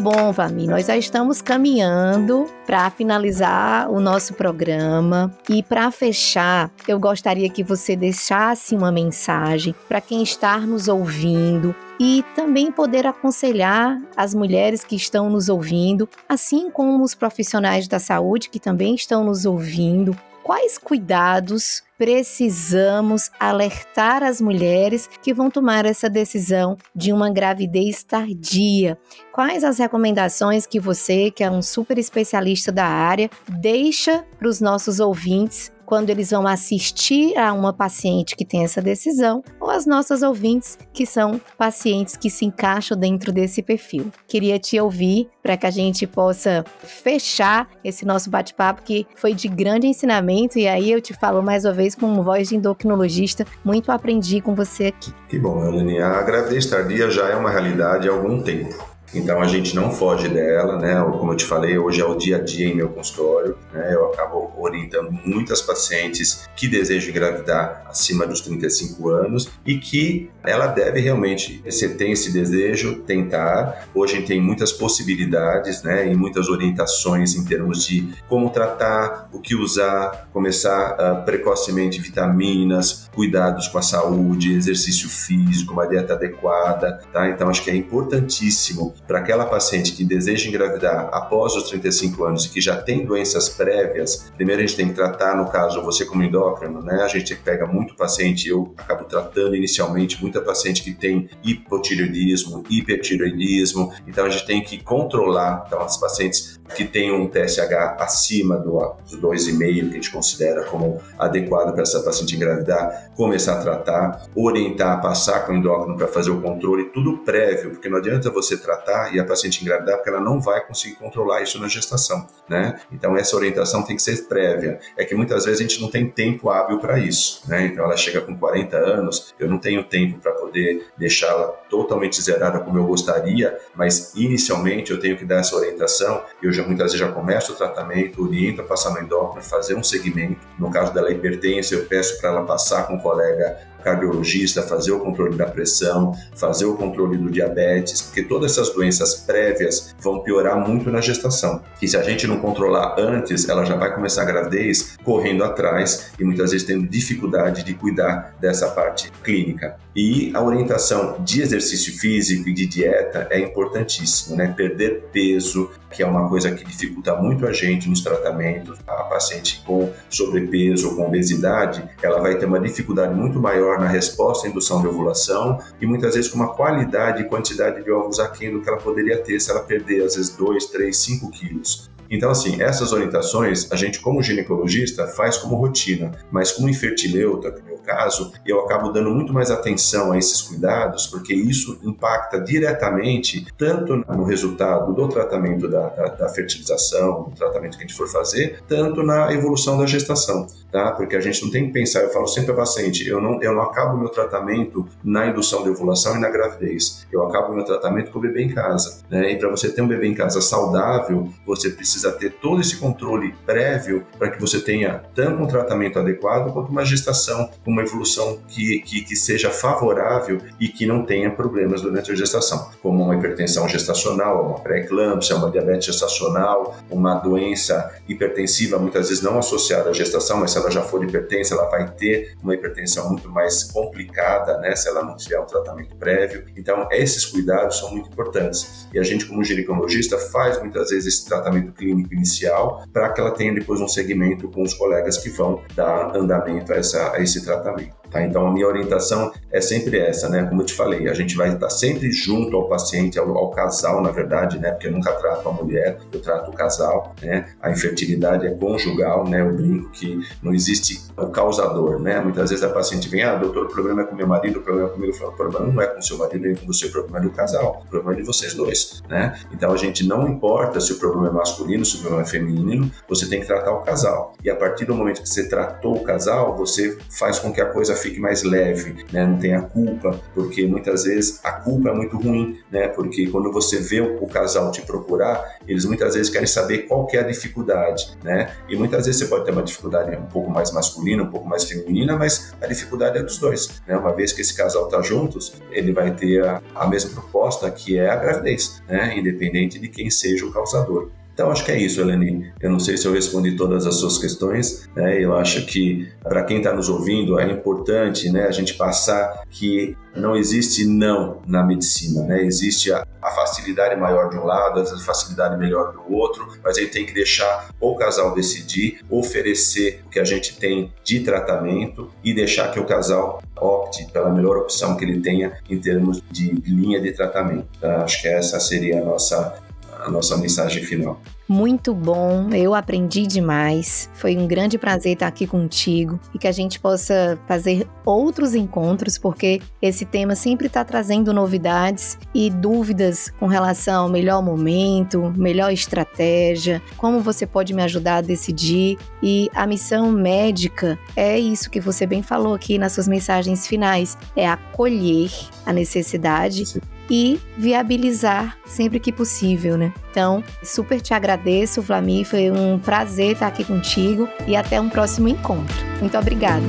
Bom, 0.01 0.33
Vami. 0.33 0.67
Nós 0.67 0.87
já 0.87 0.97
estamos 0.97 1.43
caminhando 1.43 2.47
para 2.67 2.91
finalizar 2.91 3.91
o 3.91 4.01
nosso 4.01 4.33
programa 4.33 5.33
e 5.49 5.63
para 5.63 5.91
fechar, 5.91 6.71
eu 6.89 6.99
gostaria 6.99 7.51
que 7.51 7.63
você 7.63 7.95
deixasse 7.95 8.75
uma 8.75 8.91
mensagem 8.91 9.75
para 9.87 10.01
quem 10.01 10.23
está 10.23 10.59
nos 10.59 10.89
ouvindo 10.89 11.75
e 12.01 12.25
também 12.35 12.73
poder 12.73 13.07
aconselhar 13.07 14.01
as 14.17 14.35
mulheres 14.35 14.83
que 14.83 14.97
estão 14.97 15.29
nos 15.29 15.51
ouvindo, 15.51 16.09
assim 16.27 16.71
como 16.71 17.05
os 17.05 17.15
profissionais 17.15 17.87
da 17.87 17.99
saúde 17.99 18.49
que 18.49 18.59
também 18.59 18.95
estão 18.95 19.23
nos 19.23 19.45
ouvindo, 19.45 20.17
quais 20.43 20.79
cuidados 20.79 21.83
precisamos 22.01 23.31
alertar 23.39 24.23
as 24.23 24.41
mulheres 24.41 25.07
que 25.21 25.35
vão 25.35 25.51
tomar 25.51 25.85
essa 25.85 26.09
decisão 26.09 26.79
de 26.97 27.13
uma 27.13 27.31
gravidez 27.31 28.03
tardia. 28.03 28.97
Quais 29.31 29.63
as 29.63 29.79
recomendações 29.79 30.65
que 30.65 30.81
você, 30.81 31.31
que 31.31 31.45
é 31.45 31.51
um 31.51 31.61
super 31.61 31.99
especialista 31.99 32.73
da 32.73 32.87
área, 32.87 33.29
deixa 33.47 34.25
para 34.39 34.49
os 34.49 34.63
nossos 34.63 34.99
ouvintes 34.99 35.71
quando 35.91 36.09
eles 36.09 36.31
vão 36.31 36.47
assistir 36.47 37.37
a 37.37 37.53
uma 37.53 37.73
paciente 37.73 38.37
que 38.37 38.45
tem 38.45 38.63
essa 38.63 38.81
decisão, 38.81 39.43
ou 39.59 39.69
as 39.69 39.87
nossas 39.87 40.23
ouvintes 40.23 40.79
que 40.93 41.05
são 41.05 41.41
pacientes 41.59 42.17
que 42.17 42.31
se 42.31 42.45
encaixam 42.45 42.97
dentro 42.97 43.33
desse 43.33 43.61
perfil. 43.61 44.13
Queria 44.29 44.57
te 44.57 44.79
ouvir 44.79 45.29
para 45.43 45.57
que 45.57 45.67
a 45.67 45.71
gente 45.71 46.07
possa 46.07 46.65
fechar 46.79 47.69
esse 47.83 48.07
nosso 48.07 48.31
bate-papo 48.31 48.83
que 48.83 49.05
foi 49.17 49.35
de 49.35 49.49
grande 49.49 49.89
ensinamento 49.89 50.61
e 50.61 50.69
aí 50.69 50.93
eu 50.93 51.01
te 51.01 51.13
falo 51.13 51.43
mais 51.43 51.65
uma 51.65 51.75
vez 51.75 51.97
com 51.97 52.23
voz 52.23 52.51
de 52.51 52.55
endocrinologista, 52.55 53.45
muito 53.65 53.91
aprendi 53.91 54.41
com 54.41 54.55
você 54.55 54.87
aqui. 54.87 55.13
Que 55.29 55.41
bom, 55.41 55.65
Eleni. 55.65 56.01
A 56.01 56.23
gravidez 56.23 56.67
tardia 56.67 57.11
já 57.11 57.31
é 57.31 57.35
uma 57.35 57.51
realidade 57.51 58.09
há 58.09 58.13
algum 58.13 58.41
tempo. 58.45 58.90
Então 59.13 59.41
a 59.41 59.47
gente 59.47 59.75
não 59.75 59.91
foge 59.91 60.29
dela, 60.29 60.79
né? 60.79 60.95
Como 61.19 61.33
eu 61.33 61.37
te 61.37 61.45
falei, 61.45 61.77
hoje 61.77 62.01
é 62.01 62.05
o 62.05 62.15
dia 62.15 62.37
a 62.37 62.41
dia 62.41 62.69
em 62.69 62.75
meu 62.75 62.89
consultório, 62.89 63.57
né? 63.73 63.93
Eu 63.93 64.07
acabo 64.07 64.53
orientando 64.57 65.11
muitas 65.25 65.61
pacientes 65.61 66.49
que 66.55 66.69
desejam 66.69 67.11
engravidar 67.11 67.85
acima 67.89 68.27
dos 68.27 68.41
35 68.41 69.09
anos 69.09 69.51
e 69.67 69.79
que 69.79 70.31
ela 70.45 70.69
deve 70.69 71.01
realmente, 71.01 71.63
se 71.69 71.89
tem 71.91 72.13
esse 72.13 72.33
desejo, 72.33 73.01
tentar. 73.01 73.89
Hoje 73.95 74.23
tem 74.23 74.41
muitas 74.41 74.73
possibilidades, 74.73 75.83
né? 75.83 76.11
E 76.11 76.15
muitas 76.15 76.49
orientações 76.49 77.35
em 77.35 77.45
termos 77.45 77.85
de 77.85 78.09
como 78.29 78.51
tratar, 78.51 79.29
o 79.33 79.41
que 79.41 79.57
usar, 79.57 80.29
começar 80.33 80.93
uh, 80.93 81.25
precocemente 81.25 82.01
vitaminas, 82.01 83.11
cuidados 83.13 83.67
com 83.67 83.79
a 83.79 83.83
saúde, 83.83 84.55
exercício 84.55 85.09
físico, 85.09 85.73
uma 85.73 85.87
dieta 85.87 86.15
adequada, 86.15 87.01
tá? 87.13 87.29
Então 87.29 87.49
acho 87.49 87.65
que 87.65 87.71
é 87.71 87.75
importantíssimo 87.75 88.95
para 89.11 89.19
aquela 89.19 89.45
paciente 89.45 89.91
que 89.91 90.05
deseja 90.05 90.49
engravidar 90.49 91.09
após 91.13 91.57
os 91.57 91.69
35 91.69 92.23
anos 92.23 92.45
e 92.45 92.49
que 92.49 92.61
já 92.61 92.77
tem 92.77 93.05
doenças 93.05 93.49
prévias, 93.49 94.31
primeiro 94.37 94.63
a 94.63 94.65
gente 94.65 94.77
tem 94.77 94.87
que 94.87 94.95
tratar, 94.95 95.37
no 95.37 95.51
caso, 95.51 95.83
você 95.83 96.05
como 96.05 96.23
endócrino, 96.23 96.81
né? 96.81 97.03
A 97.03 97.09
gente 97.09 97.35
pega 97.35 97.67
muito 97.67 97.97
paciente, 97.97 98.49
eu 98.49 98.73
acabo 98.79 99.03
tratando 99.03 99.57
inicialmente 99.57 100.23
muita 100.23 100.41
paciente 100.41 100.85
que 100.85 100.93
tem 100.93 101.29
hipotireoidismo, 101.43 102.63
hipertireoidismo, 102.71 103.93
então 104.07 104.27
a 104.27 104.31
gente 104.31 104.47
tem 104.47 104.63
que 104.63 104.81
controlar, 104.81 105.65
então 105.67 105.81
as 105.83 105.97
pacientes 105.97 106.61
que 106.77 106.85
têm 106.85 107.13
um 107.13 107.27
TSH 107.27 107.97
acima 107.99 108.57
do, 108.59 108.79
do 109.11 109.29
2,5, 109.29 109.59
que 109.59 109.91
a 109.91 109.95
gente 109.95 110.13
considera 110.13 110.65
como 110.67 111.01
adequado 111.19 111.73
para 111.73 111.83
essa 111.83 112.01
paciente 112.01 112.37
engravidar, 112.37 113.11
começar 113.17 113.59
a 113.59 113.61
tratar, 113.61 114.27
orientar, 114.37 115.03
passar 115.03 115.47
com 115.47 115.53
o 115.53 115.57
endócrino 115.57 115.97
para 115.97 116.07
fazer 116.07 116.31
o 116.31 116.41
controle, 116.41 116.91
tudo 116.91 117.19
prévio, 117.19 117.71
porque 117.71 117.89
não 117.89 117.99
adianta 117.99 118.31
você 118.31 118.57
tratar 118.57 119.00
e 119.13 119.21
a 119.21 119.25
paciente 119.25 119.63
engravidar, 119.63 119.97
porque 119.97 120.11
ela 120.11 120.21
não 120.21 120.41
vai 120.41 120.65
conseguir 120.65 120.97
controlar 120.97 121.43
isso 121.43 121.61
na 121.61 121.69
gestação, 121.69 122.27
né? 122.49 122.81
Então 122.93 123.17
essa 123.17 123.37
orientação 123.37 123.83
tem 123.83 123.97
que 123.97 124.03
ser 124.03 124.27
prévia. 124.29 124.81
É 124.97 125.05
que 125.05 125.15
muitas 125.15 125.45
vezes 125.45 125.61
a 125.61 125.63
gente 125.63 125.81
não 125.81 125.91
tem 125.91 126.09
tempo 126.09 126.51
hábil 126.51 126.79
para 126.79 126.99
isso, 126.99 127.43
né? 127.49 127.67
Então 127.67 127.85
ela 127.85 127.97
chega 127.97 128.21
com 128.21 128.37
40 128.37 128.77
anos, 128.77 129.35
eu 129.39 129.49
não 129.49 129.59
tenho 129.59 129.83
tempo 129.85 130.19
para 130.19 130.33
poder 130.33 130.87
deixá-la 130.97 131.49
totalmente 131.69 132.21
zerada 132.21 132.59
como 132.61 132.79
eu 132.79 132.87
gostaria, 132.87 133.59
mas 133.75 134.13
inicialmente 134.15 134.91
eu 134.91 135.01
tenho 135.01 135.17
que 135.17 135.25
dar 135.25 135.41
essa 135.41 135.57
orientação, 135.57 136.23
eu 136.43 136.53
já 136.53 136.63
muitas 136.63 136.93
vezes 136.93 137.07
já 137.07 137.13
começa 137.13 137.53
o 137.53 137.55
tratamento, 137.55 138.23
orienta 138.23 138.63
a 138.63 138.65
passar 138.65 138.91
no 138.91 139.01
endócrino, 139.01 139.43
fazer 139.43 139.75
um 139.75 139.83
segmento. 139.83 140.41
No 140.59 140.71
caso 140.71 140.93
dela 140.93 141.11
hipertensa, 141.11 141.75
eu 141.75 141.87
peço 141.87 142.21
para 142.21 142.31
ela 142.31 142.45
passar 142.45 142.87
com 142.87 142.95
um 142.95 142.99
colega 142.99 143.70
cardiologista, 143.81 144.63
fazer 144.63 144.93
o 144.93 145.01
controle 145.01 145.37
da 145.37 145.47
pressão, 145.47 146.15
fazer 146.35 146.65
o 146.65 146.77
controle 146.77 147.17
do 147.17 147.31
diabetes, 147.31 148.03
porque 148.03 148.23
todas 148.23 148.53
essas 148.53 148.73
doenças 148.73 149.15
prévias 149.15 149.95
vão 150.01 150.21
piorar 150.21 150.57
muito 150.57 150.91
na 150.91 151.01
gestação. 151.01 151.63
E 151.81 151.89
se 151.89 151.97
a 151.97 152.03
gente 152.03 152.27
não 152.27 152.39
controlar 152.39 152.97
antes, 152.99 153.49
ela 153.49 153.65
já 153.65 153.77
vai 153.77 153.95
começar 153.95 154.23
a 154.23 154.25
gravidez 154.27 154.97
correndo 155.05 155.45
atrás 155.45 156.13
e 156.19 156.25
muitas 156.25 156.53
vezes 156.53 156.67
tendo 156.67 156.87
dificuldade 156.87 157.63
de 157.63 157.75
cuidar 157.75 158.35
dessa 158.41 158.69
parte 158.71 159.11
clínica. 159.23 159.77
E 159.95 160.31
a 160.35 160.43
orientação 160.43 161.17
de 161.21 161.43
exercício 161.43 161.99
físico 161.99 162.49
e 162.49 162.53
de 162.53 162.67
dieta 162.67 163.27
é 163.31 163.41
importantíssimo, 163.41 164.37
né? 164.37 164.55
Perder 164.57 165.09
peso, 165.13 165.71
que 165.91 166.03
é 166.03 166.07
uma 166.07 166.29
coisa 166.29 166.53
que 166.53 166.65
dificulta 166.65 167.17
muito 167.17 167.47
a 167.47 167.53
gente 167.53 167.89
nos 167.89 168.01
tratamentos. 168.01 168.79
A 168.87 169.03
paciente 169.05 169.63
com 169.67 169.93
sobrepeso 170.09 170.91
ou 170.91 170.97
com 170.97 171.07
obesidade, 171.07 171.83
ela 172.01 172.21
vai 172.21 172.39
ter 172.39 172.47
uma 172.47 172.61
dificuldade 172.61 173.15
muito 173.15 173.41
maior 173.41 173.81
na 173.81 173.89
resposta 173.89 174.47
à 174.47 174.51
indução 174.51 174.81
de 174.81 174.87
ovulação 174.87 175.59
e 175.81 175.87
muitas 175.87 176.15
vezes 176.15 176.31
com 176.31 176.37
uma 176.37 176.55
qualidade 176.55 177.23
e 177.23 177.25
quantidade 177.25 177.83
de 177.83 177.91
ovos 177.91 178.21
aquém 178.21 178.53
do 178.53 178.61
que 178.61 178.69
ela 178.69 178.79
poderia 178.79 179.19
ter 179.19 179.41
se 179.41 179.51
ela 179.51 179.61
perder 179.61 180.05
às 180.05 180.15
vezes 180.15 180.37
2, 180.37 180.67
3, 180.67 180.97
5 180.97 181.31
quilos. 181.31 181.91
Então, 182.11 182.31
assim, 182.31 182.61
essas 182.61 182.93
orientações 182.93 183.71
a 183.71 183.77
gente, 183.77 184.01
como 184.01 184.23
ginecologista, 184.23 185.07
faz 185.07 185.37
como 185.37 185.55
rotina, 185.55 186.11
mas 186.31 186.51
como 186.51 186.69
infertileuta, 186.69 187.51
no 187.53 187.65
meu 187.65 187.79
caso, 187.79 188.33
eu 188.45 188.61
acabo 188.61 188.91
dando 188.91 189.11
muito 189.11 189.33
mais 189.33 189.51
atenção 189.51 190.13
a 190.13 190.19
esses 190.19 190.43
cuidados, 190.43 191.07
porque 191.07 191.33
isso 191.33 191.79
impacta 191.83 192.41
diretamente 192.41 193.47
tanto 193.57 193.97
no 193.97 194.25
resultado 194.25 194.93
do 194.93 195.09
tratamento 195.09 195.69
da, 195.69 195.89
da, 195.89 196.07
da 196.09 196.29
fertilização, 196.29 197.25
do 197.25 197.37
tratamento 197.37 197.77
que 197.77 197.85
a 197.85 197.87
gente 197.87 197.97
for 197.97 198.09
fazer, 198.09 198.61
tanto 198.67 199.03
na 199.03 199.33
evolução 199.33 199.79
da 199.79 199.87
gestação, 199.87 200.47
tá? 200.73 200.93
Porque 200.93 201.15
a 201.15 201.21
gente 201.21 201.43
não 201.45 201.51
tem 201.51 201.67
que 201.67 201.73
pensar, 201.73 202.01
eu 202.01 202.11
falo 202.11 202.27
sempre 202.27 202.47
para 202.47 202.57
paciente, 202.57 203.07
eu 203.07 203.21
não, 203.21 203.41
eu 203.43 203.55
não 203.55 203.63
acabo 203.63 203.97
meu 203.97 204.09
tratamento 204.09 204.87
na 205.03 205.27
indução 205.27 205.63
de 205.63 205.71
ovulação 205.71 206.17
e 206.17 206.19
na 206.19 206.29
gravidez, 206.29 207.07
eu 207.13 207.23
acabo 207.23 207.55
meu 207.55 207.65
tratamento 207.65 208.11
com 208.11 208.19
o 208.19 208.23
bebê 208.23 208.43
em 208.43 208.49
casa, 208.49 209.01
né? 209.09 209.33
E 209.33 209.39
para 209.39 209.49
você 209.49 209.71
ter 209.71 209.83
um 209.83 209.89
bebê 209.89 210.07
em 210.09 210.15
casa 210.15 210.41
saudável, 210.41 211.29
você 211.47 211.71
precisa 211.71 212.00
precisa 212.01 212.13
ter 212.13 212.31
todo 212.41 212.61
esse 212.61 212.77
controle 212.77 213.35
prévio 213.45 214.07
para 214.19 214.31
que 214.31 214.41
você 214.41 214.61
tenha 214.61 215.03
tanto 215.15 215.43
um 215.43 215.47
tratamento 215.47 215.99
adequado 215.99 216.53
quanto 216.53 216.71
uma 216.71 216.85
gestação 216.85 217.51
com 217.65 217.71
uma 217.71 217.83
evolução 217.83 218.39
que, 218.49 218.81
que, 218.81 219.03
que 219.03 219.17
seja 219.17 219.51
favorável 219.51 220.41
e 220.59 220.69
que 220.69 220.87
não 220.87 221.05
tenha 221.05 221.31
problemas 221.31 221.83
durante 221.83 222.11
a 222.11 222.15
gestação, 222.15 222.71
como 222.83 223.03
uma 223.03 223.15
hipertensão 223.15 223.69
gestacional, 223.69 224.47
uma 224.47 224.61
pré-eclâmpsia, 224.61 225.37
uma 225.37 225.51
diabetes 225.51 225.87
gestacional, 225.87 226.77
uma 226.91 227.15
doença 227.15 227.95
hipertensiva, 228.09 228.79
muitas 228.79 229.09
vezes 229.09 229.23
não 229.23 229.39
associada 229.39 229.91
à 229.91 229.93
gestação, 229.93 230.39
mas 230.39 230.53
se 230.53 230.59
ela 230.59 230.71
já 230.71 230.83
for 230.83 231.05
hipertensa, 231.05 231.55
ela 231.55 231.69
vai 231.69 231.91
ter 231.91 232.37
uma 232.43 232.55
hipertensão 232.55 233.11
muito 233.11 233.29
mais 233.29 233.65
complicada, 233.65 234.59
né, 234.59 234.75
se 234.75 234.89
ela 234.89 235.03
não 235.03 235.17
tiver 235.17 235.39
um 235.41 235.47
tratamento 235.47 235.95
prévio. 235.97 236.45
Então, 236.57 236.89
esses 236.91 237.27
cuidados 237.27 237.79
são 237.79 237.91
muito 237.91 238.11
importantes. 238.11 238.89
E 238.93 238.99
a 238.99 239.03
gente, 239.03 239.27
como 239.27 239.45
ginecologista, 239.45 240.19
faz 240.19 240.59
muitas 240.61 240.91
vezes 240.91 241.15
esse 241.15 241.27
tratamento 241.27 241.73
clínico 241.73 241.90
clínico 241.91 242.15
inicial, 242.15 242.85
para 242.93 243.13
que 243.13 243.21
ela 243.21 243.33
tenha 243.33 243.55
depois 243.55 243.81
um 243.81 243.89
segmento 243.89 244.49
com 244.49 244.63
os 244.63 244.75
colegas 244.75 245.19
que 245.19 245.31
vão 245.31 245.63
dar 245.75 246.17
andamento 246.17 246.73
a, 246.73 246.77
essa, 246.77 247.13
a 247.13 247.21
esse 247.21 247.45
tratamento. 247.45 248.00
Tá? 248.11 248.23
Então, 248.23 248.47
a 248.47 248.53
minha 248.53 248.67
orientação 248.67 249.33
é 249.51 249.61
sempre 249.61 249.99
essa, 249.99 250.29
né? 250.29 250.45
Como 250.45 250.63
eu 250.63 250.67
te 250.67 250.75
falei, 250.75 251.09
a 251.09 251.15
gente 251.15 251.37
vai 251.37 251.53
estar 251.53 251.71
sempre 251.71 252.11
junto 252.11 252.57
ao 252.57 252.69
paciente, 252.69 253.19
ao, 253.19 253.37
ao, 253.37 253.51
casal, 253.51 254.03
na 254.03 254.11
verdade, 254.11 254.59
né? 254.59 254.71
Porque 254.73 254.89
eu 254.89 254.93
nunca 254.93 255.13
trato 255.13 255.49
a 255.49 255.53
mulher, 255.53 255.99
eu 256.13 256.21
trato 256.21 256.51
o 256.51 256.55
casal, 256.55 257.15
né? 257.23 257.47
A 257.61 257.71
infertilidade 257.71 258.47
é 258.47 258.51
conjugal, 258.51 259.29
né? 259.29 259.41
Eu 259.41 259.53
brinco 259.53 259.91
que 259.91 260.21
não 260.43 260.53
existe 260.53 261.01
o 261.17 261.27
causador, 261.29 262.01
né? 262.01 262.21
Muitas 262.21 262.51
vezes 262.51 262.65
a 262.65 262.69
paciente 262.69 263.09
vem, 263.09 263.23
ah, 263.23 263.37
doutor, 263.37 263.67
o 263.67 263.69
problema 263.69 264.03
é 264.03 264.05
com 264.05 264.15
meu 264.15 264.27
marido, 264.27 264.59
o 264.59 264.63
problema 264.63 264.89
é 264.89 264.93
comigo. 264.93 265.13
Eu 265.13 265.17
falo, 265.17 265.33
o 265.33 265.37
problema 265.37 265.67
não 265.67 265.83
é 265.83 265.87
com 265.87 266.03
seu 266.03 266.19
marido 266.19 266.43
nem 266.43 266.55
com 266.55 266.67
você, 266.67 266.87
o 266.87 266.93
problema 266.93 267.19
é 267.19 267.23
do 267.23 267.31
casal, 267.31 267.83
o 267.87 267.89
problema 267.89 268.15
é 268.15 268.21
de 268.21 268.27
vocês 268.27 268.55
dois, 268.55 269.03
né? 269.09 269.39
Então, 269.53 269.73
a 269.73 269.77
gente 269.77 270.07
não 270.07 270.29
importa 270.29 270.81
se 270.81 270.93
o 270.93 270.99
problema 270.99 271.29
é 271.29 271.33
masculino, 271.33 271.85
se 271.85 271.97
o 271.97 272.01
problema 272.01 272.23
é 272.23 272.27
feminino, 272.27 272.91
você 273.09 273.29
tem 273.29 273.41
que 273.41 273.47
tratar 273.47 273.73
o 273.73 273.83
casal. 273.83 274.35
E 274.45 274.51
a 274.51 274.57
partir 274.57 274.85
do 274.85 274.95
momento 274.95 275.23
que 275.23 275.29
você 275.29 275.49
tratou 275.49 275.97
o 275.97 276.05
casal, 276.05 276.57
você 276.57 276.97
faz 277.11 277.39
com 277.39 277.53
que 277.53 277.61
a 277.61 277.67
coisa 277.67 277.95
fique 278.01 278.19
mais 278.19 278.43
leve, 278.43 279.05
né? 279.13 279.27
Não 279.27 279.39
tem 279.39 279.55
a 279.55 279.63
culpa, 279.63 280.21
porque 280.35 280.67
muitas 280.67 281.05
vezes 281.05 281.41
a 281.45 281.53
culpa 281.53 281.91
é 281.91 281.95
muito 281.95 282.17
ruim, 282.17 282.59
né? 282.71 282.89
Porque 282.89 283.27
quando 283.29 283.53
você 283.53 283.79
vê 283.79 284.01
o 284.01 284.27
casal 284.27 284.71
te 284.73 284.83
procurar, 284.83 285.59
eles 285.67 285.85
muitas 285.85 286.15
vezes 286.15 286.31
querem 286.31 286.47
saber 286.47 286.87
qual 286.87 287.07
que 287.07 287.17
é 287.17 287.21
a 287.21 287.23
dificuldade, 287.23 288.17
né? 288.23 288.53
E 288.69 288.77
muitas 288.77 289.07
vezes 289.07 289.21
você 289.21 289.27
pode 289.29 289.45
ter 289.45 289.53
uma 289.53 289.63
dificuldade 289.63 290.17
um 290.17 290.27
pouco 290.27 290.51
mais 290.51 290.73
masculina, 290.73 291.23
um 291.23 291.31
pouco 291.31 291.49
mais 291.49 291.65
feminina, 291.65 292.17
mas 292.17 292.53
a 292.61 292.67
dificuldade 292.67 293.19
é 293.19 293.23
dos 293.23 293.39
dois, 293.39 293.83
né? 293.87 293.97
Uma 293.97 294.13
vez 294.13 294.33
que 294.33 294.41
esse 294.41 294.55
casal 294.57 294.87
está 294.87 295.03
juntos, 295.03 295.55
ele 295.71 295.93
vai 295.93 296.15
ter 296.15 296.45
a, 296.45 296.63
a 296.75 296.87
mesma 296.87 297.11
proposta 297.11 297.71
que 297.71 297.99
é 297.99 298.09
a 298.09 298.17
gravidez, 298.17 298.83
né? 298.89 299.17
Independente 299.17 299.79
de 299.79 299.89
quem 299.89 300.11
seja 300.11 300.47
o 300.47 300.53
causador. 300.53 301.11
Então, 301.33 301.51
acho 301.51 301.65
que 301.65 301.73
é 301.73 301.79
isso, 301.79 302.01
Eleni. 302.01 302.53
Eu 302.61 302.71
não 302.71 302.79
sei 302.79 302.97
se 302.97 303.07
eu 303.07 303.13
respondi 303.13 303.57
todas 303.57 303.87
as 303.87 303.97
suas 303.97 304.19
questões. 304.19 304.89
Né? 304.95 305.25
Eu 305.25 305.35
acho 305.37 305.65
que, 305.67 306.09
para 306.23 306.45
quem 306.45 306.59
está 306.59 306.73
nos 306.73 306.89
ouvindo, 306.89 307.39
é 307.39 307.51
importante 307.51 308.31
né, 308.31 308.47
a 308.47 308.51
gente 308.51 308.75
passar 308.75 309.45
que 309.49 309.97
não 310.15 310.37
existe 310.37 310.85
não 310.85 311.41
na 311.47 311.65
medicina. 311.65 312.23
Né? 312.25 312.43
Existe 312.45 312.93
a, 312.93 313.07
a 313.23 313.31
facilidade 313.31 313.99
maior 313.99 314.29
de 314.29 314.37
um 314.37 314.45
lado, 314.45 314.81
a 314.81 314.99
facilidade 314.99 315.57
melhor 315.57 315.93
do 315.93 316.13
outro, 316.13 316.47
mas 316.63 316.77
aí 316.77 316.87
tem 316.87 317.07
que 317.07 317.15
deixar 317.15 317.71
o 317.81 317.95
casal 317.95 318.35
decidir, 318.35 319.01
oferecer 319.09 320.03
o 320.07 320.11
que 320.11 320.21
a 320.21 320.25
gente 320.25 320.59
tem 320.59 320.93
de 321.05 321.21
tratamento 321.21 322.11
e 322.23 322.35
deixar 322.35 322.71
que 322.71 322.81
o 322.81 322.85
casal 322.85 323.43
opte 323.59 324.11
pela 324.13 324.31
melhor 324.31 324.57
opção 324.59 324.97
que 324.97 325.05
ele 325.05 325.21
tenha 325.21 325.59
em 325.69 325.79
termos 325.79 326.23
de 326.31 326.51
linha 326.67 327.01
de 327.01 327.13
tratamento. 327.13 327.69
Tá? 327.81 328.03
Acho 328.03 328.21
que 328.21 328.29
essa 328.29 328.59
seria 328.59 329.01
a 329.01 329.05
nossa 329.05 329.70
a 330.05 330.11
nossa 330.11 330.37
mensagem 330.37 330.83
final. 330.83 331.21
Muito 331.49 331.93
bom, 331.93 332.49
eu 332.53 332.77
aprendi 332.77 333.27
demais. 333.27 334.09
Foi 334.15 334.37
um 334.37 334.47
grande 334.47 334.79
prazer 334.79 335.15
estar 335.15 335.27
aqui 335.27 335.49
contigo 335.49 336.21
e 336.33 336.39
que 336.39 336.47
a 336.47 336.53
gente 336.53 336.79
possa 336.79 337.37
fazer 337.49 337.89
outros 338.05 338.55
encontros, 338.55 339.19
porque 339.19 339.61
esse 339.83 340.05
tema 340.05 340.37
sempre 340.37 340.69
está 340.69 340.85
trazendo 340.85 341.33
novidades 341.33 342.17
e 342.33 342.51
dúvidas 342.51 343.33
com 343.41 343.49
relação 343.49 344.05
ao 344.05 344.09
melhor 344.09 344.41
momento, 344.45 345.35
melhor 345.37 345.73
estratégia, 345.73 346.81
como 346.97 347.19
você 347.19 347.45
pode 347.45 347.75
me 347.75 347.83
ajudar 347.83 348.19
a 348.19 348.21
decidir. 348.21 348.97
E 349.21 349.51
a 349.53 349.67
missão 349.67 350.13
médica 350.13 350.97
é 351.17 351.37
isso 351.37 351.69
que 351.69 351.81
você 351.81 352.07
bem 352.07 352.23
falou 352.23 352.55
aqui 352.55 352.79
nas 352.79 352.93
suas 352.93 353.09
mensagens 353.09 353.67
finais: 353.67 354.17
é 354.37 354.49
acolher 354.49 355.33
a 355.67 355.73
necessidade. 355.73 356.65
Sim 356.65 356.81
e 357.11 357.41
viabilizar 357.59 358.57
sempre 358.65 359.01
que 359.01 359.13
possível, 359.13 359.77
né? 359.77 359.93
Então, 360.11 360.45
super 360.63 361.01
te 361.01 361.13
agradeço, 361.13 361.83
Flami, 361.83 362.25
foi 362.25 362.51
um 362.51 362.79
prazer 362.79 363.33
estar 363.33 363.49
aqui 363.49 363.65
contigo 363.65 364.29
e 364.47 364.55
até 364.55 364.81
um 364.81 364.89
próximo 364.89 365.29
encontro. 365.29 365.77
Muito 366.01 366.17
obrigada. 366.17 366.67